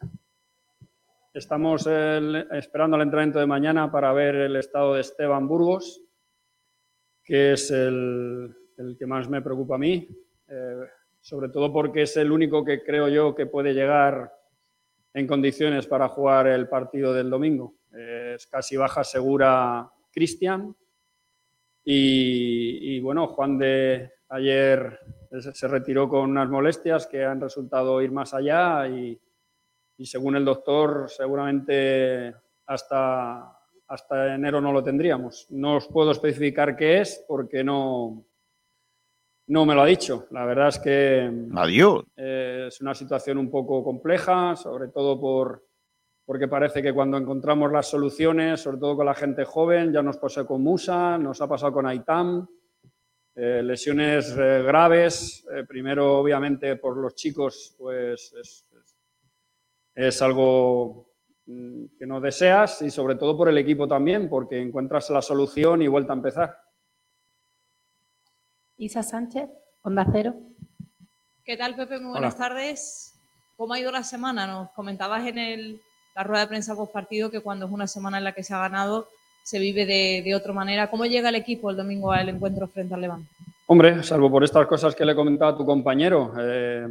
[1.33, 6.01] estamos el- esperando el entrenamiento de mañana para ver el estado de Esteban Burgos,
[7.21, 8.55] que es el,
[8.97, 10.07] que más me preocupa a mí,
[10.47, 10.85] eh,
[11.19, 14.31] sobre todo porque es el único que creo yo que puede llegar
[15.13, 17.75] en condiciones para jugar el partido del domingo.
[17.93, 20.73] Eh, es casi baja segura Cristian.
[21.83, 24.99] Y, bueno, Juan de ayer
[25.53, 29.19] se retiró con unas molestias que han resultado ir más allá y,
[29.97, 32.33] y según el doctor seguramente
[32.65, 33.57] hasta,
[33.87, 35.47] hasta enero no lo tendríamos.
[35.49, 38.23] No os puedo especificar qué es porque no,
[39.47, 40.27] no me lo ha dicho.
[40.31, 42.03] La verdad es que Adiós.
[42.15, 45.65] eh, es una situación un poco compleja, sobre todo por,
[46.23, 50.17] porque parece que cuando encontramos las soluciones, sobre todo con la gente joven, ya nos
[50.17, 52.47] pasó con Musa, nos ha pasado con Aitam,
[53.41, 58.95] eh, lesiones eh, graves, eh, primero obviamente por los chicos, pues es, es-
[59.95, 61.11] es algo
[61.45, 65.81] mm, que no deseas y sobre todo por el equipo también, porque encuentras la solución
[65.81, 66.57] y vuelta a empezar.
[68.77, 69.49] Isa Sánchez,
[69.83, 70.35] Onda Cero.
[71.43, 71.99] ¿Qué tal, Pepe?
[71.99, 73.13] Muy buenas tardes.
[73.57, 74.47] ¿Cómo ha ido la semana?
[74.47, 75.81] Nos comentabas en el-
[76.15, 78.53] la rueda de prensa post partido que cuando es una semana en la que se
[78.53, 79.07] ha ganado
[79.43, 80.89] se vive de, de otra manera.
[80.89, 83.29] ¿Cómo llega el equipo el domingo al encuentro frente al Levante?
[83.71, 86.87] Hombre, salvo por estas cosas que le comentaba a tu compañero, eh,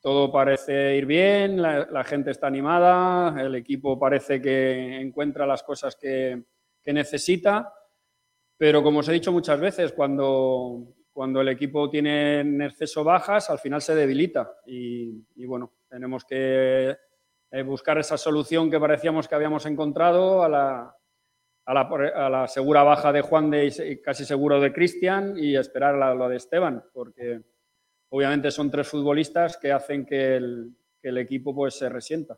[0.00, 5.96] todo parece ir bien, la, gente está animada, el equipo parece que encuentra las cosas
[5.96, 6.42] que,
[6.82, 7.74] que necesita,
[8.56, 13.50] pero como os he dicho muchas veces, cuando, cuando el equipo tiene en exceso bajas,
[13.50, 16.96] al final se debilita y, y bueno, tenemos que
[17.50, 20.96] eh, buscar esa solución que parecíamos que habíamos encontrado a la,
[21.70, 25.56] a la, a la segura baja de Juan de y casi seguro de Cristian y
[25.56, 27.42] esperar la- lo de Esteban, porque
[28.08, 32.36] obviamente son tres futbolistas que hacen que el, que el equipo pues se resienta.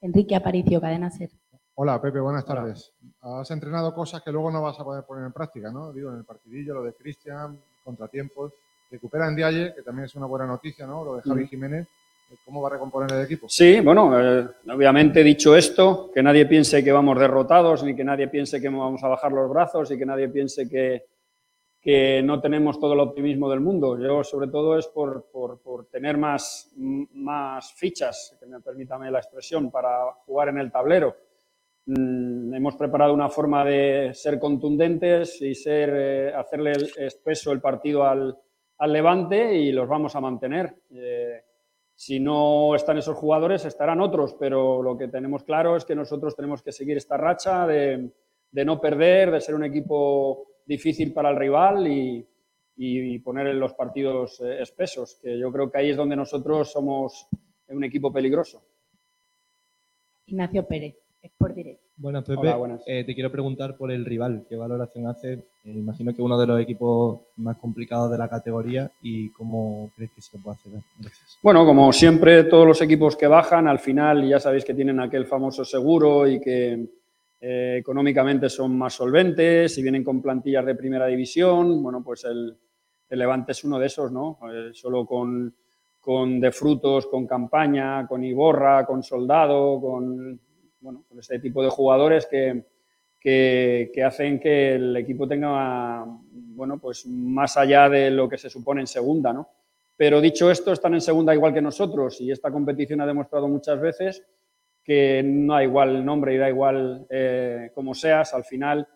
[0.00, 1.30] Enrique Aparicio, Cadena Ser.
[1.74, 2.92] Hola, Pepe, buenas tardes.
[3.20, 5.92] Has entrenado cosas que luego no vas a poder poner en práctica, ¿no?
[5.92, 8.52] Digo, en el partidillo, lo de Cristian, contratiempos.
[8.90, 11.04] Recupera en Dialle, que también es una buena noticia, ¿no?
[11.04, 11.46] Lo de Javi.
[11.46, 11.86] Jiménez.
[12.44, 13.48] ¿Cómo va a recomponer el equipo?
[13.48, 18.28] Sí, bueno, eh, obviamente dicho esto, que nadie piense que vamos derrotados, ni que nadie
[18.28, 21.06] piense que vamos a bajar los brazos y que nadie piense que,
[21.80, 23.98] que no tenemos todo el optimismo del mundo.
[23.98, 29.10] Yo, sobre todo, es por, por- por tener más, m- más fichas, que me permítame
[29.10, 31.16] la expresión, para jugar en el tablero.
[31.86, 37.60] Mm, hemos preparado una forma de ser contundentes y ser, eh, hacerle el- espeso el
[37.60, 38.36] partido al,
[38.78, 40.74] al Levante y los vamos a mantener.
[40.94, 41.42] Eh,
[42.00, 46.34] si no están esos jugadores, estarán otros, pero lo que tenemos claro es que nosotros
[46.34, 48.10] tenemos que seguir esta racha de,
[48.50, 52.26] de no perder, de ser un equipo difícil para el rival y,
[52.74, 56.72] y poner en los partidos eh, espesos, que yo creo que ahí es donde nosotros
[56.72, 57.28] somos
[57.68, 58.62] un equipo peligroso.
[60.24, 61.89] Ignacio Pérez, Sport Direct.
[62.00, 62.40] Buenas, Pepe.
[62.40, 62.82] Hola, buenas.
[62.86, 64.46] Eh, te quiero preguntar por el rival.
[64.48, 65.32] ¿Qué valoración hace?
[65.34, 70.10] Eh, imagino que uno de los equipos más complicados de la categoría y cómo crees
[70.12, 70.72] que se puede hacer.
[70.98, 71.38] Gracias.
[71.42, 75.26] Bueno, como siempre, todos los equipos que bajan, al final ya sabéis que tienen aquel
[75.26, 76.86] famoso seguro y que
[77.38, 81.82] eh, económicamente son más solventes y vienen con plantillas de primera división.
[81.82, 82.56] Bueno, pues el,
[83.10, 84.38] el Levante es uno de esos, ¿no?
[84.72, 85.54] Solo con,
[86.00, 90.40] con De Frutos, con Campaña, con Iborra, con Soldado, con,
[90.80, 92.64] bueno, con este tipo de jugadores que,
[93.20, 98.80] que, hacen que el equipo tenga, bueno, pues más allá de lo que se supone
[98.80, 99.48] en segunda, ¿no?
[99.96, 103.78] Pero dicho esto, están en segunda igual que nosotros y esta competición ha demostrado muchas
[103.78, 104.26] veces
[104.82, 108.88] que no da igual nombre y da igual eh, cómo seas, al final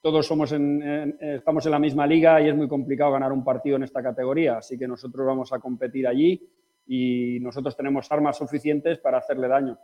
[0.00, 3.84] todos somos estamos en la misma liga y es muy complicado ganar un partido en
[3.84, 6.48] esta categoría, así que nosotros vamos a competir allí
[6.86, 9.78] y nosotros tenemos armas suficientes para hacerle daño.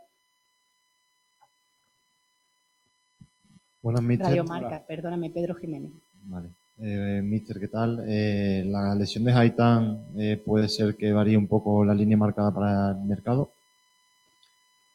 [3.85, 4.29] Buenas, Mister.
[4.29, 5.91] Radio Marca, perdóname, Pedro Jiménez.
[6.23, 6.49] Vale.
[6.81, 8.03] Eh, Mister, ¿qué tal?
[8.07, 12.51] Eh, la lesión de Haitán eh, puede ser que varíe un poco la línea marcada
[12.51, 13.51] para el mercado.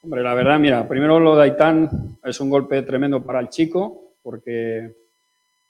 [0.02, 4.14] Hombre, la verdad, mira, primero lo de Aitán es un golpe tremendo para el chico,
[4.24, 4.92] porque,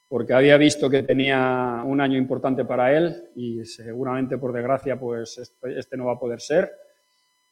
[0.08, 5.36] porque había visto que tenía un año importante para él y seguramente, por desgracia, pues
[5.36, 6.70] este, este no va a poder ser.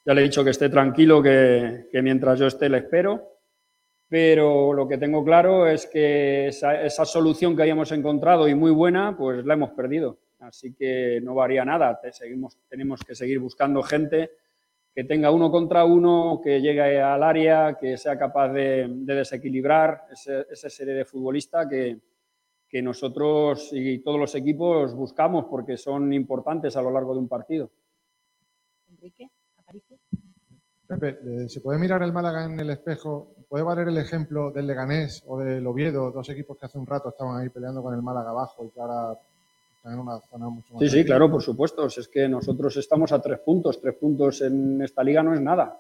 [0.07, 3.35] Ya le he dicho que esté tranquilo, que, que mientras yo esté le espero,
[4.09, 8.71] pero lo que tengo claro es que esa, esa solución que habíamos encontrado y muy
[8.71, 10.19] buena, pues la hemos perdido.
[10.41, 14.31] Así que no varía nada, te seguimos, tenemos que seguir buscando gente
[14.95, 20.07] que tenga uno contra uno, que llegue al área, que sea capaz de, de desequilibrar
[20.11, 21.99] ese, esa serie de futbolistas que,
[22.69, 27.29] que nosotros y todos los equipos buscamos porque son importantes a lo largo de un
[27.29, 27.71] partido.
[28.91, 29.31] Enrique.
[30.89, 33.35] Pepe, eh, ¿se puede mirar el Málaga en el espejo?
[33.47, 37.11] ¿Puede valer el ejemplo del Leganés o del Oviedo, dos equipos que hace un rato
[37.11, 39.19] estaban ahí peleando con el Málaga abajo y que ahora
[39.77, 41.87] están en una zona mucho más Sí, sí, claro, por supuesto.
[41.87, 43.79] Es que nosotros estamos a tres puntos.
[43.83, 45.79] Tres puntos en esta liga no es nada.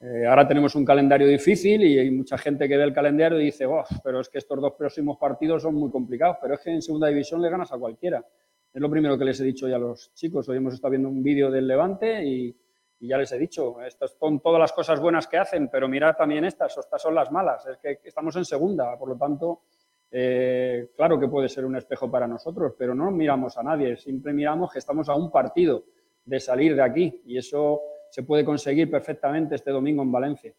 [0.00, 3.44] Eh, ahora tenemos un calendario difícil y hay mucha gente que ve el calendario y
[3.44, 6.38] dice, "Oh, pero es que estos dos próximos partidos son muy complicados.
[6.40, 8.24] Pero es que en segunda división le ganas a cualquiera.
[8.72, 10.48] Es lo primero que les he dicho ya a los chicos.
[10.48, 12.56] Hoy hemos estado viendo un vídeo del Levante y,
[13.00, 16.14] y ya les he dicho, estas son todas las cosas buenas que hacen, pero mirad
[16.16, 17.66] también estas, estas son las malas.
[17.66, 19.62] Es que estamos en segunda, por lo tanto,
[20.10, 24.34] eh, claro que puede ser un espejo para nosotros, pero no miramos a nadie, siempre
[24.34, 25.84] miramos que estamos a un partido
[26.24, 30.52] de salir de aquí y eso se puede conseguir perfectamente este domingo en Valencia.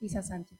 [0.00, 0.58] Isa Sánchez.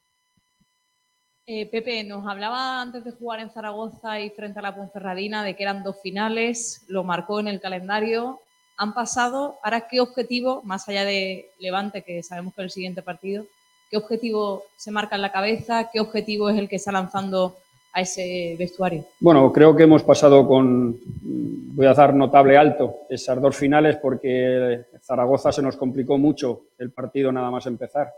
[1.47, 5.57] Eh, Pepe, nos hablaba antes de jugar en Zaragoza y frente a la Ponferradina de
[5.57, 8.41] que eran dos finales, lo marcó en el calendario,
[8.81, 13.03] han pasado, ahora qué objetivo, más allá de Levante, que sabemos que es el siguiente
[13.03, 13.45] partido,
[13.91, 17.59] qué objetivo se marca en la cabeza, qué objetivo es el que está lanzando
[17.93, 19.05] a ese vestuario.
[19.21, 24.87] Bueno, creo que hemos pasado con, voy a dar notable alto, esas dos finales porque
[25.03, 28.11] Zaragoza se nos complicó mucho el partido nada más empezar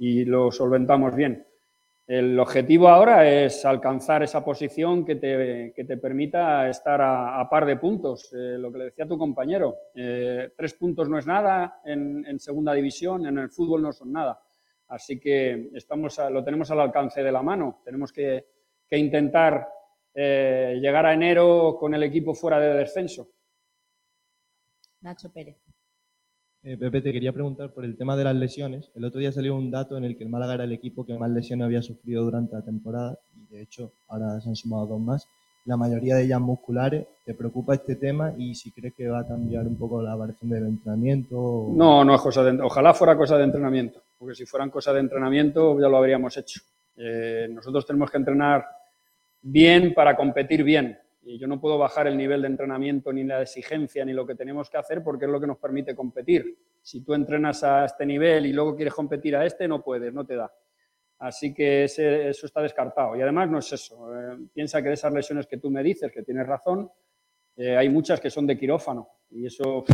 [0.00, 1.46] y lo solventamos bien.
[2.12, 7.64] El objetivo ahora es alcanzar esa posición que te, que te permita estar a, par
[7.64, 8.30] de puntos.
[8.34, 12.74] Eh, lo que le decía tu compañero, eh, tres puntos no es nada en, segunda
[12.74, 14.42] división, en el fútbol no son nada.
[14.88, 17.80] Así que estamos a, lo tenemos al alcance de la mano.
[17.82, 18.44] Tenemos que,
[18.86, 19.66] que intentar
[20.12, 23.30] eh, llegar a enero con el equipo fuera de descenso.
[25.00, 25.71] Nacho Pérez.
[26.64, 28.92] Eh, Pepe, te quería preguntar por el tema de las lesiones.
[28.94, 31.18] El otro día salió un dato en el que el Málaga era el equipo que
[31.18, 35.00] más lesiones había sufrido durante la temporada y de hecho ahora se han sumado dos
[35.00, 35.26] más.
[35.64, 37.04] La mayoría de ellas musculares.
[37.24, 40.50] ¿Te preocupa este tema y si crees que va a cambiar un poco la variación
[40.50, 41.68] del entrenamiento?
[41.74, 45.00] No, no es cosa de, ojalá fuera cosa de entrenamiento, porque si fueran cosa de
[45.00, 46.60] entrenamiento ya lo habríamos hecho.
[46.96, 48.64] Eh, nosotros tenemos que entrenar
[49.40, 50.96] bien para competir bien.
[51.24, 54.34] Y yo no puedo bajar el nivel de entrenamiento ni la exigencia ni lo que
[54.34, 56.58] tenemos que hacer porque es lo que nos permite competir.
[56.82, 60.26] Si tú entrenas a este nivel y luego quieres competir a este, no puedes, no
[60.26, 60.52] te da.
[61.18, 63.14] Así que ese- eso está descartado.
[63.16, 64.12] Y además no es eso.
[64.12, 66.90] Eh, piensa que de esas lesiones que tú me dices, que tienes razón,
[67.56, 69.84] eh, hay muchas que son de quirófano y eso,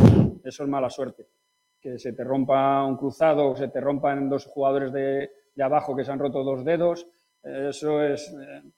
[0.43, 1.27] es mala suerte.
[1.79, 5.29] Que se te rompa un cruzado o se te rompan dos jugadores de,
[5.61, 7.05] abajo que se han roto dos dedos,
[7.43, 8.33] eh, eso, es,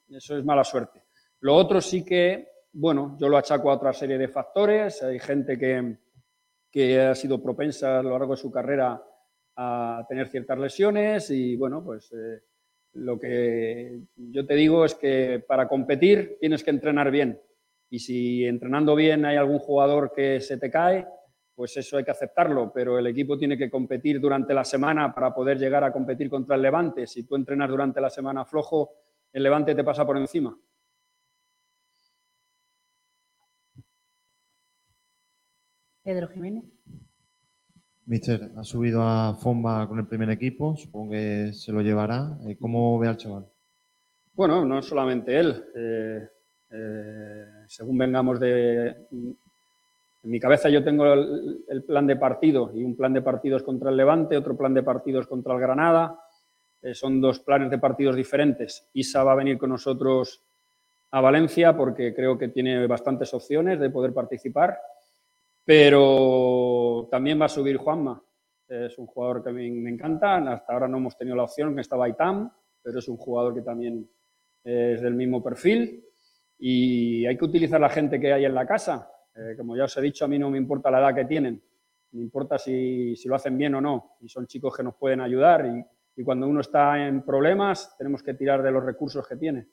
[0.09, 1.03] eso es mala suerte.
[1.41, 5.01] Lo otro sí que, bueno, yo lo achaco a otra serie de factores.
[5.03, 5.97] Hay gente que,
[6.71, 9.03] que ha sido propensa a lo largo de su carrera
[9.55, 12.43] a tener ciertas lesiones y bueno, pues eh,
[12.93, 17.41] lo que yo te digo es que para competir tienes que entrenar bien
[17.89, 21.05] y si entrenando bien hay algún jugador que se te cae,
[21.53, 25.33] pues eso hay que aceptarlo, pero el equipo tiene que competir durante la semana para
[25.33, 27.05] poder llegar a competir contra el Levante.
[27.05, 28.91] Si tú entrenas durante la semana flojo,
[29.33, 30.57] el Levante te pasa por encima.
[36.03, 36.63] Pedro Jiménez.
[38.05, 42.37] Mister, ha subido a Fomba con el primer equipo, supongo que se lo llevará.
[42.47, 43.45] Eh, ¿Cómo ve al chaval?
[44.33, 45.63] Bueno, no solamente él.
[45.75, 46.27] eh,
[46.71, 48.87] eh, según vengamos de...
[50.23, 53.63] En mi cabeza yo tengo el, el plan de partido y un plan de partidos
[53.63, 56.19] contra el Levante, otro plan de partidos contra el Granada.
[56.81, 58.87] Eh, son dos planes de partidos diferentes.
[58.93, 60.43] Isa va a venir con nosotros
[61.11, 64.77] a Valencia porque creo que tiene bastantes opciones de poder participar.
[65.63, 68.23] Pero también va a subir Juanma.
[68.67, 70.37] Es un jugador que a mí me encanta.
[70.37, 72.51] Hasta ahora no hemos tenido la opción, que estaba Itam,
[72.81, 74.09] pero es un jugador que también
[74.63, 76.05] es del mismo perfil.
[76.57, 79.11] Y hay que utilizar la gente que hay en la casa.
[79.35, 81.61] Eh, como ya os he dicho, a mí no me importa la edad que tienen.
[82.11, 84.17] Me importa si, si lo hacen bien o no.
[84.21, 85.65] Y son chicos que nos pueden ayudar.
[85.65, 85.85] Y,
[86.21, 89.67] y cuando uno está en problemas, tenemos que tirar de los recursos que tiene.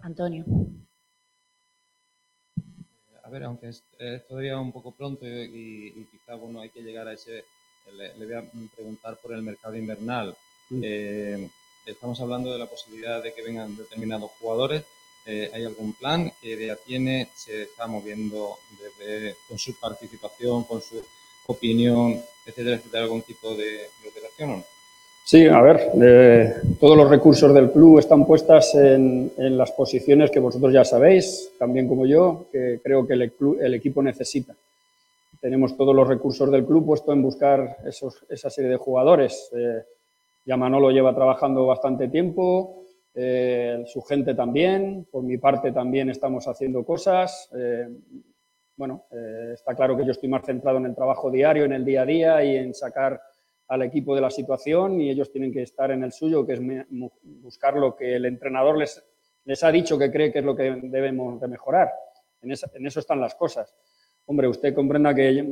[0.00, 0.44] Antonio.
[3.28, 6.80] A ver, aunque es, es todavía un poco pronto y, y quizá bueno, hay que
[6.80, 7.44] llegar a ese.
[7.92, 8.44] Le, le voy a
[8.74, 10.34] preguntar por el mercado invernal.
[10.82, 11.46] Eh,
[11.84, 14.82] estamos hablando de la posibilidad de que vengan determinados jugadores.
[15.26, 16.32] Eh, ¿Hay algún plan?
[16.40, 17.28] ¿Qué idea tiene?
[17.34, 21.04] ¿Se está moviendo desde, con su participación, con su
[21.48, 24.64] opinión, etcétera, etcétera, algún tipo de, de operación o no?
[25.30, 30.40] Sí, a ver, eh, todos los recursos del club están puestas en, las posiciones que
[30.40, 34.54] vosotros ya sabéis, también como yo, que creo que el, club, el equipo necesita.
[35.38, 37.76] Tenemos todos los recursos del club puesto en buscar
[38.30, 39.50] esa serie de jugadores.
[39.54, 39.82] Eh,
[40.46, 42.84] ya Manolo lleva trabajando bastante tiempo,
[43.14, 47.50] eh, su gente también, por mi parte también estamos haciendo cosas.
[47.54, 47.86] Eh,
[48.78, 49.04] bueno,
[49.52, 52.06] está claro que yo estoy más centrado en el trabajo diario, en el día a
[52.06, 53.20] día y en sacar
[53.68, 56.60] al equipo de la situación y ellos tienen que estar en el suyo, que es
[57.22, 59.02] buscar lo que el entrenador les,
[59.44, 61.90] les ha dicho que cree que es lo que debemos de mejorar.
[62.42, 63.74] En, eso están las cosas.
[64.26, 65.44] Hombre, usted comprenda que yo,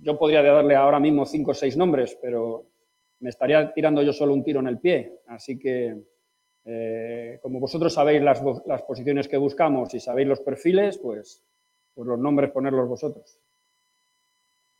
[0.00, 2.66] yo podría darle ahora mismo cinco o seis nombres, pero
[3.20, 5.20] me estaría tirando yo solo un tiro en el pie.
[5.28, 5.96] Así que,
[6.64, 11.42] eh, como vosotros sabéis las, las, posiciones que buscamos y sabéis los perfiles, pues,
[11.94, 13.38] pues los nombres ponerlos vosotros.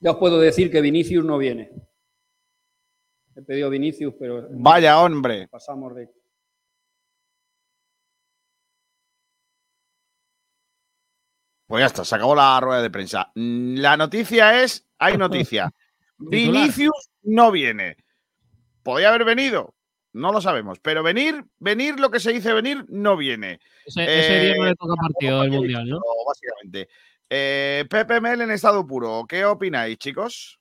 [0.00, 1.70] Ya os puedo decir que Vinicius no viene.
[3.36, 4.46] He pedido Vinicius, pero.
[4.50, 5.48] Vaya hombre.
[5.48, 6.08] Pasamos de.
[11.66, 13.32] Pues ya está, se acabó la rueda de prensa.
[13.34, 15.72] La noticia es: hay noticia.
[16.18, 17.96] Vinicius no viene.
[18.82, 19.74] ¿Podría haber venido?
[20.12, 20.78] No lo sabemos.
[20.78, 23.58] Pero venir, venir, lo que se dice venir, no viene.
[23.84, 26.00] Ese, ese día no le toca partido del Mundial, ¿no?
[26.26, 26.88] Básicamente.
[27.28, 29.24] Eh, Pepe Mel en estado puro.
[29.28, 30.60] ¿Qué opináis, chicos?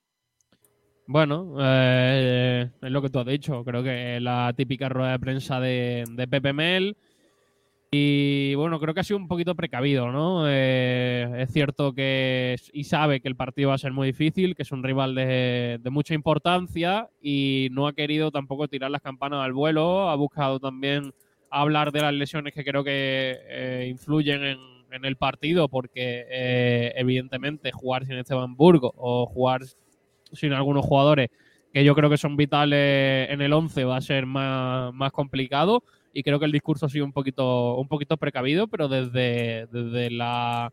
[1.05, 3.63] Bueno, eh, es lo que tú has dicho.
[3.63, 6.95] Creo que la típica rueda de prensa de, de Pepe Mel.
[7.95, 10.45] Y bueno, creo que ha sido un poquito precavido, ¿no?
[10.47, 14.63] Eh, es cierto que y sabe que el partido va a ser muy difícil, que
[14.63, 19.53] es un rival de, mucha importancia y no ha querido tampoco tirar las campanas al
[19.53, 20.09] vuelo.
[20.09, 21.13] Ha buscado también
[21.51, 24.59] hablar de las lesiones que creo que eh, influyen en,
[24.89, 29.61] en, el partido, porque eh, evidentemente jugar sin Esteban Burgo o jugar
[30.33, 31.29] sin algunos jugadores
[31.73, 35.83] que yo creo que son vitales en el 11 va a ser más, más complicado
[36.13, 40.11] y creo que el discurso ha sido un poquito, un poquito precavido, pero desde, desde
[40.11, 40.71] la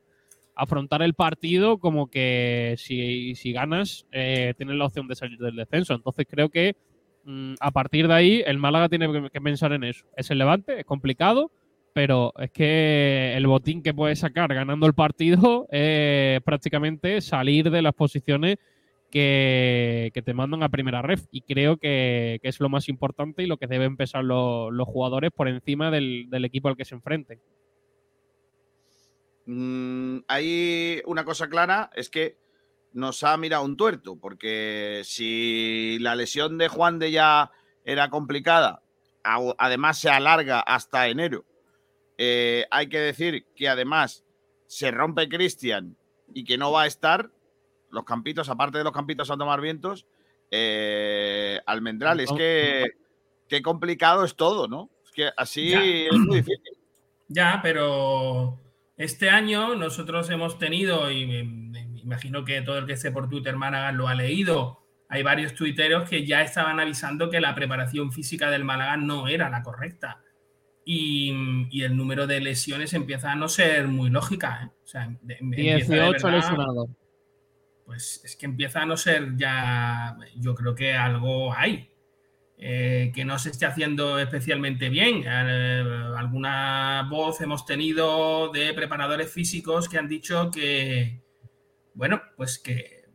[0.55, 5.57] afrontar el partido como que si, si ganas eh, tienes la opción de salir del
[5.57, 5.95] descenso.
[5.95, 6.77] Entonces creo que
[7.25, 10.05] mmm, a partir de ahí el Málaga tiene que, que, pensar en eso.
[10.15, 11.51] Es el Levante, es complicado,
[11.95, 17.81] pero es que el botín que puede sacar ganando el partido es prácticamente salir de
[17.81, 18.59] las posiciones
[19.11, 21.25] que, te mandan a primera ref.
[21.31, 25.31] Y creo que, es lo más importante y lo que deben pensar lo- los jugadores
[25.33, 27.41] por encima del, equipo al que se enfrenten.
[29.47, 32.37] Mm, hay una cosa clara, es que
[32.93, 37.51] nos ha mirado un tuerto, porque si la lesión de Juan de ya
[37.85, 38.83] era complicada,
[39.23, 41.45] además se alarga hasta enero,
[42.19, 44.25] eh, hay que decir que además
[44.67, 45.97] se rompe Cristian
[46.35, 47.31] y que no va a estar,
[47.91, 50.07] los campitos, aparte de los campitos a tomar vientos,
[50.51, 52.85] eh, Almendral, es que
[53.49, 54.91] qué complicado es todo, ¿no?
[55.05, 55.83] Es que así Ya.
[55.85, 56.77] es muy difícil.
[57.29, 58.61] Ya, pero
[58.97, 63.29] este año nosotros hemos tenido, y me, me imagino que todo el que esté por
[63.29, 68.13] Twitter Málaga lo ha leído, hay varios tuiteros que ya estaban avisando que la preparación
[68.13, 70.23] física del Málaga no era la correcta.
[70.85, 74.63] Y, y el número de lesiones empieza a no ser muy lógica.
[74.65, 74.71] ¿eh?
[74.83, 76.89] O sea, de- empieza de 18 verdad- lesionados.
[77.91, 81.91] Pues es que empieza a no ser ya, yo creo que algo hay.
[82.63, 85.25] eh, que no se esté haciendo especialmente bien.
[85.27, 91.23] Eh, alguna voz hemos tenido de preparadores físicos que han dicho que,
[91.95, 93.07] bueno, pues que,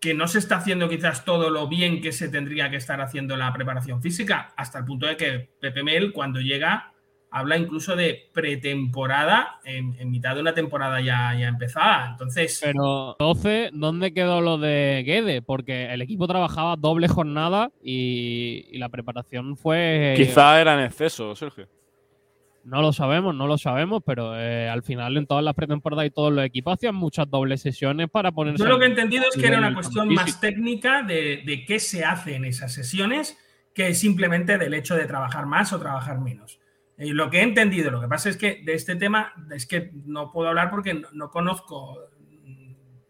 [0.00, 3.36] que no se está haciendo quizás todo lo bien que se tendría que estar haciendo
[3.36, 6.91] la preparación física, hasta el punto de que Pepe Mel, cuando llega,
[7.32, 12.10] habla incluso de pretemporada en, en mitad de una temporada ya, ya empezada.
[12.10, 15.40] Entonces, Pero 12, ¿dónde quedó lo de Guede?
[15.40, 20.12] Porque el equipo trabajaba doble jornada y, y la preparación fue.
[20.14, 21.66] Quizá era en exceso, Sergio.
[22.64, 26.10] No lo sabemos, no lo sabemos, pero eh, al final en todas las pretemporadas y
[26.10, 28.62] todos los equipos hacían muchas dobles sesiones para ponerse.
[28.62, 30.40] Yo lo que he entendido es que era una cuestión más físico.
[30.42, 33.38] técnica de, de qué se hace en esas sesiones
[33.74, 36.61] que simplemente del hecho de trabajar más o trabajar menos.
[36.98, 39.90] Y lo que he entendido, lo que pasa es que de este tema es que
[40.04, 41.98] no puedo hablar porque no, no conozco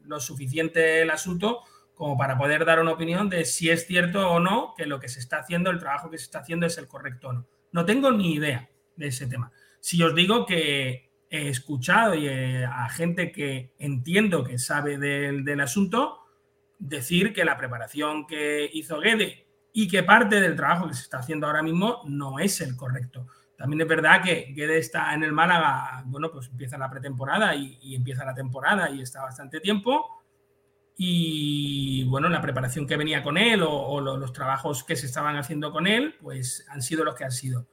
[0.05, 1.61] lo suficiente el asunto
[1.95, 5.09] como para poder dar una opinión de si es cierto o no que lo que
[5.09, 7.47] se está haciendo, el trabajo que se está haciendo es el correcto o no.
[7.71, 9.53] No tengo ni idea de ese tema.
[9.81, 15.45] Si os digo que he escuchado y, eh, a gente que entiendo que sabe del,
[15.45, 16.19] del asunto
[16.79, 21.19] decir que la preparación que hizo Guede y que parte del trabajo que se está
[21.19, 23.27] haciendo ahora mismo no es el correcto.
[23.63, 27.79] También es verdad que Guede está en el Málaga, bueno, pues empieza la pretemporada y,
[27.81, 30.05] y empieza la temporada y está bastante tiempo.
[30.97, 35.07] Y bueno, la preparación que venía con él o, o lo- los trabajos que se
[35.07, 37.69] estaban haciendo con él, pues han sido los que han sido.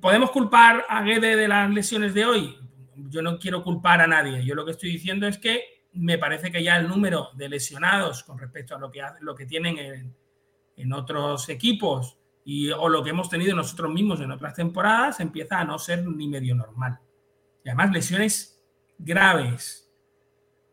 [0.00, 2.56] ¿Podemos culpar a Guede de las lesiones de hoy?
[2.94, 4.44] Yo no quiero culpar a nadie.
[4.44, 8.22] Yo lo que estoy diciendo es que me parece que ya el número de lesionados
[8.22, 10.14] con respecto a lo que, lo que tienen en,
[10.76, 12.17] en otros equipos
[12.50, 16.06] y, o lo que hemos tenido nosotros mismos en otras temporadas empieza a no ser
[16.08, 16.98] ni medio normal.
[17.62, 18.64] Y además lesiones
[18.96, 19.86] graves,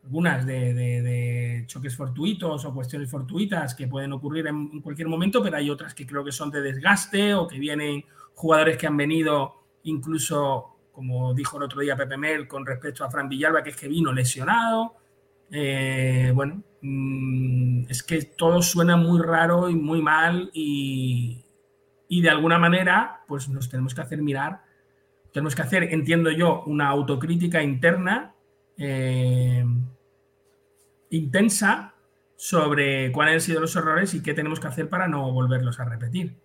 [0.02, 5.68] algunas de, choques fortuitos o cuestiones fortuitas que pueden ocurrir en, cualquier momento, pero hay
[5.68, 10.78] otras que creo que son de desgaste o que vienen jugadores que han venido incluso,
[10.92, 13.88] como dijo el otro día Pepe Mel con respecto a Fran Villalba, que es que
[13.88, 14.94] vino lesionado.
[15.50, 20.50] Eh, bueno, mm, es que todo suena muy raro y muy mal
[22.08, 24.62] y de alguna manera pues nos tenemos que hacer mirar,
[25.32, 28.34] tenemos que hacer, entiendo yo, una autocrítica interna
[28.78, 29.64] eh,
[31.10, 31.94] intensa
[32.36, 35.84] sobre cuáles han sido los errores y qué tenemos que hacer para no volverlos a
[35.84, 36.36] repetir.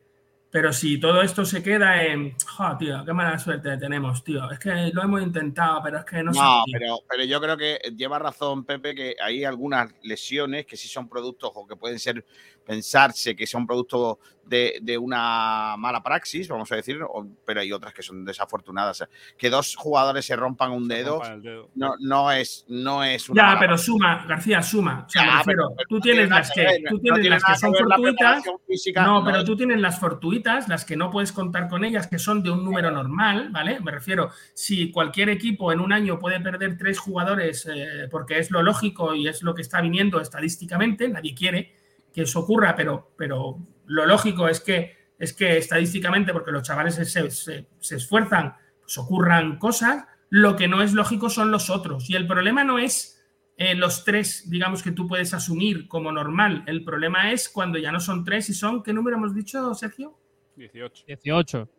[0.49, 4.59] Pero si todo esto se queda en, "Jo, tío, qué mala suerte tenemos, tío, es
[4.59, 6.65] que lo hemos intentado, pero es que no, No, podido".
[6.73, 11.07] pero, pero yo creo que lleva razón Pepe que hay algunas lesiones que sí son
[11.07, 12.25] productos o que pueden ser
[12.65, 17.71] pensarse que son productos de, de una mala praxis, vamos a decir, o- pero hay
[17.71, 19.07] otras que son desafortunadas.
[19.37, 21.69] Que dos jugadores se rompan un dedo, rompan el dedo.
[21.75, 23.85] No, no es no es una Ya, mala pero praxis.
[23.85, 25.05] suma, García, suma.
[25.07, 27.21] O sea, Ya, me refiero, pero- pero tú tienes las que ver, tú no tienes
[27.21, 28.43] tiene las que son fortuitas.
[28.67, 32.19] física, no, pero tú tienes las fortuitas, las que no puedes contar con ellas, que
[32.19, 33.79] son de un número normal, ¿vale?
[33.79, 38.51] Me refiero, si cualquier equipo en un año puede perder tres jugadores eh, porque es
[38.51, 41.79] lo lógico y es lo que está viniendo estadísticamente, nadie quiere
[42.13, 46.95] que eso ocurra, pero, pero lo lógico es que, es que estadísticamente, porque los chavales
[46.95, 52.09] se, se- se esfuerzan, pues ocurran cosas, lo que no es lógico son los otros.
[52.09, 53.23] Y el problema no es
[53.57, 56.63] eh, los tres, digamos, que tú puedes asumir como normal.
[56.67, 60.17] El problema es cuando ya no son tres y son, ¿qué número hemos dicho, Sergio?
[60.55, 61.03] 18.
[61.07, 61.69] 18.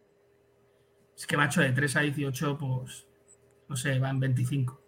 [1.16, 3.06] Es que, macho, de 3 a 18, pues,
[3.68, 4.81] no sé, van 25.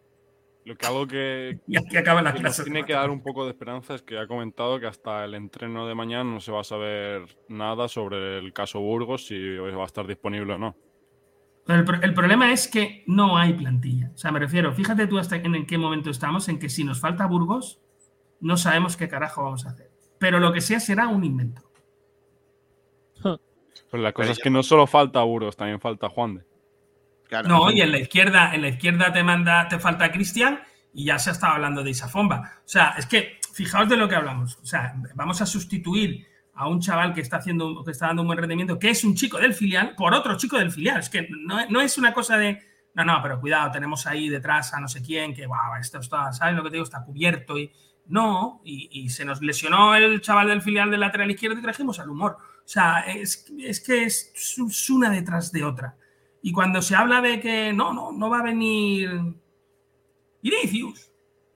[0.65, 3.11] Lo que algo que, Y aquí acaba la que clase nos de tiene que dar
[3.11, 6.41] un poco de esperanza es que ha comentado que hasta el entreno de mañana no
[6.41, 10.59] se va a saber nada sobre el caso Burgos, si va a estar disponible o
[10.59, 10.77] no.
[11.67, 14.11] Pero el, pro- el problema es que no hay plantilla.
[14.15, 16.85] O sea, me refiero, fíjate tú hasta en, en qué momento estamos, en que si
[16.85, 17.81] nos falta Burgos,
[18.41, 19.91] no sabemos qué carajo vamos a hacer.
[20.19, 21.63] Pero lo que sea será un invento.
[23.91, 26.45] Pues la cosa es que no solo falta Burgos, también falta Juan de.
[27.47, 30.61] No, y en la izquierda, en la izquierda te manda, te falta Cristian
[30.93, 32.53] y ya se ha estado hablando de Isafomba.
[32.59, 34.59] O sea, es que fijaos de lo que hablamos.
[34.63, 38.29] O sea, vamos a sustituir a un chaval que está haciendo, que está dando un
[38.29, 41.01] buen rendimiento, que es un chico del filial, por otro chico del filial.
[41.01, 42.63] Es que no, no es una cosa de.
[42.95, 46.33] No, no, pero cuidado, tenemos ahí detrás a no sé quién, que wow, esto está,
[46.33, 46.85] ¿sabes lo que te digo?
[46.85, 47.73] Está cubierto y.
[48.07, 52.11] No, y, se nos lesionó el chaval del filial del lateral izquierdo y trajimos al
[52.11, 52.37] humor.
[52.39, 55.97] O sea, es, es que es una detrás de otra.
[56.47, 59.11] Y cuando se habla de que no, no, no va a venir
[60.43, 61.11] Vinicius.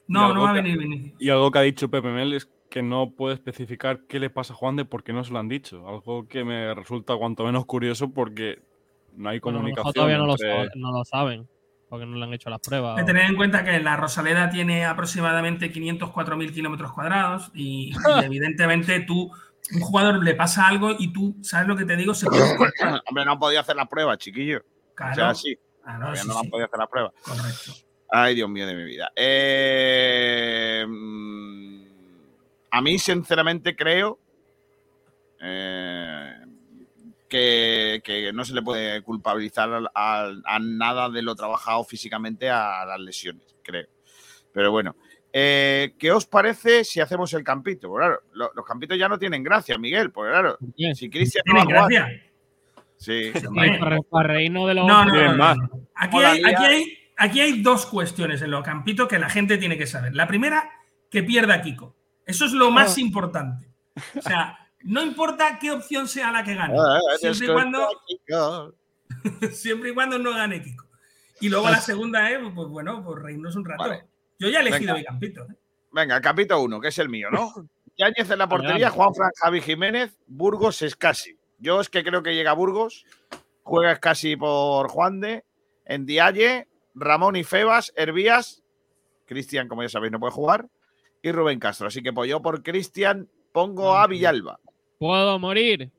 [0.06, 1.20] No, no va a venir Vinicius.
[1.20, 4.54] Y algo que ha dicho Pepe Mel es que no puede especificar qué le pasa
[4.54, 5.86] a Juan de porque no se lo han dicho.
[5.86, 8.62] Algo que me resulta cuanto menos curioso porque
[9.14, 9.92] no hay comunicación.
[9.92, 11.46] todavía no lo, saben, no lo saben,
[11.90, 12.96] porque no le han hecho las pruebas.
[12.96, 17.92] Hay que tener en cuenta que la Rosaleda tiene aproximadamente 504.000 kilómetros cuadrados y, y
[18.24, 19.30] evidentemente tú,
[19.74, 22.14] un jugador le pasa algo y tú, ¿sabes lo que te digo?
[22.14, 22.56] Se puede.
[23.06, 24.62] Hombre, no han podido hacer la prueba, chiquillo.
[24.98, 25.12] Claro.
[25.12, 25.56] O sea, sí.
[25.82, 26.50] Claro, Todavía sí, no han sí.
[26.50, 27.12] podido hacer la prueba.
[27.22, 27.72] Correcto.
[28.10, 29.10] Ay, Dios mío de mi vida.
[29.16, 31.82] Eh, mm,
[32.72, 34.18] a mí, sinceramente, creo
[35.40, 36.32] eh,
[37.28, 40.30] que, que no se le puede culpabilizar a,
[40.60, 43.86] nada de lo trabajado físicamente a las lesiones, creo.
[44.52, 44.96] Pero bueno,
[45.32, 47.88] eh, ¿qué os parece si hacemos el campito?
[47.88, 50.58] Porque, claro, lo- los campitos ya no tienen gracia, Miguel, porque claro,
[50.94, 52.24] si Cristian no va a ¿Tienen jugar- gracia?
[52.98, 53.32] Sí,
[53.80, 55.36] para, para reírnos de los No, no, otros.
[55.36, 55.88] no, no, no.
[55.94, 59.78] Aquí hay, aquí, hay, aquí hay dos cuestiones en los campitos que la gente tiene
[59.78, 60.14] que saber.
[60.14, 60.68] La primera,
[61.10, 61.96] que pierda Kiko.
[62.26, 63.00] Eso es lo más Ah.
[63.00, 63.68] importante.
[64.16, 66.74] O sea, no importa qué opción sea la que gane.
[66.78, 67.88] Ah, Siempre y cuando,
[69.52, 70.86] siempre y cuando no gane Kiko.
[71.40, 73.82] Y luego la segunda es, pues bueno, pues reírnos un rato.
[73.84, 74.04] Vale.
[74.38, 74.98] Yo ya he elegido Venga.
[74.98, 75.42] mi campito.
[75.44, 75.54] ¿eh?
[75.92, 77.52] Venga, capítulo 1, que es el mío, ¿no?
[77.96, 78.90] Yáñez en la portería.
[78.90, 81.37] Juan Fran, Javi Jiménez, Burgos, Escasi.
[81.58, 83.04] Yo es que creo que llega Burgos,
[83.62, 85.44] juega Escasi por Juan de,
[85.84, 88.62] en Dialle, Ramón y Febas, Hervías,
[89.26, 90.68] Cristian, como ya sabéis, no puede jugar,
[91.22, 91.88] y Rubén Castro.
[91.88, 94.60] Así que pues yo por Cristian pongo a Villalba.
[94.98, 95.90] Puedo morir.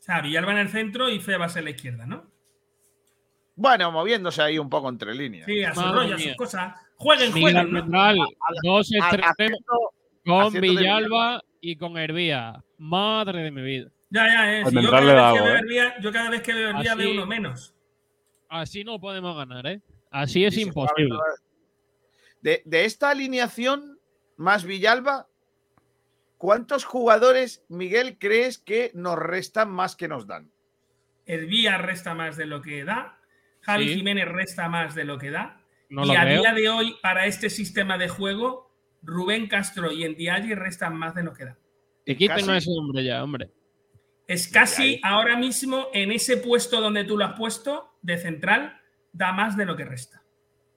[0.00, 2.30] O sea, Villalba en el centro y Febas en la izquierda, ¿no?
[3.54, 5.46] Bueno, moviéndose ahí un poco entre líneas.
[5.46, 6.74] Sí, a su Madre rollo, a sus cosas.
[6.96, 7.90] Jueguen, jueguen.
[8.62, 9.60] dos a- extremos
[10.24, 12.62] con Villalba y con Hervía.
[12.76, 13.90] Madre de mi vida.
[14.10, 14.64] Ya, ya, eh.
[14.66, 15.58] Si yo, cada le da vez que algo, veo ¿eh?
[15.60, 17.74] Herbía- yo cada vez que veo Herbía Así- veo uno menos.
[18.50, 19.80] Así no podemos ganar, ¿eh?
[20.10, 21.16] Así es imposible.
[22.42, 23.98] De, de esta alineación
[24.36, 25.28] más Villalba,
[26.36, 30.50] ¿cuántos jugadores, Miguel, crees que nos restan más que nos dan?
[31.24, 33.18] Herbía resta más de lo que da.
[33.60, 33.94] Javi Sí.
[33.94, 35.60] Jiménez resta más de lo que da.
[35.88, 36.40] No y lo a creo.
[36.42, 38.71] día de hoy, para este sistema de juego,
[39.02, 41.58] Rubén Castro y Ndiaye restan más de lo que da.
[42.04, 43.50] Y quiten ese hombre ya, hombre.
[44.26, 48.80] Es casi ahora mismo en ese puesto donde tú lo has puesto, de central,
[49.12, 50.22] da más de lo que resta.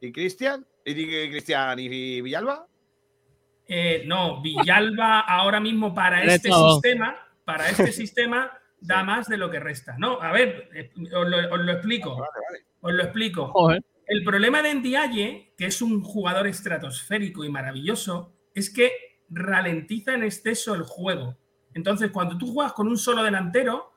[0.02, 0.66] ¿Y Cristian?
[0.84, 2.68] ¿Y Cristian y Villalba?
[3.68, 6.74] Eh, no, Villalba ahora mismo para este todo.
[6.74, 9.96] sistema, para este sistema, da más de lo que resta.
[9.98, 12.28] No, a ver, eh, os lo, os lo explico.
[12.82, 13.48] Os lo explico.
[13.48, 13.82] Joder.
[14.08, 18.92] El problema de Ndiaye, que es un jugador estratosférico y maravilloso, es que
[19.30, 21.38] ralentiza en exceso el juego.
[21.74, 23.94] Entonces, cuando tú juegas con un solo delantero,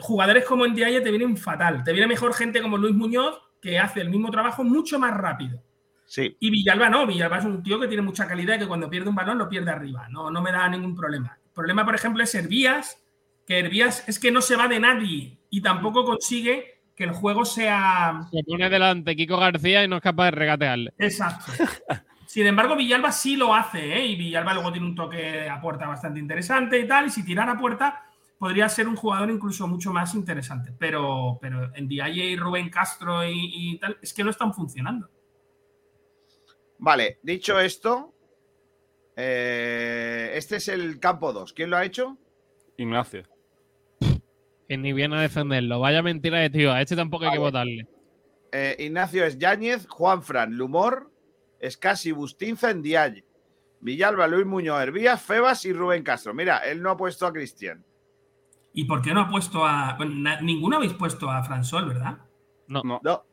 [0.00, 1.84] jugadores como Ndiaye te vienen fatal.
[1.84, 5.62] Te viene mejor gente como Luis Muñoz, que hace el mismo trabajo mucho más rápido.
[6.04, 6.36] Sí.
[6.38, 9.08] Y Villalba no, Villalba es un tío que tiene mucha calidad y que cuando pierde
[9.08, 10.08] un balón lo pierde arriba.
[10.08, 11.38] No, no me da ningún problema.
[11.44, 13.02] El problema, por ejemplo, es Hervías,
[13.46, 17.44] que Hervías es que no se va de nadie y tampoco consigue que el juego
[17.44, 18.22] sea.
[18.32, 20.94] Se pone delante Kiko García y no es capaz de regatearle.
[20.98, 21.52] Exacto.
[22.26, 24.06] Sin embargo, Villalba sí lo hace, ¿eh?
[24.06, 27.06] Y Villalba luego tiene un toque a puerta bastante interesante y tal.
[27.06, 28.04] Y si tirara a puerta,
[28.38, 30.72] podría ser un jugador incluso mucho más interesante.
[30.78, 35.08] Pero, pero en Diaye y Rubén Castro y, y tal, es que no están funcionando.
[36.78, 38.14] Vale, dicho esto,
[39.16, 41.52] eh, este es el campo 2.
[41.52, 42.18] ¿Quién lo ha hecho?
[42.76, 43.22] Ignacio.
[44.68, 45.80] Que ni viene a defenderlo.
[45.80, 46.72] Vaya mentira de tío.
[46.72, 47.86] A este tampoco hay que votarle.
[48.52, 51.10] Eh, Ignacio es Yáñez, Juan Fran, Lumor,
[51.60, 53.24] Escasi, Bustinza, en Dialle.
[53.80, 56.34] Villalba, Luis Muñoz, Hervías, Febas y Rubén Castro.
[56.34, 57.84] Mira, él no ha puesto a Cristian.
[58.72, 59.94] ¿Y por qué no ha puesto a.
[59.96, 62.18] Bueno, ninguno habéis puesto a Fransol, ¿verdad?
[62.68, 62.82] No.
[62.82, 63.00] No.
[63.04, 63.24] No.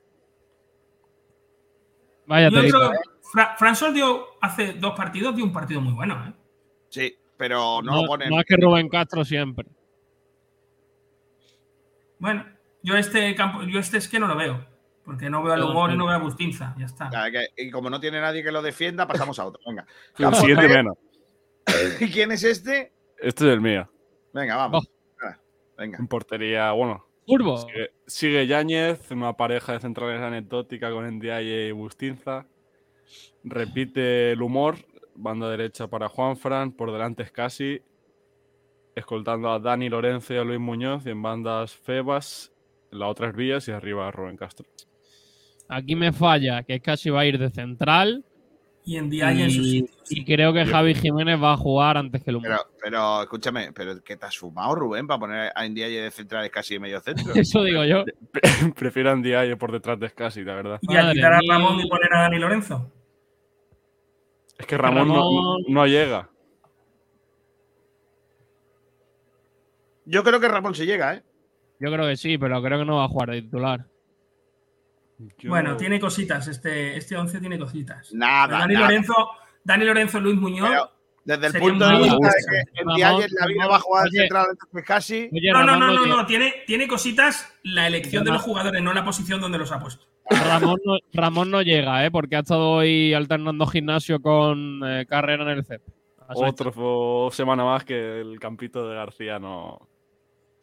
[2.27, 2.91] Vaya Yo creo-
[3.31, 6.33] Fra- Fransol dio hace dos partidos, dio un partido muy bueno, ¿eh?
[6.89, 8.29] Sí, pero no, No, lo ponen.
[8.29, 9.67] más que Rubén Castro siempre.
[12.23, 12.45] Bueno,
[12.83, 14.65] yo este campo, yo este es que no lo veo.
[15.03, 16.73] Porque no veo al humor y no veo a Bustinza.
[16.79, 17.09] Ya está.
[17.09, 19.61] Claro, que- y como no tiene nadie que lo defienda, pasamos a otro.
[19.67, 19.85] Venga.
[20.17, 20.97] El siguiente menos.
[21.99, 22.93] ¿Y quién es este?
[23.19, 23.91] Este es el mío.
[24.33, 24.89] Venga, vamos.
[25.77, 25.97] Venga.
[25.97, 27.05] En portería, bueno.
[27.27, 27.57] Turbo.
[27.57, 32.45] Sigue, sigue Yáñez, una pareja de centrales anecdótica con Ndiaye y Bustinza.
[33.43, 34.77] Repite el humor,
[35.15, 37.81] banda derecha para Juanfran, por delante es casi,
[38.95, 42.51] escoltando a Dani Lorenzo y a Luis Muñoz, y en bandas Febas,
[42.91, 44.65] en las otras vías y arriba Rubén Castro.
[45.69, 48.23] Aquí me falla, que es casi va a ir de central.
[48.85, 49.95] Y en Diaye en su y, sitio.
[50.09, 52.49] y creo que Javi Jiménez va a jugar antes que el humor.
[52.51, 56.51] Pero, pero escúchame, pero ¿qué te has fumado, Rubén, para poner a Indiaye de centrales
[56.51, 57.33] casi de medio centro?
[57.35, 58.03] Eso digo yo.
[58.75, 60.79] Prefiero a Ndiaye por detrás de Scassi, la verdad.
[60.81, 61.53] Y a quitar a mía.
[61.53, 62.91] Ramón y poner a Dani Lorenzo.
[64.59, 66.29] Es que Ramón, no- Ramón- No, llega.
[70.05, 71.23] Yo creo que Ramón se llega, ¿eh?
[71.79, 73.85] Yo creo que sí, pero creo que no va a jugar de titular.
[75.43, 76.47] Bueno, tiene cositas.
[76.47, 78.13] Este, este 11 tiene cositas.
[78.13, 78.87] Nada, Dani nada.
[78.87, 79.13] Lorenzo,
[79.63, 80.69] Dani Lorenzo, Luis Muñoz.
[80.69, 80.91] Pero
[81.25, 82.87] desde el punto un de vista de que en
[83.39, 84.19] la vida va a jugar Oye.
[84.19, 84.47] central
[84.85, 85.29] casi.
[85.31, 86.25] Oye, No, no, no, no no.
[86.25, 90.05] Tiene, tiene cositas la elección de los jugadores, no la posición donde los ha puesto.
[90.29, 92.11] Ramón no, Ramón no llega, ¿eh?
[92.11, 95.81] Porque ha estado hoy alternando gimnasio con eh, carrera en el CEP.
[96.35, 99.89] Otro semana más que el campito de García no.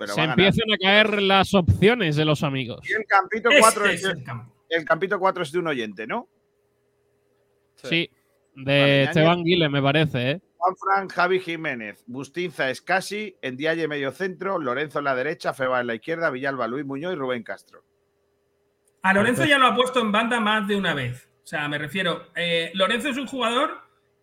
[0.00, 0.40] Pero se va a ganar.
[0.46, 2.80] empiezan a caer las opciones de los amigos.
[2.88, 4.52] Y el campito Este 4 es es, el campo.
[4.68, 6.28] el campito 4 es de un oyente, ¿no?
[7.76, 8.10] Sí.
[8.54, 10.40] De Esteban Guile, me parece, ¿eh?
[10.56, 15.86] Juan Fran, Javi Jiménez, Bustinza Escasi, Ndiaye medio centro, Lorenzo en la derecha, Feba en
[15.86, 17.82] la izquierda, Villalba, Luis Muñoz y Rubén Castro.
[19.02, 21.30] A Lorenzo ya lo ha puesto en banda más de una vez.
[21.42, 22.26] O sea, me refiero.
[22.36, 23.70] eh, Lorenzo es un jugador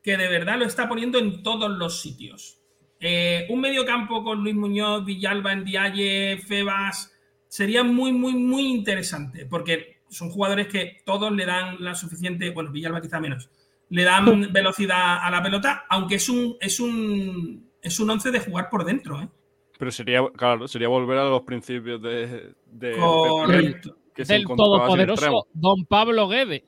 [0.03, 2.61] que de verdad lo está poniendo en todos los sitios.
[2.99, 7.13] Eh, un mediocampo con Luis Muñoz, Villalba, Ndiaye, Febas
[7.47, 12.49] sería muy, muy, muy interesante porque son jugadores que todos le dan la suficiente.
[12.51, 13.49] Bueno, Villalba quizá menos.
[13.89, 18.39] Le dan velocidad a la pelota, aunque es un, es un, es un once de
[18.39, 19.21] jugar por dentro.
[19.21, 19.29] ¿eh?
[19.77, 22.53] Pero sería, claro, sería volver a los principios de.
[22.65, 23.95] de Correcto.
[24.13, 26.65] que se Del todopoderoso Don Pablo Guede.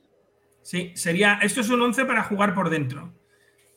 [0.62, 1.38] Sí, sería.
[1.42, 3.12] Esto es un 11 para jugar por dentro.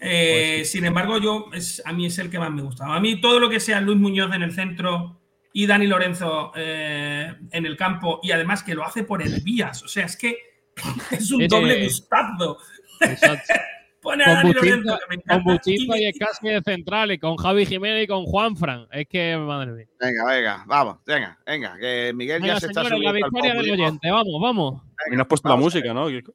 [0.05, 2.85] Eh, Sin embargo, yo es, a mí es el que más me gusta.
[2.93, 5.21] A mí todo lo que sea Luis Muñoz en el centro
[5.53, 9.81] y Dani Lorenzo eh, en el campo y además que lo hace por el vías.
[9.83, 10.37] O sea, es que
[11.11, 11.47] es un Sí, sí.
[11.47, 12.57] doble gustazo.
[12.99, 13.53] Exacto.
[14.01, 15.59] Pone a con Dani Lorenzo, que me con
[16.43, 18.85] y de central, y con Javi Jiménez y con Juanfran.
[18.91, 19.85] Es que, madre mía.
[19.97, 23.53] Venga, venga, vamos, venga, venga, que Miguel Venga, ya se está la subiendo al victoria
[23.53, 24.11] del oyente.
[24.11, 24.81] Vamos, vamos.
[25.09, 26.09] Y no has puesto la música, ¿no?
[26.09, 26.33] Kiko?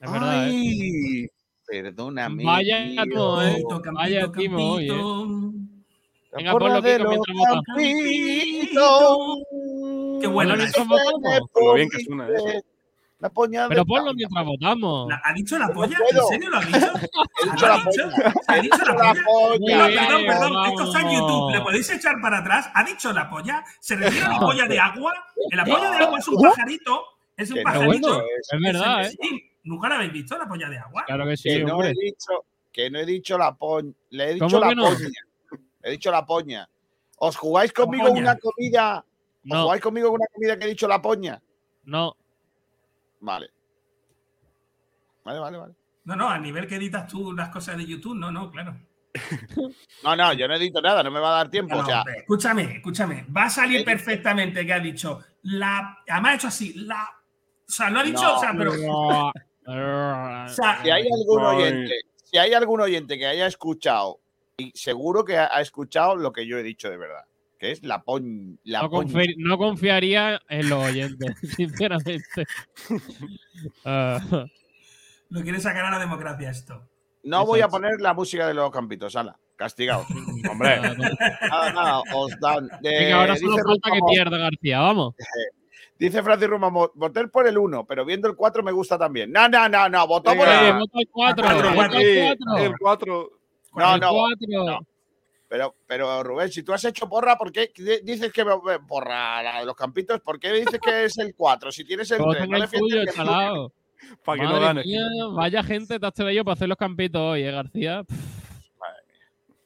[0.00, 1.28] Es verdad, ¿eh?
[1.66, 2.44] Perdóname.
[2.44, 3.62] Vaya timo, ¿eh?
[3.68, 4.92] Campito, Vaya timo hoy, ¿eh?
[6.36, 7.64] Venga, mientras votamos.
[7.66, 9.18] campitos.
[10.20, 12.62] Qué bueno lo bien que suena, ¿eh?
[13.18, 15.08] La poña Pero ponlo mientras votamos.
[15.24, 15.96] ¿Ha dicho la polla?
[16.10, 16.78] ¿En serio lo ha dicho?
[17.42, 18.02] He dicho ¿Lo ha la dicho?
[18.10, 18.34] polla.
[18.46, 19.78] ¿Ha dicho la La polla?
[19.78, 20.66] No, perdón, perdón.
[20.66, 21.10] Esto está en.
[21.10, 21.52] YouTube.
[21.54, 22.68] ¿Le podéis echar para atrás?
[22.74, 23.64] ¿Ha dicho la polla?
[23.80, 25.14] ¿Se refiere a la polla de agua?
[25.52, 27.04] La polla de agua es un pajarito.
[27.38, 28.08] Es un Que no, pajarito.
[28.08, 29.16] bueno, es verdad, ¿eh?
[29.66, 31.04] ¿Nunca la habéis visto, la polla de agua?
[31.06, 31.90] Claro que sí, Que no hombre.
[31.90, 33.92] he dicho, que no he dicho la poña.
[34.10, 34.84] Le he dicho ¿Cómo la no?
[34.84, 35.08] poña.
[35.82, 36.68] He dicho la poña.
[37.18, 38.98] ¿Os jugáis conmigo una comida?
[38.98, 39.04] ¿Os
[39.44, 39.62] No.
[39.64, 41.40] jugáis conmigo una comida que he dicho la poña?
[41.84, 42.16] No.
[43.20, 43.50] Vale.
[45.24, 45.74] Vale, vale, vale.
[46.04, 48.76] No, no, a nivel que editas tú las cosas de YouTube, no, no, claro.
[50.04, 51.74] No, no, yo no he dicho nada, no me va a dar tiempo.
[51.74, 53.26] No, o sea, hombre, escúchame, escúchame.
[53.36, 55.98] Va a salir Eh, perfectamente que ha dicho la.
[56.08, 57.08] Además ha hecho así, la.
[57.66, 58.72] O sea, lo ha dicho, No, o sea, pero.
[58.76, 59.32] No.
[59.66, 61.56] O sea, si hay algún Ay.
[61.56, 61.94] oyente,
[62.24, 64.20] si hay algún oyente que haya escuchado,
[64.56, 67.24] y seguro que ha ha escuchado lo que yo he dicho de verdad,
[67.58, 68.56] que es la poñ.
[68.64, 69.12] La No, poña.
[69.12, 72.44] confi- no confiaría en los oyentes, sinceramente.
[73.84, 74.20] Ah,
[75.30, 76.86] lo quiere sacar a la democracia esto.
[77.24, 79.36] No voy a poner la música de los campitos, ala.
[79.56, 80.06] Castigados.
[80.50, 80.78] Hombre.
[80.80, 82.66] Nada, nada, os dan.
[82.84, 85.14] Eh, Venga, ahora solo falta que pierda García, vamos.
[85.98, 89.32] Dice Francis Ruma, voté por el 1, pero viendo el 4 me gusta también.
[89.32, 90.78] No, no, no, no, votó por el 1.
[90.80, 91.98] vota el 4, Cuatro, vota cuatro.
[92.00, 92.64] el 4.
[92.64, 93.30] El 4.
[93.76, 94.78] No, el no, 4.
[95.48, 98.44] Pero, pero Rubén, si tú has hecho porra, ¿por qué di- dices que
[98.88, 100.20] porra la de los campitos?
[100.20, 101.70] ¿Por qué dices que es el 4?
[101.72, 103.24] Si tienes el 3, Voten no defiendes el.
[104.24, 104.82] Para que no Madre gane.
[104.84, 105.00] mía,
[105.32, 108.04] vaya gente te has traído para hacer los campitos hoy, ¿eh, García?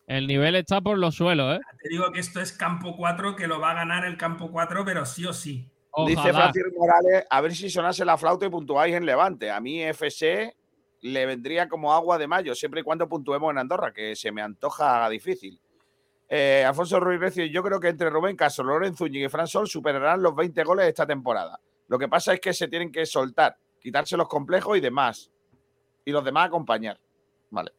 [0.06, 1.60] El nivel está por los suelos, ¿eh?
[1.82, 4.84] Te digo que esto es campo 4, que lo va a ganar el campo 4,
[4.84, 5.68] pero sí o sí.
[6.06, 6.32] Dice.
[6.32, 9.50] Francis Morales, a ver si sonase la flauta y puntuáis en Levante.
[9.50, 10.56] A mí FC
[11.02, 14.42] le vendría como agua de mayo, siempre y cuando puntuemos en Andorra, que se me
[14.42, 15.60] antoja difícil.
[16.28, 19.66] Eh, Alfonso Ruiz Recio, yo creo que entre Rubén Castro, Lorenzo Zúñiga y Fran Sol
[19.66, 21.58] superarán los 20 goles esta temporada.
[21.88, 25.32] Lo que pasa es que se tienen que soltar, quitarse los complejos y demás.
[26.04, 27.00] Y los demás acompañar.
[27.50, 27.72] Vale.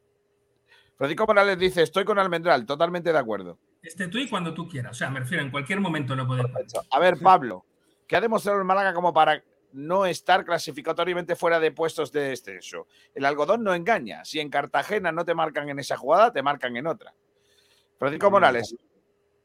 [0.97, 3.57] Francisco Morales dice, estoy con Almendral, totalmente de acuerdo.
[3.81, 4.91] Este tú y cuando tú quieras.
[4.91, 6.45] O sea, me refiero, en cualquier momento lo puedes.
[6.91, 7.65] A ver, Pablo,
[8.11, 12.85] ¿qué ha demostrado el Málaga como para no estar clasificatoriamente fuera de puestos de descenso?
[13.15, 14.25] El algodón no engaña.
[14.25, 17.13] Si en Cartagena no te marcan en esa jugada, te marcan en otra.
[17.97, 18.75] Francisco Morales,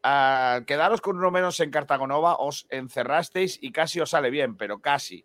[0.02, 4.80] al quedaros con uno menos en Cartagonova, os encerrasteis y casi os sale bien, pero
[4.80, 5.24] casi.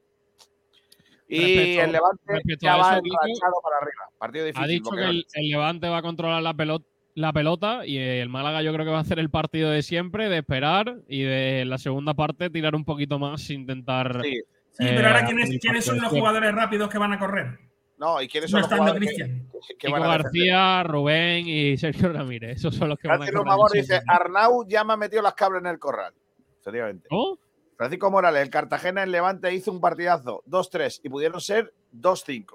[1.28, 1.40] Y
[1.80, 4.10] Respecto- el Levante ya va para arriba.
[4.20, 4.64] Partido difícil.
[4.64, 6.86] Ha dicho porque que el, el Levante va a controlar la pelota,
[7.16, 10.30] la pelota y el Málaga yo creo que va a hacer el partido de siempre,
[10.30, 14.22] de esperar y de la segunda parte tirar un poquito más, intentar...
[14.24, 14.42] Sí,
[14.74, 17.60] Sí, eh, pero ahora, ¿quiénes, quiénes son los jugadores rápidos que van a correr?
[17.98, 19.26] No, ¿y quiénes No son los jugadores que-
[19.68, 20.08] que Kiko van a?
[20.08, 22.56] García, Rubén y Sergio Ramírez.
[22.56, 23.82] Esos son los que van a correr siempre.
[23.82, 26.14] dice, Arnau ya me ha metido las cabras en el corral.
[26.62, 27.10] Efectivamente.
[27.12, 27.38] ¿Oh?
[27.76, 32.46] Francisco Morales, el Cartagena en Levante hizo un partidazo 2-3 y pudieron ser 2-5.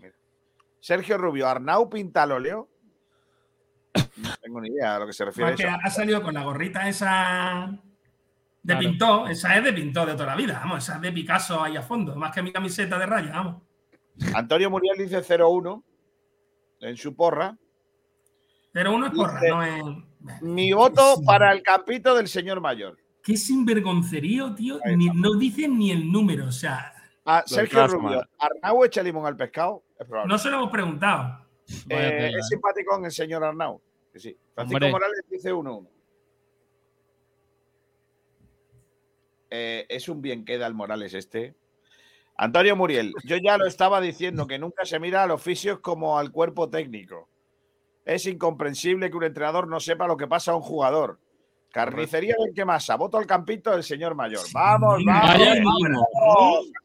[0.00, 0.14] Mira.
[0.80, 2.66] Sergio Rubio, Arnau Pintaloleo.
[3.94, 6.88] No tengo ni idea a lo que se refiere Porque ha salido con la gorrita
[6.88, 7.68] esa
[8.62, 8.80] de Claro.
[8.80, 9.26] Pintó.
[9.28, 10.58] Esa es de Pintó de toda la vida.
[10.60, 12.14] Vamos, esa es de Picasso ahí a fondo.
[12.16, 13.62] Más que mi camiseta de raya, vamos.
[14.34, 15.82] Antonio Muriel dice 0-1
[16.80, 17.56] en su porra.
[18.72, 20.42] Pero uno es porra, Dice, no es.
[20.42, 22.98] Mi voto para el campito del señor mayor.
[23.22, 24.78] Qué sinvergoncerío, tío.
[24.96, 26.46] Ni- no dicen ni el número.
[26.46, 26.92] O sea,
[27.24, 28.22] A Sergio Rubio.
[28.38, 29.84] ¿Arnau echa limón al pescado?
[29.98, 30.32] Es probable.
[30.32, 31.46] no se lo hemos preguntado.
[31.90, 32.42] Eh, es eh.
[32.48, 33.80] simpático en el señor Arnau.
[34.12, 34.36] Que sí.
[34.54, 34.90] Francisco Hombre.
[34.90, 35.88] Morales dice 1-1.
[39.50, 41.54] Eh, es un bien queda el Morales este.
[42.36, 46.30] Antonio Muriel, yo ya lo estaba diciendo que nunca se mira al oficio como al
[46.30, 47.28] cuerpo técnico.
[48.04, 51.18] Es incomprensible que un entrenador no sepa lo que pasa a un jugador.
[51.78, 54.40] Carnicería del que masa, voto al campito del señor mayor.
[54.52, 55.28] Vamos, vamos.
[55.28, 55.78] Vaya vamos.
[55.78, 56.08] timo.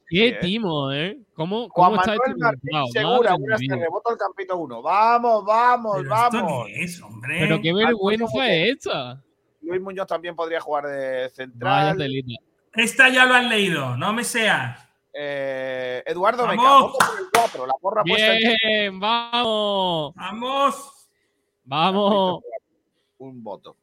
[0.08, 1.18] Qué timo, ¿eh?
[1.34, 2.92] ¿Cómo, está Manuel esto Martín?
[2.92, 4.82] Segura, buenas tardes, voto al campito 1.
[4.84, 6.68] Vamos, vamos, Pero esto vamos.
[6.68, 7.38] qué es, hombre.
[7.40, 9.24] Pero qué vergüenza es esta.
[9.62, 11.98] Luis Muñoz también podría jugar de Vaya central.
[11.98, 12.44] telita.
[12.76, 14.78] Esta ya lo han leído, no me seas.
[15.12, 16.98] Eh, Eduardo Beca, ¡Vamos!
[17.00, 17.66] por el 4.
[17.66, 20.14] La porra puesta en Bien, vamos.
[20.14, 21.10] ¡Vamos!
[21.64, 22.44] Vamos.
[23.18, 23.76] un voto.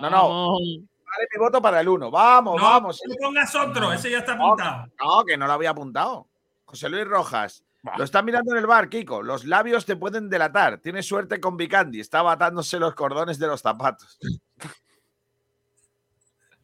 [0.00, 0.28] No, no.
[0.28, 0.60] Vamos.
[0.60, 2.10] Vale mi voto para el 1.
[2.10, 3.00] Vamos, No, vamos.
[3.06, 4.86] no pongas otro, ese ya está apuntado.
[5.02, 6.28] No, que no lo había apuntado.
[6.66, 7.64] José Luis Rojas.
[7.96, 9.22] Lo está mirando en el bar, Kiko.
[9.22, 10.78] Los labios te pueden delatar.
[10.78, 12.00] Tienes suerte con Vicandi.
[12.00, 14.18] Estaba atándose los cordones de los zapatos.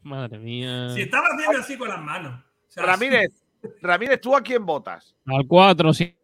[0.02, 0.90] Madre mía.
[0.90, 2.44] Si estaba haciendo así con las manos.
[2.68, 3.42] O sea, Ramírez,
[3.80, 5.16] Ramírez, ¿tú a quién votas?
[5.26, 6.14] Al 4, sin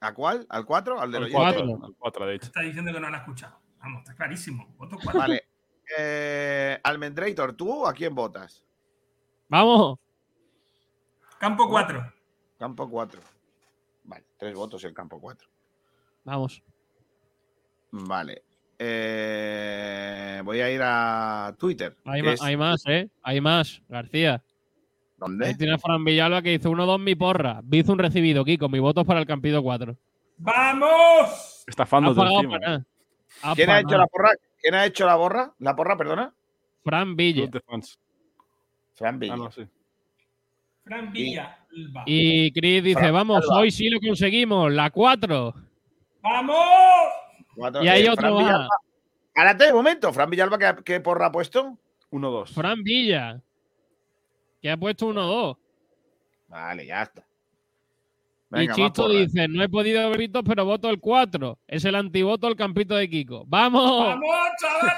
[0.00, 0.46] ¿A cuál?
[0.48, 1.00] ¿Al 4?
[1.00, 1.62] ¿Al del Al oyente?
[1.62, 2.46] 4, al 4 de hecho.
[2.46, 3.58] Está diciendo que no lo ha escuchado.
[3.86, 4.66] Vamos, está clarísimo.
[4.78, 5.20] Voto cuatro.
[5.20, 5.44] Vale.
[5.96, 8.64] Eh, Almendrator, ¿tú a quién votas?
[9.48, 10.00] Vamos.
[11.38, 12.12] Campo 4.
[12.58, 13.20] Campo 4.
[14.02, 15.48] Vale, tres votos el campo 4.
[16.24, 16.64] Vamos.
[17.92, 18.42] Vale.
[18.76, 21.96] Eh, voy a ir a Twitter.
[22.06, 23.08] Hay, que ma- es- hay más, ¿eh?
[23.22, 24.42] Hay más, García.
[25.16, 25.46] ¿Dónde?
[25.46, 27.60] Ahí tiene a Fran Villalba que hizo 1-2 mi porra.
[27.62, 28.68] Bizum recibido, Kiko.
[28.68, 29.96] Mi voto es para el Campido 4.
[30.38, 31.64] ¡Vamos!
[32.16, 32.58] Pagado encima.
[32.58, 32.86] para nada.
[33.42, 34.30] Ha ¿Quién ha hecho la porra?
[34.60, 35.52] ¿Quién ha hecho la borra?
[35.58, 36.32] ¿La porra, perdona?
[36.84, 37.48] Fran Villa.
[38.94, 39.34] Fran Villa.
[39.34, 39.66] Ah, no, sí.
[40.84, 41.58] Fran Villa.
[41.76, 42.02] Alba.
[42.06, 44.72] Y Chris dice, Fran vamos, hoy sí lo conseguimos.
[44.72, 45.54] La 4.
[46.22, 46.56] ¡Vamos!
[47.54, 47.82] Cuatro.
[47.84, 48.68] Y hay Eh, otro Fran más.
[49.28, 50.12] Espérate un momento.
[50.12, 51.76] Fran Villalba, ¿qué, qué porra ha puesto?
[52.10, 52.52] 1-2.
[52.54, 53.42] Fran Villa.
[54.62, 55.58] Que ha puesto 1-2.
[56.48, 57.25] Vale, ya está.
[58.52, 59.10] Y Venga, porras.
[59.12, 61.58] dice, no he podido ver Vitos, pero voto el 4.
[61.66, 63.44] Es el antivoto al campito de Kiko.
[63.46, 64.06] ¡Vamos!
[64.06, 64.24] ¡Vamos,
[64.60, 64.94] chavales!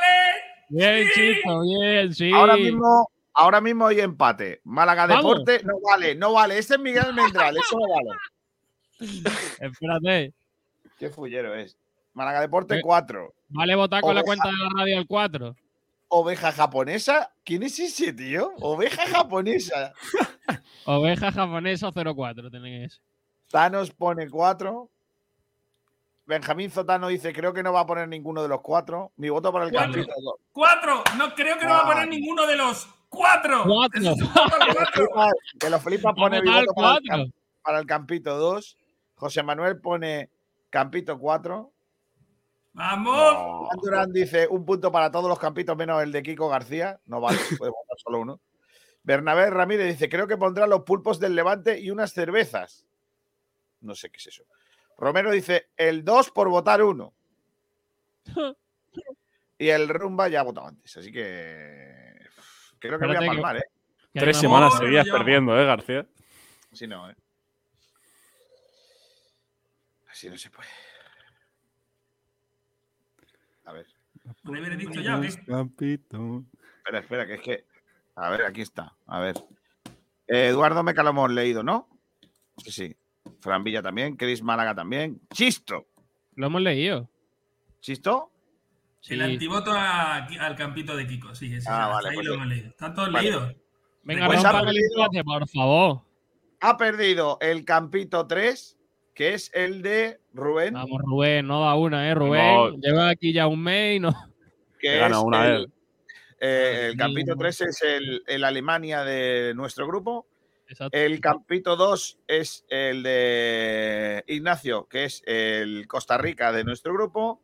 [0.68, 1.20] Bien, ¡Sí!
[1.32, 2.30] Chisto, bien, sí.
[2.32, 4.60] Ahora mismo, ahora mismo hay empate.
[4.64, 5.38] Málaga Vamos.
[5.44, 6.58] Deporte no vale, no vale.
[6.58, 8.10] Ese es Miguel Almendral, eso no vale.
[9.60, 10.32] Espérate.
[10.98, 11.76] Qué fullero es.
[12.12, 12.82] Málaga Deporte Eh.
[12.82, 13.32] 4.
[13.48, 15.56] Vale votar con la cuenta de la radio al 4.
[16.08, 17.30] Oveja japonesa.
[17.44, 18.52] ¿Quién es ese, tío?
[18.60, 19.92] Oveja japonesa.
[20.84, 23.00] Oveja japonesa 04 tenéis.
[23.50, 24.90] Thanos pone 4.
[26.26, 29.12] Benjamín Zotano dice, creo que no va a poner ninguno de los cuatro.
[29.16, 29.92] Mi voto para el Cuatro.
[29.94, 30.14] campito.
[30.52, 31.02] ¡Cuatro!
[31.16, 33.64] No creo que no va a poner ninguno de los cuatro.
[33.64, 34.00] Cuatro.
[34.00, 35.06] Que lo cuatro.
[35.06, 37.24] flipa- Que lo flipa pone mi voto para el, cuatro.
[37.24, 38.76] cam- para el campito 2.
[39.14, 40.28] José Manuel pone
[40.68, 41.72] campito 4.
[42.74, 43.66] ¡Vamos!
[43.66, 47.00] Juan Durán dice un punto para todos los campitos menos el de Kiko García.
[47.06, 48.40] No vale, puede votar solo uno.
[49.02, 52.84] Bernabé Ramírez dice, creo que pondrá los pulpos del Levante y unas cervezas.
[53.80, 54.44] No sé qué es eso.
[54.96, 57.12] Romero dice, el 2 por votar uno.
[59.60, 62.16] Y el Rumba ya ha votado antes, así que
[62.78, 63.64] Creo que voy a que- palmar, ¿eh?
[64.14, 66.06] que Tres hay una- semanas Oh, seguidas perdiendo, ¿eh, García?
[66.72, 67.16] Así no, ¿eh?
[70.10, 70.68] Así no se puede.
[73.64, 73.86] A ver.
[74.44, 75.44] ¿Tú le hubieras dicho ya o qué?
[75.46, 76.44] Campito.
[76.78, 77.66] Espera, espera, que es que.
[78.14, 78.94] A ver, aquí está.
[79.06, 79.36] A ver.
[80.28, 81.88] Eh, Eduardo Meca lo hemos leído, ¿no?
[82.59, 82.96] Sí, sí.
[83.40, 84.16] Fran Villa también.
[84.16, 85.20] Chris Málaga también.
[85.32, 85.86] Chisto.
[86.34, 87.09] Lo hemos leído.
[87.80, 88.30] ¿Chisto?
[89.09, 92.36] El antivoto a- al campito de Kiko, sí, Ah, vale, ahí pues lo sí.
[92.36, 92.68] hemos leído.
[92.68, 93.30] Están todos Vale.
[93.30, 93.55] leídos.
[94.02, 95.24] Venga, Pues rompa perdido.
[95.24, 96.00] por favor.
[96.60, 98.76] Ha perdido el campito 3,
[99.14, 100.74] que es el de Rubén.
[100.74, 102.55] Vamos, Rubén, no da una, ¿eh, Rubén?
[102.55, 102.70] No.
[102.78, 104.12] Lleva aquí ya un mes y no.
[104.80, 105.72] que gana es una el, él.
[106.40, 107.36] eh, el campito mío.
[107.38, 110.26] 3 es el, el Alemania de nuestro grupo.
[110.68, 110.96] Exacto.
[110.96, 117.42] El campito 2 es el de Ignacio, que es el Costa Rica de nuestro grupo.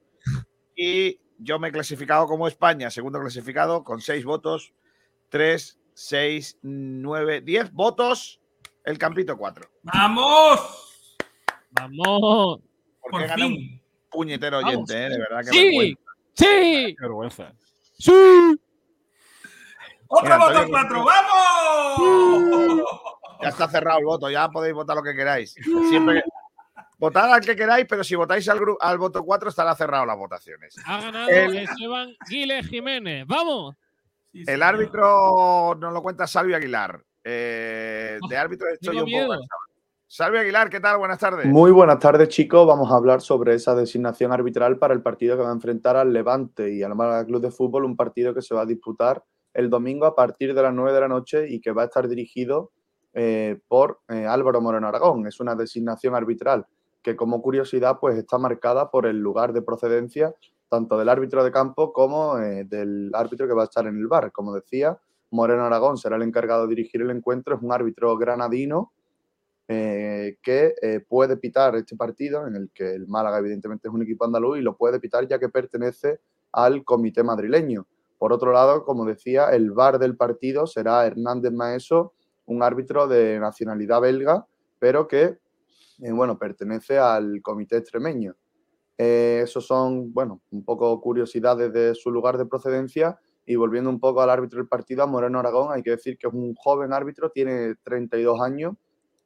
[0.76, 4.72] Y yo me he clasificado como España, segundo clasificado, con 6 votos.
[5.30, 8.40] 3, 6, 9, 10 votos.
[8.84, 9.70] El campito 4.
[9.82, 11.16] ¡Vamos!
[11.70, 12.60] Vamos.
[13.00, 13.82] Porque Por ganado un fin.
[14.10, 14.74] puñetero Vamos.
[14.74, 15.08] oyente, ¿eh?
[15.10, 16.02] de verdad que Sí, vergüenza.
[16.34, 17.52] sí, Qué vergüenza.
[17.98, 18.56] sí.
[20.06, 21.04] ¡Otro voto Antonio, cuatro!
[21.04, 22.82] ¡Vamos!
[23.44, 25.54] Ya está cerrado el voto, ya podéis votar lo que queráis.
[25.88, 26.22] Siempre
[26.98, 30.16] votad al que queráis, pero si votáis al, gru- al voto 4 estará cerrado las
[30.16, 30.74] votaciones.
[30.86, 33.26] Ha ganado El- Esteban Giles Jiménez.
[33.26, 33.74] ¡Vamos!
[34.32, 37.02] Sí, El árbitro nos lo cuenta Salvio Aguilar.
[37.22, 39.46] Eh, de árbitro he hecho tengo yo un poco miedo.
[40.06, 40.98] Salvio Aguilar, ¿qué tal?
[40.98, 41.46] Buenas tardes.
[41.46, 42.66] Muy buenas tardes, chicos.
[42.66, 46.12] Vamos a hablar sobre esa designación arbitral para el partido que va a enfrentar al
[46.12, 49.22] Levante y al Málaga Club de Fútbol, un partido que se va a disputar
[49.52, 52.06] el domingo a partir de las 9 de la noche y que va a estar
[52.08, 52.72] dirigido
[53.14, 55.26] eh, por eh, Álvaro Moreno Aragón.
[55.26, 56.66] Es una designación arbitral
[57.02, 60.34] que, como curiosidad, pues está marcada por el lugar de procedencia
[60.68, 64.08] tanto del árbitro de campo como eh, del árbitro que va a estar en el
[64.08, 64.32] bar.
[64.32, 64.98] Como decía,
[65.30, 67.54] Moreno Aragón será el encargado de dirigir el encuentro.
[67.54, 68.92] Es un árbitro granadino
[69.66, 70.74] que
[71.08, 74.60] puede pitar este partido, en el que el Málaga evidentemente es un equipo andaluz y
[74.60, 76.20] lo puede pitar ya que pertenece
[76.52, 77.86] al comité madrileño.
[78.18, 82.12] Por otro lado, como decía, el VAR del partido será Hernández Maeso,
[82.46, 84.46] un árbitro de nacionalidad belga,
[84.78, 85.38] pero que
[86.02, 88.34] eh, bueno, pertenece al comité extremeño.
[88.98, 93.18] Eh, esos son, bueno, un poco curiosidades de su lugar de procedencia.
[93.46, 96.26] Y volviendo un poco al árbitro del partido, a Moreno Aragón, hay que decir que
[96.26, 98.74] es un joven árbitro, tiene 32 años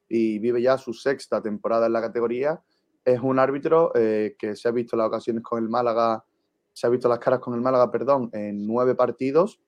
[0.09, 2.61] y vive ya su sexta temporada en la categoría.
[3.05, 6.25] Es un árbitro eh, que se ha visto las ocasiones con el Málaga,
[6.73, 9.61] se ha visto las caras con el Málaga, perdón, en nueve partidos.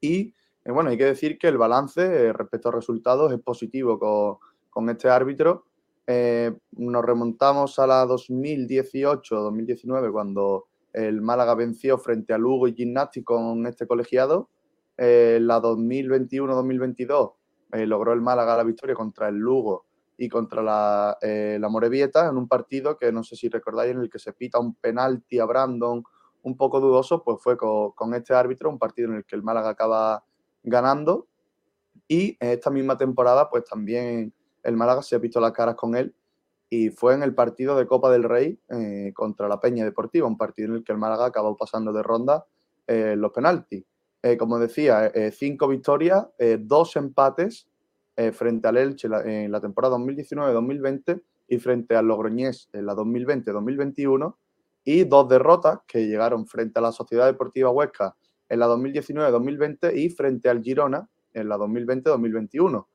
[0.00, 0.34] Y
[0.66, 4.38] eh, bueno, hay que decir que el balance eh, respecto a resultados es positivo con,
[4.68, 5.64] con este árbitro.
[6.08, 13.22] Eh, nos remontamos a la 2018-2019, cuando el Málaga venció frente a Lugo y Gimnasti
[13.22, 14.48] con este colegiado.
[14.98, 17.34] La 2021-2022
[17.72, 19.84] eh, logró el Málaga la victoria contra el Lugo
[20.16, 24.08] y contra la, la Morevieta en un partido que no sé si recordáis en el
[24.08, 26.02] que se pita un penalti a Brandon
[26.42, 29.42] un poco dudoso, pues fue con, con este árbitro, un partido en el que el
[29.42, 30.24] Málaga acaba
[30.66, 31.28] ganando
[32.08, 35.96] y en esta misma temporada pues también el Málaga se ha visto las caras con
[35.96, 36.14] él
[36.68, 40.36] y fue en el partido de Copa del Rey eh, contra la Peña Deportiva, un
[40.36, 42.44] partido en el que el Málaga acabó pasando de ronda
[42.86, 43.84] eh, los penaltis.
[44.22, 46.26] Eh, como decía, cinco victorias,
[46.58, 47.68] dos empates
[48.32, 54.34] frente al Elche en la temporada 2019-2020 y frente al Logroñés en la 2020-2021
[54.82, 58.16] y dos derrotas que llegaron frente a la Sociedad Deportiva Huesca
[58.48, 62.86] en la 2019-2020 y frente al Girona en la 2020-2021.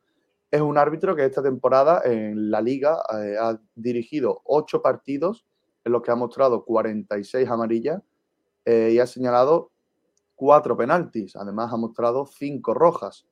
[0.50, 5.46] Es un árbitro que esta temporada en la liga eh, ha dirigido ocho partidos
[5.86, 8.02] en los que ha mostrado 46 amarillas
[8.66, 9.72] eh, y ha señalado
[10.36, 11.36] cuatro penaltis.
[11.36, 13.26] Además, ha mostrado cinco rojas.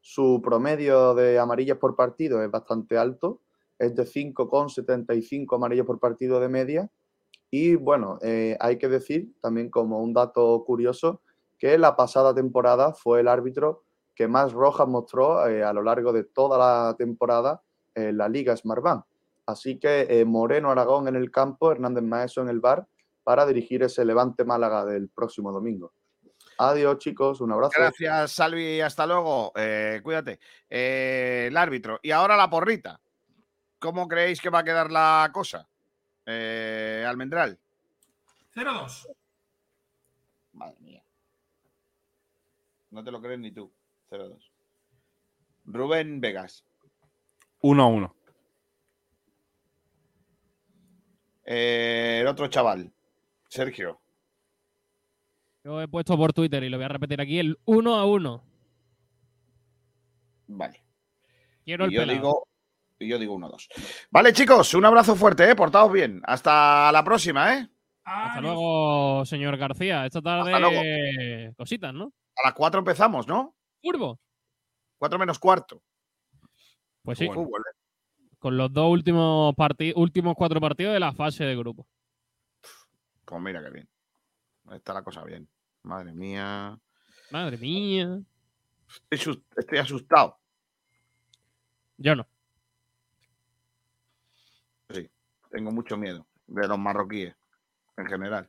[0.00, 3.40] Su promedio de amarillas por partido es bastante alto,
[3.78, 6.90] es de 5,75 amarillas por partido de media.
[7.50, 11.22] Y bueno, eh, hay que decir también como un dato curioso
[11.58, 13.84] que la pasada temporada fue el árbitro
[14.14, 17.62] que más rojas mostró eh, a lo largo de toda la temporada
[17.94, 19.04] en la Liga Smartbank.
[19.46, 22.86] Así que eh, Moreno Aragón en el campo, Hernández Maeso en el bar
[23.22, 25.92] para dirigir ese Levante Málaga del próximo domingo.
[26.58, 27.74] Adiós, chicos, un abrazo.
[27.76, 28.80] Gracias, Salvi.
[28.80, 29.52] Hasta luego.
[29.56, 30.40] Eh, cuídate.
[30.70, 32.00] Eh, el árbitro.
[32.02, 33.00] Y ahora la porrita.
[33.78, 35.68] ¿Cómo creéis que va a quedar la cosa?
[36.24, 37.58] Eh, Almendral.
[38.54, 39.08] 0-2.
[40.54, 41.02] Madre mía.
[42.96, 43.70] No te lo crees ni tú.
[44.10, 44.38] 0-2.
[45.66, 46.64] Rubén Vegas.
[47.60, 48.16] 1 a 1.
[51.44, 52.90] Eh, el otro chaval.
[53.50, 54.00] Sergio.
[55.62, 58.44] Yo he puesto por Twitter y lo voy a repetir aquí el 1 a 1.
[60.46, 60.82] Vale.
[61.66, 62.16] Quiero el Y yo pelado.
[62.18, 62.48] digo,
[62.98, 63.68] y yo digo 1-2.
[64.10, 65.54] Vale, chicos, un abrazo fuerte, ¿eh?
[65.54, 66.22] Portaos bien.
[66.24, 67.68] Hasta la próxima, ¿eh?
[68.06, 70.06] Hasta luego, señor García.
[70.06, 72.12] Esta tarde cositas, ¿no?
[72.36, 73.56] A las 4 empezamos, ¿no?
[73.82, 74.20] Curvo.
[74.98, 75.82] 4 menos cuarto.
[77.02, 77.26] Pues sí.
[77.26, 77.74] Fútbol, ¿eh?
[78.38, 79.54] Con los dos últimos
[79.96, 81.88] últimos cuatro partidos de la fase de grupo.
[83.24, 83.88] Pues mira qué bien.
[84.70, 85.48] Está la cosa bien.
[85.82, 86.78] Madre mía.
[87.32, 88.20] Madre mía.
[89.10, 90.38] Estoy asustado.
[91.96, 92.24] Yo no.
[94.90, 95.10] Sí,
[95.50, 97.34] tengo mucho miedo de los marroquíes
[97.96, 98.48] en general.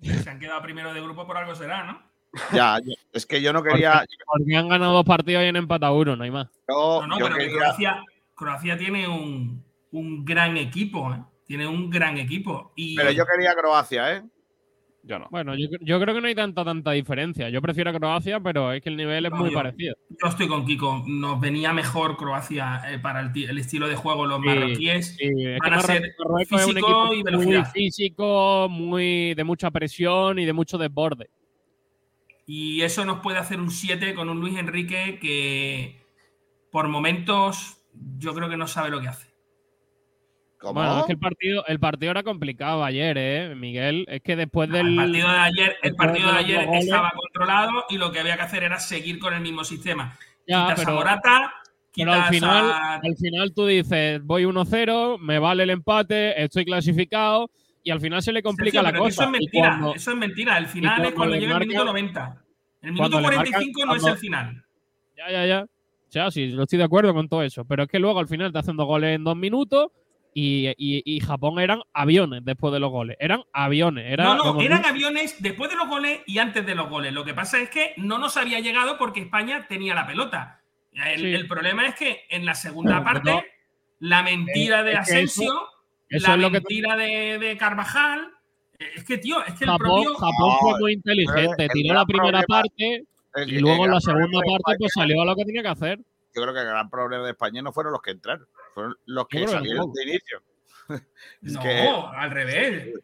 [0.00, 2.02] Se han quedado primero de grupo por algo será, ¿no?
[2.52, 2.78] Ya,
[3.12, 3.92] es que yo no quería.
[4.00, 6.48] Porque, porque han ganado dos partidos y han empatado uno, no hay más.
[6.68, 8.04] Yo, No, no, yo pero que Croacia,
[8.34, 11.22] Croacia tiene un, un gran equipo, ¿eh?
[11.46, 12.72] Tiene un gran equipo.
[12.76, 14.24] Y Pero yo quería Croacia, ¿eh?
[15.08, 15.28] Yo no.
[15.30, 17.48] Bueno, yo, yo creo que no hay tanta tanta diferencia.
[17.48, 19.94] Yo prefiero a Croacia, pero es que el nivel es No, muy yo- parecido.
[20.10, 21.04] Yo estoy con Kiko.
[21.06, 24.26] Nos venía mejor Croacia eh, para el, ti- el estilo de juego.
[24.26, 27.16] Los Sí, marroquíes sí, es que van a ser Marruecos es un físico equipo y
[27.16, 27.72] muy velocidad.
[27.72, 31.30] físico, muy de mucha presión y de mucho desborde.
[32.48, 36.00] Y eso nos puede hacer un 7 con un Luis Enrique que
[36.72, 37.78] por momentos
[38.18, 39.28] yo creo que no sabe lo que hace.
[40.62, 44.04] Bueno, es que el partido, el partido era complicado ayer, ¿eh, Miguel?
[44.08, 44.86] Es que después del.
[44.86, 48.42] El partido de ayer, el partido de ayer estaba controlado y lo que había que
[48.42, 50.16] hacer era seguir con el mismo sistema.
[50.46, 51.52] Ya, quitas pero- a Morata,
[51.94, 56.42] Pero al quitas final, a- al final tú dices, voy 1-0, me vale el empate,
[56.42, 57.50] estoy clasificado,
[57.82, 59.08] y al final se le complica Sergio, la cosa.
[59.10, 60.58] Eso es mentira, cuando- eso es mentira.
[60.58, 62.42] El final es cuando le llega el minuto 90.
[62.82, 64.64] El minuto cuando le marcan- 45 no es el final.
[65.16, 65.62] Ya, ya, ya.
[65.62, 67.64] O sea, sí, yo estoy de acuerdo con todo eso.
[67.64, 69.88] Pero es que luego al final te hacen dos goles en dos minutos
[70.38, 73.16] y, y- y Japón eran aviones después de los goles.
[73.20, 74.04] Eran aviones.
[74.12, 77.14] Era no, no, como- eran aviones después de los goles y antes de los goles.
[77.14, 80.60] Lo que pasa es que no nos había llegado porque España tenía la pelota.
[80.92, 81.26] El, Sí.
[81.34, 83.42] el problema es que en la segunda Pero parte, no.
[84.00, 85.54] la mentira Eh, de Asensio,
[86.10, 88.28] la mentira de, de Carvajal.
[88.78, 90.14] eh, Es que, tío, es que el Japón, propio.
[90.16, 91.64] Japón fue muy inteligente.
[91.64, 93.04] el Tiró la primera problema- parte
[93.36, 95.98] el- y luego en la segunda parte pues salió a lo que tenía que hacer.
[96.34, 99.26] Yo creo que el gran problema de España no fueron los que entraron, fueron los
[99.28, 100.42] que salieron de inicio.
[101.42, 102.94] Es no, que- al revés.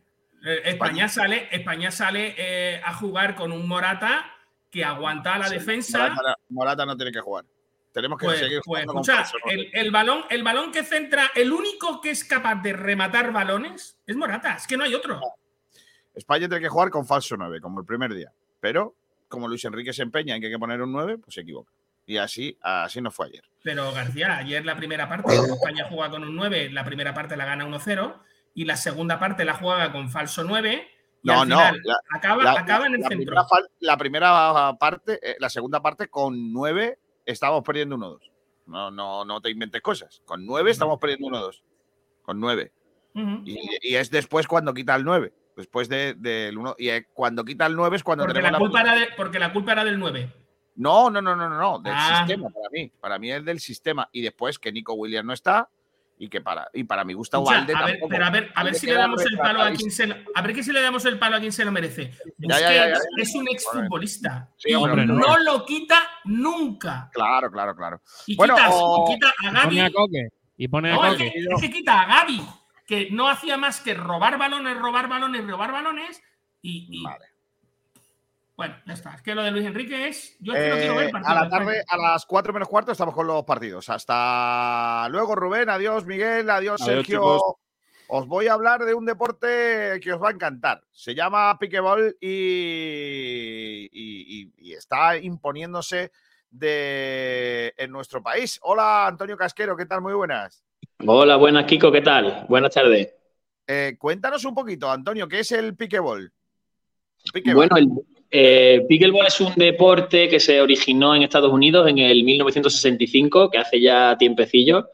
[0.44, 4.27] Eh, España sale, España sale eh, a jugar con un Morata
[4.70, 6.11] que aguanta la Sí, defensa.
[6.11, 7.44] Morata, Morata no tiene que jugar.
[7.93, 12.01] Tenemos que Pues, seguir pues, escucha, el, el balón, el balón que centra, el único
[12.01, 15.20] que es capaz de rematar balones es Morata, es que no hay otro.
[16.15, 18.32] España tiene que jugar con falso 9, como el primer día.
[18.61, 18.94] Pero,
[19.28, 21.70] como Luis Enrique se empeña en que hay que poner un 9, pues se equivoca.
[22.13, 23.43] Y así, así nos fue ayer.
[23.63, 27.47] Pero García, ayer la primera parte, España juega con un 9, la primera parte la
[27.47, 28.21] gana 1-0
[28.55, 30.87] y la segunda parte la juega con falso 9
[31.23, 31.57] y No, al no.
[31.59, 33.25] final la- acaba, la- acaba en el la centro.
[33.25, 38.31] Primera fal- la primera parte, eh, la segunda parte con 9 estábamos perdiendo 1-2.
[38.67, 40.21] No, no, no te inventes cosas.
[40.27, 41.63] Con 9 estamos perdiendo 1-2.
[42.23, 42.73] Con 9.
[43.15, 43.43] Ujú.
[43.47, 45.33] Y, y es después cuando quita el 9.
[45.57, 46.75] Después de- del 1.
[46.79, 49.09] y eh, cuando quita el 9 es cuando Porque tenemos la, la culpa era de-
[49.17, 50.31] porque la culpa era del 9.
[50.77, 52.24] No, no, no, no, no, no, del Ah.
[52.27, 52.90] sistema para mí.
[53.01, 54.09] Para mí es del sistema.
[54.12, 55.69] Y después que Nico Williams no está
[56.19, 58.09] y que para, y para mi gusto Valde a ver, tampoco.
[58.09, 60.40] pero a ver, a ver si le damos el palo a quien se lo, a
[60.43, 62.12] ver que si le damos el palo a quien se lo merece.
[62.39, 63.23] Ya, ya, ya, ya, Busquets ya.
[63.23, 65.15] es un exfutbolista Sí, y hombre, no.
[65.15, 65.39] no.
[65.39, 67.11] lo quita nunca.
[67.12, 68.01] Claro, claro, claro.
[68.27, 69.93] Y Bueno, quitas- o- y quita a Y pone a Gaby.
[69.93, 70.28] Coque.
[70.57, 71.32] Y pone a No, es Coque.
[71.32, 72.43] que, es que quita a Gaby,
[72.86, 76.23] que no hacía más que robar balones, robar balones, robar balones.
[76.62, 77.05] Y, y-
[78.63, 79.15] bueno, ya está.
[79.15, 80.37] Es que lo de Luis Enrique es.
[80.39, 82.69] Yo es que no quiero ver Eh, partido a la tarde, a las 4 menos
[82.69, 83.89] cuarto, estamos con los partidos.
[83.89, 85.69] Hasta luego, Rubén.
[85.69, 86.49] Adiós, Miguel.
[86.49, 87.19] Adiós, Adiós, Sergio.
[87.19, 87.43] chicos.
[88.15, 90.83] Os voy a hablar de un deporte que os va a encantar.
[90.93, 96.13] Se llama piquebol y, y- y- y está imponiéndose
[96.51, 98.59] de, en nuestro país.
[98.63, 99.77] Hola, Antonio Casquero.
[99.77, 100.03] ¿Qué tal?
[100.03, 100.63] Muy buenas.
[101.07, 102.45] Hola, buenas, Kiko, ¿qué tal?
[102.49, 103.15] Buenas tardes.
[103.67, 106.33] Eh, cuéntanos un poquito, Antonio, ¿qué es el piquebol?
[107.33, 107.69] Piqueball.
[107.69, 107.89] Bueno, el
[108.33, 113.59] eh, pickleball es un deporte que se originó en Estados Unidos en el 1965, que
[113.59, 114.89] hace ya tiempecillo,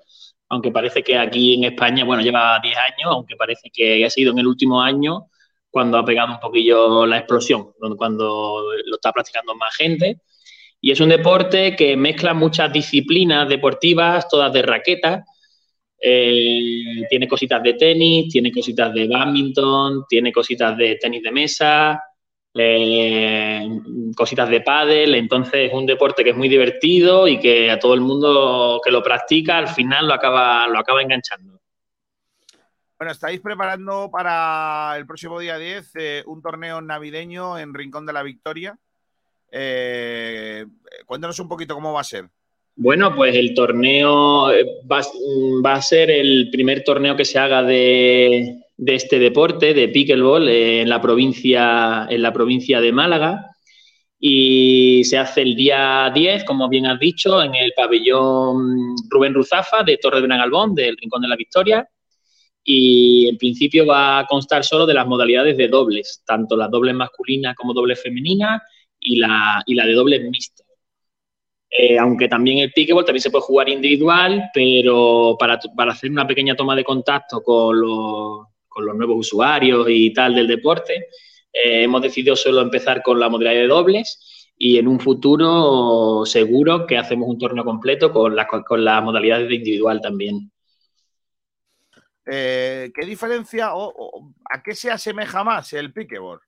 [0.49, 4.33] aunque parece que aquí en España, bueno, lleva 10 años, aunque parece que ha sido
[4.33, 5.29] en el último año
[5.71, 10.21] cuando ha pegado un poquillo la explosión, cuando lo está practicando más gente.
[10.81, 15.25] Y es un deporte que mezcla muchas disciplinas deportivas, todas de raqueta.
[16.01, 22.01] Eh, tiene cositas de tenis, tiene cositas de badminton, tiene cositas de tenis de mesa,
[22.55, 23.69] eh,
[24.17, 25.15] cositas de pádel.
[25.15, 28.91] Entonces es un deporte que es muy divertido y que a todo el mundo que
[28.91, 31.61] lo practica al final lo acaba, lo acaba enganchando.
[32.99, 38.13] Bueno, estáis preparando para el próximo día 10 eh, un torneo navideño en Rincón de
[38.13, 38.77] la Victoria.
[39.51, 40.67] Eh,
[41.07, 42.29] cuéntanos un poquito cómo va a ser.
[42.75, 44.49] Bueno, pues el torneo
[44.91, 45.01] va,
[45.65, 50.49] va a ser el primer torneo que se haga de, de este deporte, de pickleball,
[50.49, 53.51] eh, en, la provincia, en la provincia de Málaga.
[54.21, 59.83] Y se hace el día 10, como bien has dicho, en el pabellón Rubén Ruzafa
[59.83, 61.89] de Torre de Benagalbón, del Rincón de la Victoria.
[62.65, 66.95] Y en principio va a constar solo de las modalidades de dobles, tanto las dobles
[66.95, 68.63] masculinas como dobles femeninas
[69.01, 70.67] y la, y la de dobles mixtas.
[71.71, 76.27] Eh, aunque también el pickleball también se puede jugar individual, pero para, para hacer una
[76.27, 78.47] pequeña toma de contacto con los,
[78.79, 81.09] con los nuevos usuarios y tal del deporte,
[81.53, 86.87] eh, hemos decidido solo empezar con la modalidad de dobles y en un futuro seguro
[86.87, 90.53] que hacemos un torneo completo con, la, con las modalidades de individual también.
[92.27, 96.41] Eh, ¿Qué diferencia o, o, a qué se asemeja más el pickleball?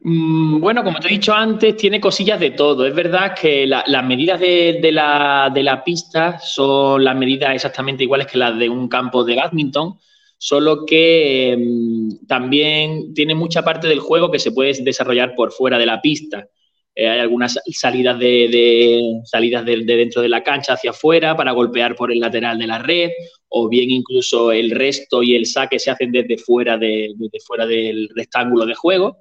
[0.00, 2.86] Mm, Bueno, como te he dicho antes, tiene cosillas de todo.
[2.86, 7.54] Es verdad que la- las medidas de, de la, de la pista son las medidas
[7.54, 9.98] exactamente iguales que las de un campo de badminton,
[10.44, 15.78] solo que mm, también tiene mucha parte del juego que se puede desarrollar por fuera
[15.78, 16.48] de la pista.
[16.96, 21.52] Eh, hay algunas salidas de, salidas de, de dentro de la cancha hacia afuera para
[21.52, 23.10] golpear por el lateral de la red,
[23.50, 28.74] o bien incluso el resto y el saque se hacen desde fuera, del rectángulo de
[28.74, 29.18] juego.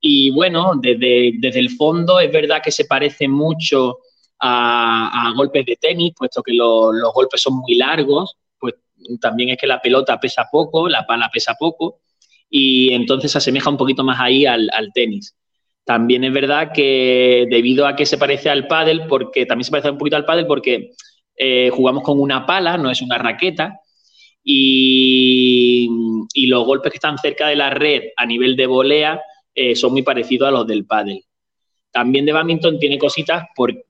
[0.00, 3.98] Y bueno, desde, desde el fondo es verdad que se parece mucho
[4.40, 8.38] a, golpes de tenis, puesto que lo- los golpes son muy largos,
[9.20, 12.00] también es que la pelota pesa poco, la pala pesa poco,
[12.48, 15.36] y entonces se asemeja un poquito más ahí al, tenis.
[15.84, 19.90] También es verdad que debido a que se parece al pádel, porque también se parece
[19.90, 20.90] un poquito al pádel porque
[21.36, 23.80] eh, jugamos con una pala, no es una raqueta,
[24.42, 25.88] y,
[26.34, 29.20] y los golpes que están cerca de la red a nivel de volea
[29.54, 31.22] eh, son muy parecidos a los del pádel.
[31.92, 33.44] También de badminton tiene cositas,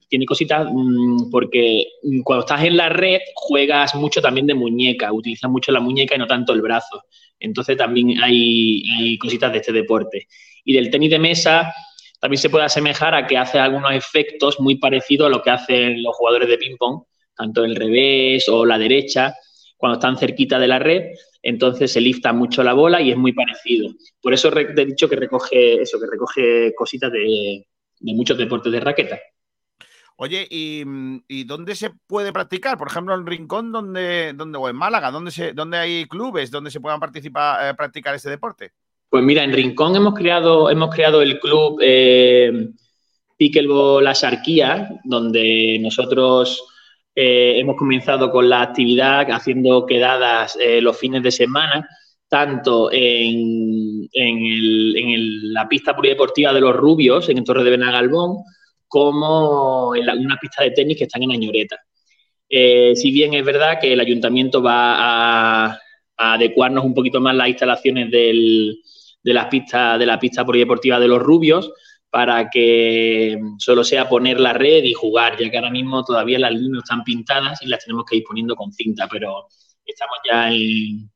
[0.09, 1.87] tiene cositas mm, porque
[2.25, 6.19] cuando estás en la red juegas mucho también de muñeca, utilizas mucho la muñeca y
[6.19, 7.05] no tanto el brazo.
[7.39, 10.29] Entonces también hay, hay cositas de este deporte.
[10.65, 11.73] Y del tenis de mesa
[12.21, 16.03] también se puede asemejar a que hace algunos efectos muy parecidos a lo que hacen
[16.03, 17.05] los jugadores de ping-pong,
[17.35, 19.35] tanto el revés o la derecha,
[19.77, 21.05] cuando están cerquita de la red,
[21.43, 23.89] entonces se lifta mucho la bola y es muy parecido.
[24.21, 27.67] Por eso te he dicho que recoge eso, que recoge cositas de,
[28.01, 29.19] de muchos deportes de raqueta.
[30.17, 30.85] Oye, ¿y,
[31.29, 32.77] y dónde se puede practicar?
[32.77, 36.71] Por ejemplo, en Rincón donde, donde, o en Málaga, ¿dónde, se, dónde hay clubes donde
[36.71, 38.73] se puedan participar, eh, practicar este deporte?
[39.09, 42.69] Pues mira, en Rincón hemos creado, hemos creado el club eh,
[43.37, 46.63] Pickleball La Sarquía, donde nosotros
[47.15, 51.89] eh, hemos comenzado con la actividad haciendo quedadas eh, los fines de semana,
[52.31, 57.71] tanto en, en el- en el- la pista polideportiva de los Rubios, en Torre de
[57.71, 58.39] Benagalbón,
[58.89, 61.77] como en la- una pista de tenis que están en Añoreta.
[62.49, 65.79] Eh, si bien es verdad que el ayuntamiento va a,
[66.17, 68.75] adecuarnos un poquito más las instalaciones de
[69.23, 71.73] las pistas de la pista polideportiva de los Rubios
[72.11, 76.53] para que solo sea poner la red y jugar, ya que ahora mismo todavía las
[76.53, 79.47] líneas están pintadas y las tenemos que ir poniendo con cinta, pero
[79.87, 81.11] estamos ya en-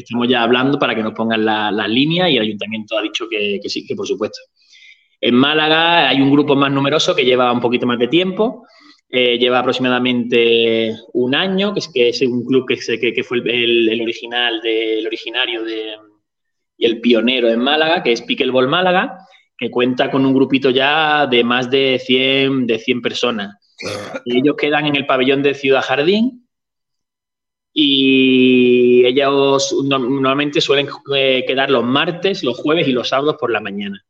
[0.00, 3.26] estamos ya hablando para que nos pongan la- las líneas y el ayuntamiento ha dicho
[3.28, 4.38] que, que sí, que por supuesto.
[5.20, 8.66] En Málaga hay un grupo más numeroso que lleva un poquito más de tiempo,
[9.08, 13.22] eh, lleva aproximadamente un año, que es, que es un club que, se- que- que
[13.24, 15.94] fue el, el- original de, el originario de,
[16.78, 19.18] y el pionero en Málaga, que es Pickleball Málaga,
[19.58, 23.56] que cuenta con un grupito ya de más de 100, de 100 personas.
[24.24, 26.46] Y ellos quedan en el pabellón de Ciudad Jardín
[27.72, 33.50] y ellos no- normalmente suelen eh, quedar los martes, los jueves y los sábados por
[33.52, 34.04] la mañana.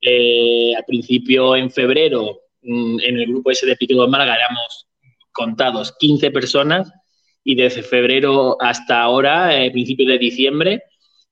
[0.00, 4.86] Eh, al principio, en febrero, mm, en el grupo ese de Pickleball Málaga éramos
[5.32, 6.92] contados 15 personas
[7.42, 10.82] y desde febrero hasta ahora, eh, principios de diciembre,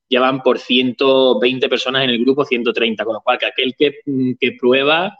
[0.08, 3.94] ya van por 120 personas en el grupo, 130, con lo cual que aquel que,
[4.06, 5.16] mm, que prueba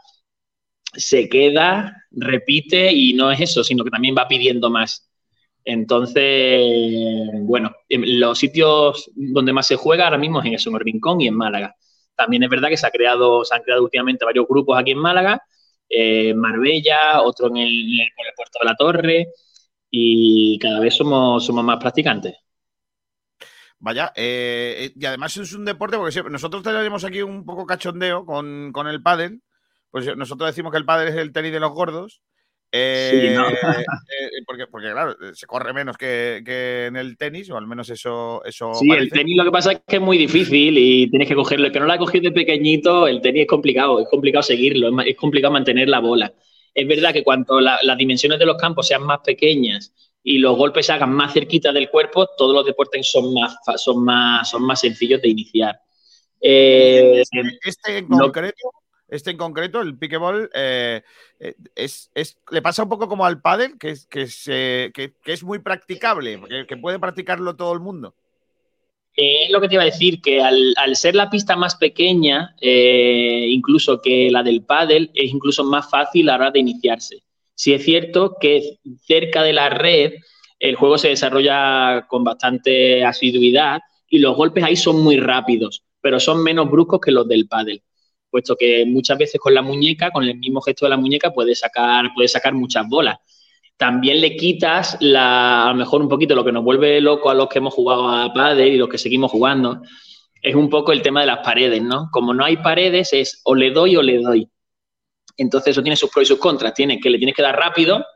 [0.94, 5.11] se queda, repite y no es eso, sino que también va pidiendo más.
[5.64, 10.76] Entonces, bueno, en los sitios donde más se juega ahora mismo es en eso, en
[10.76, 11.74] el y en Málaga.
[12.16, 14.98] También es verdad que se, ha creado, se han creado últimamente varios grupos aquí en
[14.98, 15.43] Málaga,
[15.89, 19.28] eh, Marbella, otro en el, en el Puerto de la Torre,
[19.90, 22.34] y cada vez somos, somos más practicantes.
[23.78, 27.66] Vaya, eh, eh, y además es un deporte, porque siempre- nosotros tenemos aquí un poco
[27.66, 29.43] cachondeo con, con el pádel,
[29.90, 32.22] pues nosotros decimos que el pádel es el tenis de los gordos,
[32.73, 33.49] eh, Sí, ¿no?
[33.51, 37.90] eh, porque, porque claro, se corre menos que, que en el tenis, o al menos
[37.90, 41.28] eso, eso Sí, el tenis lo que pasa es que es muy difícil y tienes
[41.28, 41.66] que cogerlo.
[41.66, 44.89] El que no lo ha cogido de pequeñito, el tenis es complicado, es complicado seguirlo,
[45.03, 46.32] es, complicado mantener la bola.
[46.74, 49.93] Es verdad que cuanto la- las dimensiones de los campos sean más pequeñas
[50.24, 53.77] y los golpes se hagan más cerquita del cuerpo, todos los deportes son más, fa-
[53.77, 55.78] son más, son más sencillos de iniciar.
[56.40, 57.23] Eh,
[57.62, 58.70] Este en no- concreto,
[59.12, 61.02] este en concreto, el pickleball, eh,
[61.39, 65.59] eh, es, es- le pasa un poco como al pádel, que es, que es muy
[65.60, 68.14] practicable, que, puede practicarlo todo el mundo.
[69.16, 71.76] Eh, Es lo que te iba a decir, que al, al ser la pista más
[71.76, 77.22] pequeña, incluso que la del pádel, es incluso más fácil a la hora de iniciarse.
[77.55, 80.14] Sí es cierto que cerca de la red
[80.59, 86.20] el juego se desarrolla con bastante asiduidad y los golpes ahí son muy rápidos, pero
[86.20, 87.82] son menos bruscos que los del pádel,
[88.32, 91.60] puesto que muchas veces con la muñeca, con el mismo gesto de la muñeca, puedes
[91.60, 93.18] sacar, puedes sacar muchas bolas
[93.82, 97.34] también le quitas la, a lo mejor un poquito lo que nos vuelve loco a
[97.34, 99.82] los que hemos jugado a pádel y los que seguimos jugando,
[100.40, 102.09] es un poco el tema de las paredes, ¿no?
[102.12, 104.48] Como no hay paredes, es o le doy o le doy.
[105.36, 106.74] Entonces eso tiene sus pros y sus contras.
[106.74, 108.06] Tiene que le tienes que dar rápido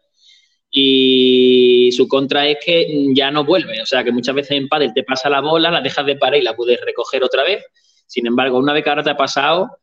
[0.70, 3.82] y su contra es que ya no vuelve.
[3.82, 6.38] O sea, que muchas veces en pádel te pasa la bola, la dejas de pared
[6.38, 7.64] y la puedes recoger otra vez.
[8.06, 9.78] Sin embargo, una vez que ahora te ha pasado,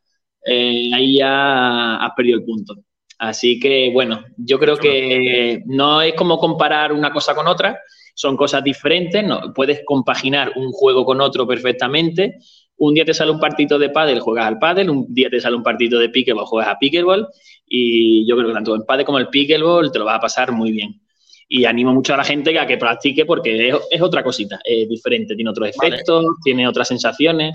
[0.45, 2.75] eh, ahí ya has perdido el punto.
[3.19, 7.79] Así que, bueno, yo creo que no es como comparar una cosa con otra,
[8.15, 12.37] son cosas diferentes, no, puedes compaginar un juego con otro perfectamente.
[12.77, 15.55] Un día te sale un partido de pádel, juegas al pádel, un día te sale
[15.55, 17.27] un partido de pickleball, juegas a pickleball
[17.65, 20.51] y yo creo que tanto el pádel como el pickleball te lo vas a pasar
[20.51, 21.01] muy bien.
[21.47, 24.89] Y animo mucho a la gente a que practique porque es, es otra cosita, es
[24.89, 25.95] diferente, tiene otros Vale.
[25.95, 27.53] efectos, tiene otras sensaciones.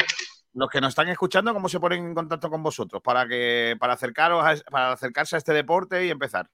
[0.54, 3.92] Los que nos están escuchando, ¿cómo se ponen en contacto con vosotros para que para
[3.94, 6.48] acercaros a, para acercarse a este deporte y empezar?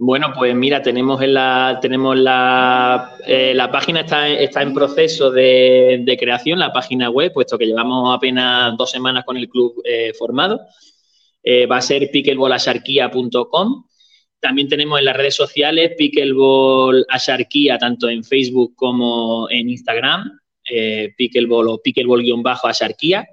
[0.00, 5.32] Bueno, pues mira, tenemos en la, tenemos la, eh, la página está, está en proceso
[5.32, 9.82] de, de creación, la página web, puesto que llevamos apenas dos semanas con el club
[9.84, 10.60] eh, formado.
[11.42, 13.86] Eh, va a ser pickleballasharquía.com.
[14.38, 20.38] También tenemos en las redes sociales Pickleball Asharquía, tanto en Facebook como en Instagram,
[21.16, 23.26] Pickleball o Pickleball-Asharquía.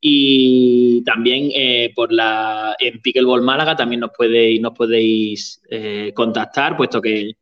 [0.00, 6.76] Y también eh, por la en Pickleball Málaga también nos podéis, nos podéis eh, contactar,
[6.76, 7.32] puesto que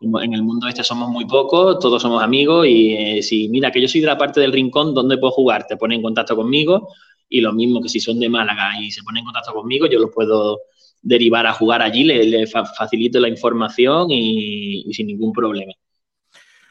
[0.00, 3.80] en el mundo este somos muy pocos, todos somos amigos y eh, si mira que
[3.82, 5.66] yo soy de la parte del rincón, ¿dónde puedo jugar?
[5.66, 6.88] Te ponen en contacto conmigo
[7.28, 9.98] y lo mismo que si son de Málaga y se ponen en contacto conmigo, yo
[9.98, 10.60] los puedo
[11.02, 15.72] derivar a jugar allí, le, le fa- facilito la información y sin ningún problema.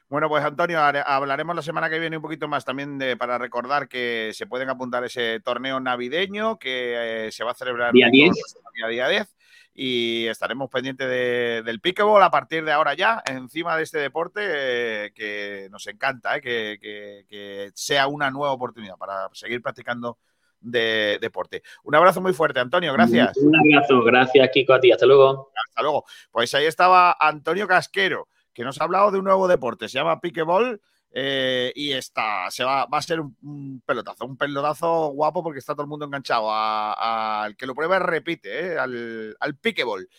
[0.10, 3.90] Bueno, pues Antonio, hablaremos la semana que viene un poquito más también de, para recordar
[3.90, 8.12] que se pueden apuntar ese torneo navideño que eh, se va a celebrar Día todos
[8.14, 8.28] 10.
[8.30, 9.36] los días, día 10
[9.80, 14.40] y estaremos pendientes de- del pickleball a partir de ahora ya, encima de este deporte
[14.44, 20.18] eh, que nos encanta, eh, que, que- que sea una nueva oportunidad para seguir practicando
[20.62, 21.62] de deporte.
[21.84, 23.36] Un abrazo muy fuerte, Antonio, gracias.
[23.38, 25.52] Un abrazo, gracias Kiko a ti, hasta luego.
[25.70, 26.06] Hasta luego.
[26.32, 30.20] Pues ahí estaba Antonio Casquero, que nos ha hablado de un nuevo deporte, se llama
[30.20, 30.82] pickleball
[31.12, 35.74] eh, y está, se va, va a ser un, pelotazo, un pelotazo guapo porque está
[35.74, 36.48] todo el mundo enganchado.
[36.52, 40.10] Al que lo pruebe repite, eh, al, al pickleball.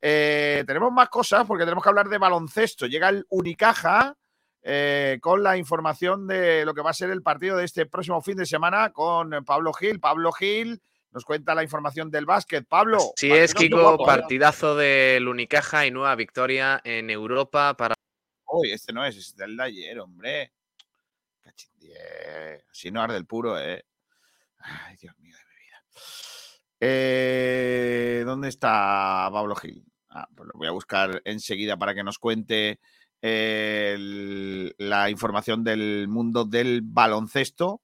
[0.00, 2.86] Eh, tenemos más cosas porque tenemos que hablar de baloncesto.
[2.86, 4.16] Llega el Unicaja
[5.20, 8.36] con la información de lo que va a ser el partido de este próximo fin
[8.36, 9.98] de semana con Pablo Gil.
[9.98, 10.80] Pablo Gil
[11.12, 12.66] nos cuenta la información del básquet.
[12.66, 12.98] Pablo.
[13.16, 14.04] Sí es, Kiko, ¿eh?
[14.04, 17.94] partidazo del Unicaja y nueva victoria en Europa para
[18.52, 20.52] Uy, este no es, es del de ayer, hombre.
[22.70, 23.84] Así no arde el puro, ¿eh?
[24.58, 25.82] Ay, Dios mío de mi vida.
[26.80, 29.84] Eh, ¿Dónde está Pablo Gil?
[30.08, 32.80] Ah, pues lo voy a buscar enseguida para que nos cuente
[33.22, 37.80] eh, el- la información del mundo del baloncesto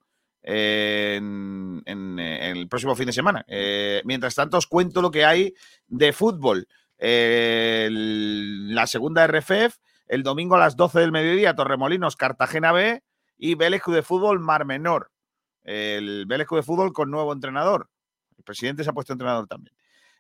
[0.49, 3.45] en, en, eh, el próximo fin de semana.
[3.49, 5.55] Eh, mientras tanto, os cuento lo que hay
[5.89, 6.69] de fútbol.
[6.99, 13.03] Eh, la segunda RFF, el domingo a las 12 del mediodía, Torremolinos, Cartagena B
[13.37, 15.11] y Vélez de Fútbol Mar Menor.
[15.65, 17.91] El Vélez de Fútbol con nuevo entrenador.
[18.39, 19.75] El presidente se ha puesto entrenador también.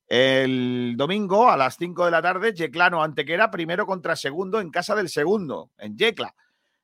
[0.08, 4.96] El domingo a las 5 de la tarde, Yeclano Antequera, primero contra segundo en casa
[4.96, 6.34] del segundo, en Yecla.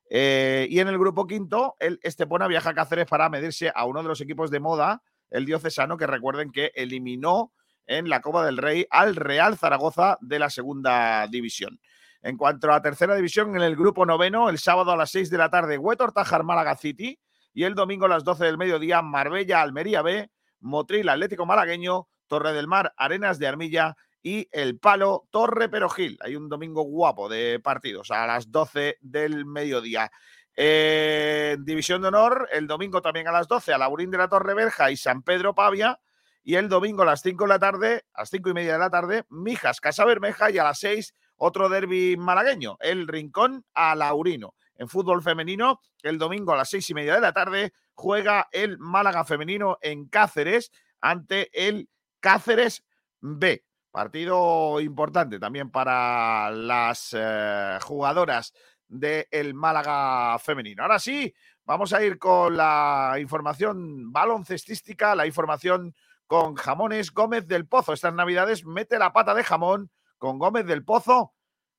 [0.09, 4.01] Eh, y en el grupo quinto, el Estepona viaja a Cáceres para medirse a uno
[4.01, 7.53] de los equipos de moda, el Diocesano, que recuerden que eliminó
[7.85, 11.79] en la Copa del Rey al Real Zaragoza de la segunda división.
[12.21, 15.29] En cuanto a la tercera división, en el grupo noveno, el sábado a las 6
[15.29, 17.19] de la tarde, Huetor Tajar Málaga City
[17.53, 20.31] y el domingo a las 12 del mediodía, Marbella Almería B,
[20.61, 26.17] Motril Atlético Malagueño, Torre del Mar Arenas de Armilla y El Palo Torre Perojil.
[26.21, 30.09] Hay un domingo guapo de partidos a las 12 del mediodía.
[30.55, 34.53] Eh, División de Honor, el domingo también a las 12, a Laurín de la Torre
[34.53, 35.99] Verja y San Pedro Pavia.
[36.41, 38.79] Y el domingo a las 5 de la tarde, a las 5 y media de
[38.79, 43.95] la tarde, Mijas Casa Bermeja y a las 6 otro derby malagueño, el Rincón a
[43.95, 44.55] Laurino.
[44.75, 48.77] En fútbol femenino, el domingo a las 6 y media de la tarde juega el
[48.79, 50.71] Málaga femenino en Cáceres
[51.01, 51.89] ante el
[52.19, 52.85] Cáceres
[53.19, 53.63] B.
[53.93, 58.51] Partido importante también para las eh, jugadoras
[58.87, 60.81] del Málaga femenino.
[60.81, 61.31] Ahora sí,
[61.63, 65.93] vamos a ir con la información baloncestística, la información
[66.25, 67.93] con Jamones Gómez del Pozo.
[67.93, 71.35] Estas navidades mete la pata de jamón con Gómez del Pozo,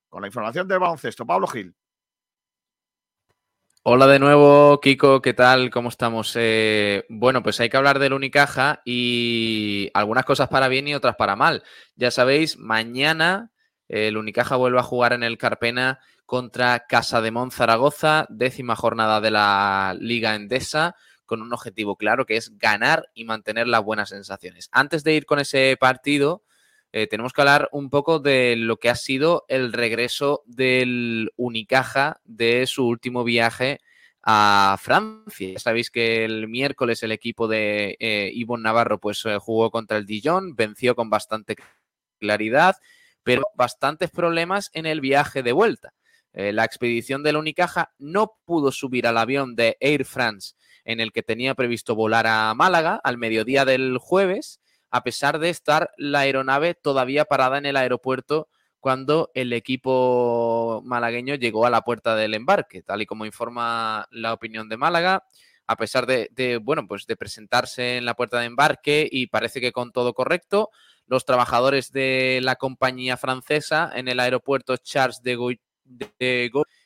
[0.07, 1.25] con la información del baloncesto.
[1.25, 1.75] Pablo Gil.
[3.87, 5.69] Hola de nuevo, Kiko, ¿qué tal?
[5.69, 6.33] ¿Cómo estamos?
[6.39, 11.17] Eh, bueno, pues hay que hablar del Unicaja y algunas cosas para bien y otras
[11.17, 11.61] para mal.
[11.95, 13.51] Ya sabéis, mañana
[13.87, 19.29] el Unicaja vuelve a jugar en el Carpena contra Casa de Zaragoza, décima jornada de
[19.29, 20.95] la Liga Endesa,
[21.27, 24.67] con un objetivo claro que es ganar y mantener las buenas sensaciones.
[24.71, 26.41] Antes de ir con ese partido,
[26.97, 32.21] eh, tenemos que hablar un poco de lo que ha sido el regreso del Unicaja
[32.23, 33.81] de su último viaje
[34.23, 35.59] a Francia.
[35.59, 40.05] Sabéis que el miércoles el equipo de eh, Ivonne Navarro pues eh, jugó contra el
[40.05, 41.57] Dijon, venció con bastante
[42.17, 42.77] claridad,
[43.23, 45.93] pero bastantes problemas en el viaje de vuelta.
[46.31, 50.53] la expedición del Unicaja no pudo subir al avión de Air France
[50.85, 55.49] en el que tenía previsto volar a Málaga al mediodía del jueves a pesar de
[55.49, 58.49] estar la aeronave todavía parada en el aeropuerto
[58.79, 64.31] cuando el equipo malagueño llegó a la puerta del embarque, tal y como informa la
[64.31, 65.23] opinión de Málaga.
[65.65, 69.71] A pesar de, bueno, pues de presentarse en la puerta de embarque y parece que
[69.71, 70.69] con todo correcto,
[71.07, 75.61] los trabajadores de la compañía francesa en el aeropuerto Charles de Gaulle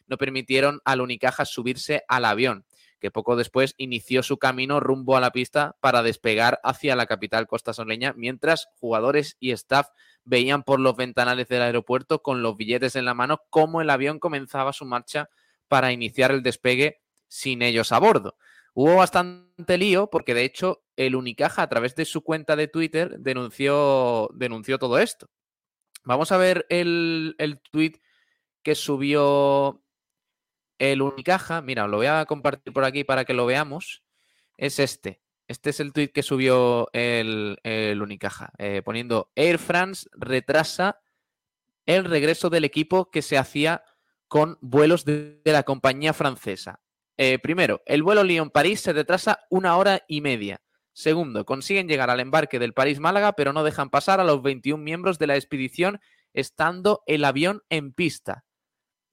[0.08, 2.66] no permitieron al Unicaja subirse al avión
[3.00, 7.48] que poco después inició su camino rumbo a la pista para despegar hacia la capital
[7.48, 9.88] costasoleña, mientras jugadores y staff
[10.24, 14.20] veían por los ventanales del aeropuerto con los billetes en la mano cómo el avión
[14.20, 15.30] comenzaba su marcha
[15.68, 18.38] para iniciar el despegue sin ellos a bordo.
[18.74, 23.18] Hubo bastante lío porque de hecho el Unicaja a través de su cuenta de Twitter
[23.20, 25.30] denunció, denunció todo esto.
[26.04, 28.00] Vamos a ver el, el tweet
[28.64, 29.84] que subió
[30.80, 34.04] el Unicaja, mira, lo voy a compartir por aquí para que lo veamos,
[34.58, 35.22] es este.
[35.48, 37.60] Este es el tweet que subió el,
[38.02, 41.00] Unicaja, eh, poniendo Air France retrasa
[41.86, 43.84] el regreso del equipo que se hacía
[44.28, 46.82] con vuelos de, la compañía francesa.
[47.18, 50.62] Eh, primero, el vuelo Lyon-París se retrasa una hora y media.
[50.94, 55.18] Segundo, consiguen llegar al embarque del París-Málaga, pero no dejan pasar a los 21 miembros
[55.18, 56.00] de la expedición
[56.34, 58.46] estando el avión en pista.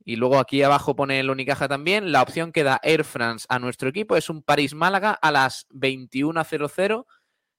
[0.08, 2.12] Y luego aquí abajo pone el Unicaja también.
[2.12, 7.06] La opción que da Air France a nuestro equipo es un París-Málaga a las 21.00.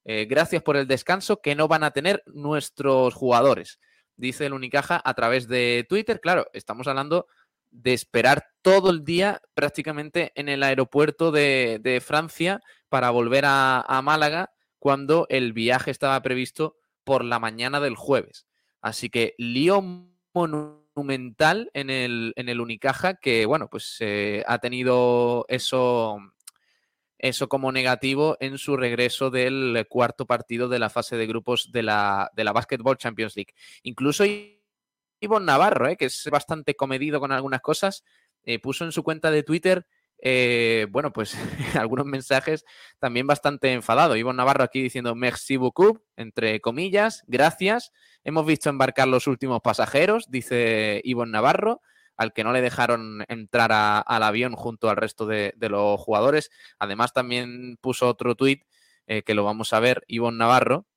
[0.05, 3.81] Eh, gracias por el descanso que no van a tener nuestros jugadores.
[4.15, 6.21] Dice el Unicaja a través de Twitter.
[6.21, 7.27] Claro, estamos hablando
[7.69, 14.53] de esperar todo el día prácticamente en el aeropuerto de, Francia para volver a, Málaga
[14.79, 18.47] cuando el viaje estaba previsto por la mañana del jueves.
[18.79, 20.86] Así que Lyon monumental
[21.73, 26.17] en el, en el Unicaja que, bueno, pues eh, ha tenido eso,
[27.17, 31.83] eso como negativo en su regreso del cuarto partido de la fase de grupos de
[31.83, 33.53] la, de la Basketball Champions League.
[33.83, 34.23] Incluso
[35.19, 38.03] Ivonne Navarro, eh, que es bastante comedido con algunas cosas,
[38.43, 39.85] eh, puso en su cuenta de Twitter
[40.19, 41.35] eh, bueno, pues
[41.75, 42.65] algunos mensajes
[42.99, 44.15] también bastante enfadado.
[44.15, 47.91] Ivo Navarro aquí diciendo merci beaucoup, entre comillas, gracias.
[48.23, 51.81] Hemos visto embarcar los últimos pasajeros, dice Ivo Navarro,
[52.17, 56.49] al que no le dejaron entrar al avión junto al resto de, los jugadores.
[56.79, 58.63] Además, también puso otro tuit
[59.05, 60.87] eh, que lo vamos a ver, Ivo Navarro,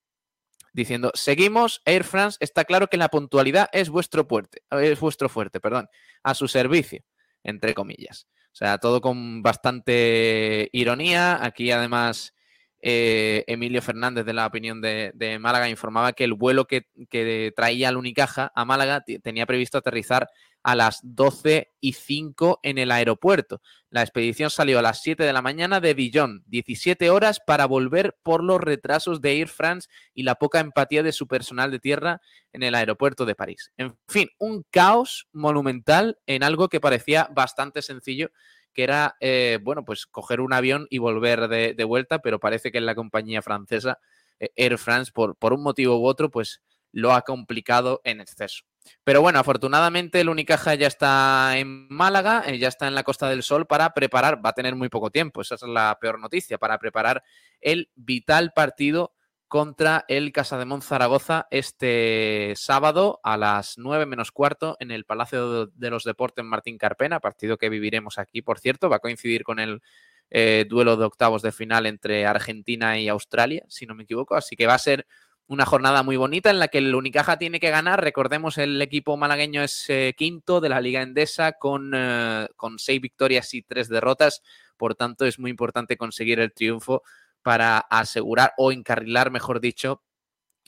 [0.73, 5.61] diciendo, seguimos, Air France, está claro que la puntualidad es vuestro fuerte, es vuestro fuerte,
[5.61, 5.89] perdón,
[6.23, 7.05] a su servicio,
[7.45, 8.27] entre comillas.
[8.53, 11.45] O sea, todo con bastante ironía.
[11.45, 12.35] Aquí además
[12.83, 17.89] eh, Emilio Fernández de la opinión de, Málaga informaba que el vuelo que, que traía
[17.89, 20.29] al Unicaja a Málaga tenía previsto aterrizar
[20.63, 23.61] a las 12 y 5 en el aeropuerto.
[23.89, 28.17] La expedición salió a las 7 de la mañana de Dijon, 17 horas para volver
[28.23, 32.21] por los retrasos de Air France y la poca empatía de su personal de tierra
[32.53, 33.73] en el aeropuerto de París.
[33.77, 38.31] En fin, un caos monumental en algo que parecía bastante sencillo,
[38.73, 42.79] que era, eh, bueno, pues coger un avión y volver de, vuelta, pero parece que
[42.79, 43.99] en la compañía francesa,
[44.39, 46.63] eh, Air France, por, por un motivo u otro, pues
[46.93, 48.65] lo ha complicado en exceso.
[49.05, 53.29] Pero bueno, afortunadamente el Unicaja ya está en Málaga, eh, ya está en la Costa
[53.29, 56.59] del Sol para preparar, va a tener muy poco tiempo, esa es la peor noticia,
[56.59, 57.23] para preparar
[57.61, 59.15] el vital partido
[59.49, 65.91] contra el Casademón Zaragoza este sábado a las 9 menos cuarto en el Palacio de
[65.91, 69.83] los Deportes Martín Carpena, partido que viviremos aquí, por cierto, va a coincidir con el
[70.31, 74.55] eh, duelo de octavos de final entre Argentina y Australia, si no me equivoco, así
[74.55, 75.05] que va a ser
[75.51, 78.01] una jornada muy bonita en la que el Unicaja tiene que ganar.
[78.01, 83.01] Recordemos, el equipo malagueño es eh, quinto de la Liga Endesa con, eh, con seis
[83.01, 84.43] victorias y tres derrotas.
[84.77, 87.03] Por tanto, es muy importante conseguir el triunfo
[87.43, 90.05] para asegurar o encarrilar, mejor dicho,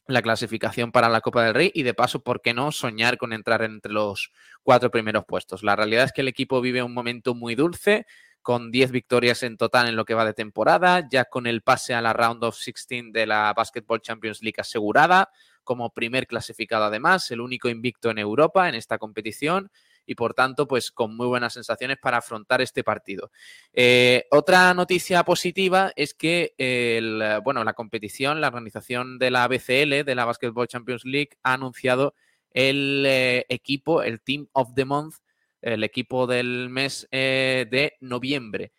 [0.09, 3.32] la clasificación para la Copa del Rey y de paso, ¿por qué no soñar con
[3.32, 4.32] entrar entre los
[4.64, 5.62] cuatro primeros puestos?
[5.62, 8.04] La realidad es que el equipo vive un momento muy dulce,
[8.43, 11.94] con 10 victorias en total en lo que va de temporada, ya con el pase
[11.94, 15.31] a la Round of 16 de la Basketball Champions League asegurada,
[15.64, 19.70] como primer clasificado además, el único invicto en Europa en esta competición
[20.05, 23.31] y por tanto, pues con muy buenas sensaciones para afrontar este partido.
[23.73, 30.05] Eh, otra noticia positiva es que el, bueno, la competición, la organización de la BCL,
[30.05, 32.14] de la Basketball Champions League, ha anunciado
[32.51, 35.16] el eh, equipo, el Team of the Month,
[35.62, 38.72] el equipo del mes eh, de noviembre.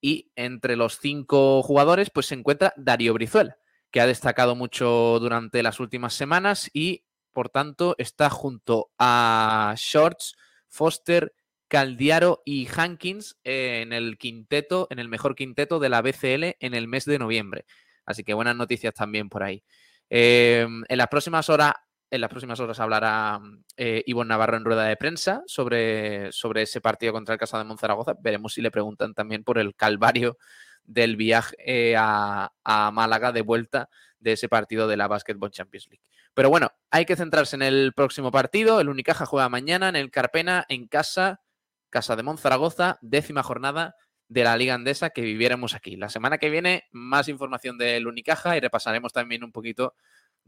[0.00, 3.58] Y entre los cinco jugadores, pues se encuentra Darío Brizuela,
[3.90, 10.36] que ha destacado mucho durante las últimas semanas y, por tanto, está junto a Shorts,
[10.68, 11.34] Foster,
[11.68, 16.88] Caldiaro y Hankins en el quinteto, en el mejor quinteto de la BCL en el
[16.88, 17.66] mes de noviembre.
[18.06, 19.62] Así que buenas noticias también por ahí.
[20.08, 21.74] Em, en las próximas horas,
[22.10, 23.40] en las próximas horas hablará
[23.76, 27.64] eh, Ivonne Navarro en rueda de prensa sobre, sobre ese partido contra el Casa de
[27.64, 28.14] Monzaragoza.
[28.20, 30.38] Veremos si le preguntan también por el calvario
[30.84, 33.90] del viaje eh, a, a Málaga de vuelta
[34.20, 36.02] de ese partido de la Basketball Champions League.
[36.34, 38.80] Pero bueno, hay que centrarse en el próximo partido.
[38.80, 41.42] El Unicaja juega mañana en el Carpena, en casa,
[41.90, 43.94] Casa de Monzaragoza, décima jornada
[44.28, 45.96] de la Liga Andesa que viviéramos aquí.
[45.96, 49.94] La semana que viene, más información del Unicaja y repasaremos también un poquito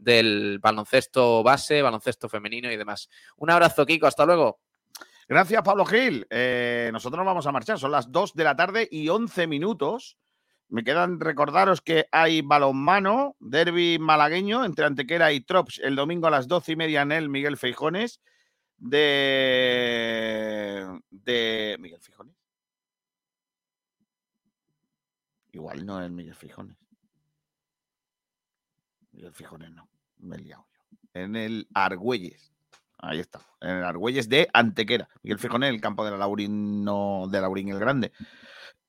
[0.01, 3.09] del baloncesto base, baloncesto femenino y demás.
[3.37, 4.59] Un abrazo, Kiko, hasta luego.
[5.27, 6.27] Gracias, Pablo Gil.
[6.29, 10.17] Eh, nosotros nos vamos a marchar, son las 2 de la tarde y 11 minutos.
[10.67, 16.31] Me quedan recordaros que hay balonmano, derby malagueño entre Antequera y Trops el domingo a
[16.31, 18.21] las doce y media en el Miguel Feijones
[18.77, 19.39] de,
[21.09, 22.35] de Miguel Feijones.
[25.51, 26.77] Igual no es Miguel Feijones.
[29.11, 29.90] Miguel Feijones no,
[30.21, 30.99] me he liado yo.
[31.13, 32.53] En el Argüelles.
[32.97, 35.09] Ahí está, en el Argüelles de Antequera.
[35.23, 38.11] Miguel Feijones en el campo de la Laurín, no, de Laurín el Grande.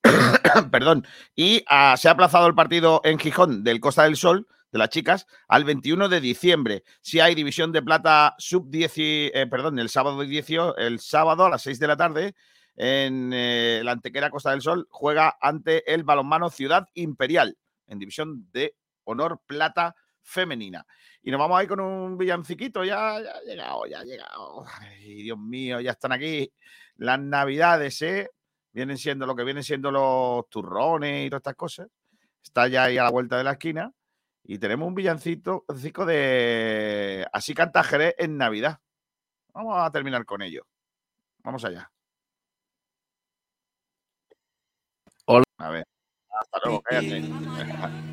[0.71, 1.07] Perdón.
[1.35, 4.89] Y ah, se ha aplazado el partido en Gijón del Costa del Sol de las
[4.89, 6.85] chicas al 21 de diciembre.
[7.01, 11.51] Si hay división de plata sub 10, eh, perdón, el sábado 18, el sábado a
[11.51, 12.35] las 6 de la tarde
[12.77, 18.49] en eh, la Antequera Costa del Sol juega ante el balonmano Ciudad Imperial en división
[18.53, 20.87] de honor plata femenina.
[21.23, 24.65] Y nos vamos ahí con un villanciquito, ya, ya ha llegado, ya ha llegado.
[24.81, 26.53] Ay, Dios mío, ya están aquí
[26.97, 28.31] las navidades, ¿eh?
[28.73, 31.89] vienen siendo lo que vienen siendo los turrones y todas estas cosas.
[32.43, 33.93] Está ya ahí a la vuelta de la esquina.
[34.45, 38.81] Y tenemos un villancito un de Así canta Jerez en Navidad.
[39.55, 40.67] Vamos a terminar con ello.
[41.45, 41.91] Vamos allá.
[45.27, 45.45] Hola.
[45.59, 45.85] A ver.
[46.29, 48.12] Hasta luego, cállate.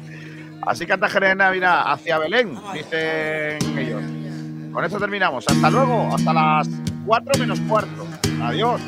[0.68, 0.86] Así
[1.32, 4.04] en Navidad hacia Belén, dicen ellos.
[4.72, 5.46] Con esto terminamos.
[5.48, 6.14] Hasta luego.
[6.14, 6.70] Hasta las
[7.06, 8.06] 4 menos cuarto.
[8.42, 8.82] Adiós.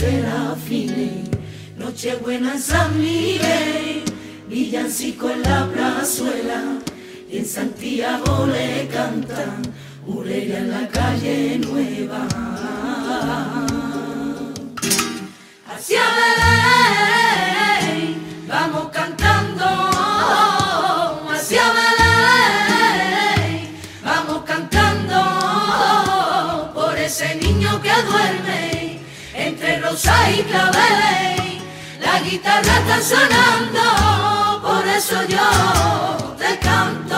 [0.00, 1.28] Serafines.
[1.76, 4.02] Nochebuena en San Miguel,
[4.48, 6.62] villancico en la plazuela,
[7.30, 9.62] y en Santiago le cantan,
[10.06, 12.26] Urelia en la calle nueva.
[15.66, 16.59] Hacia Belén,
[29.92, 31.62] y claveles.
[32.00, 37.16] La guitarra está sonando, por eso yo te canto.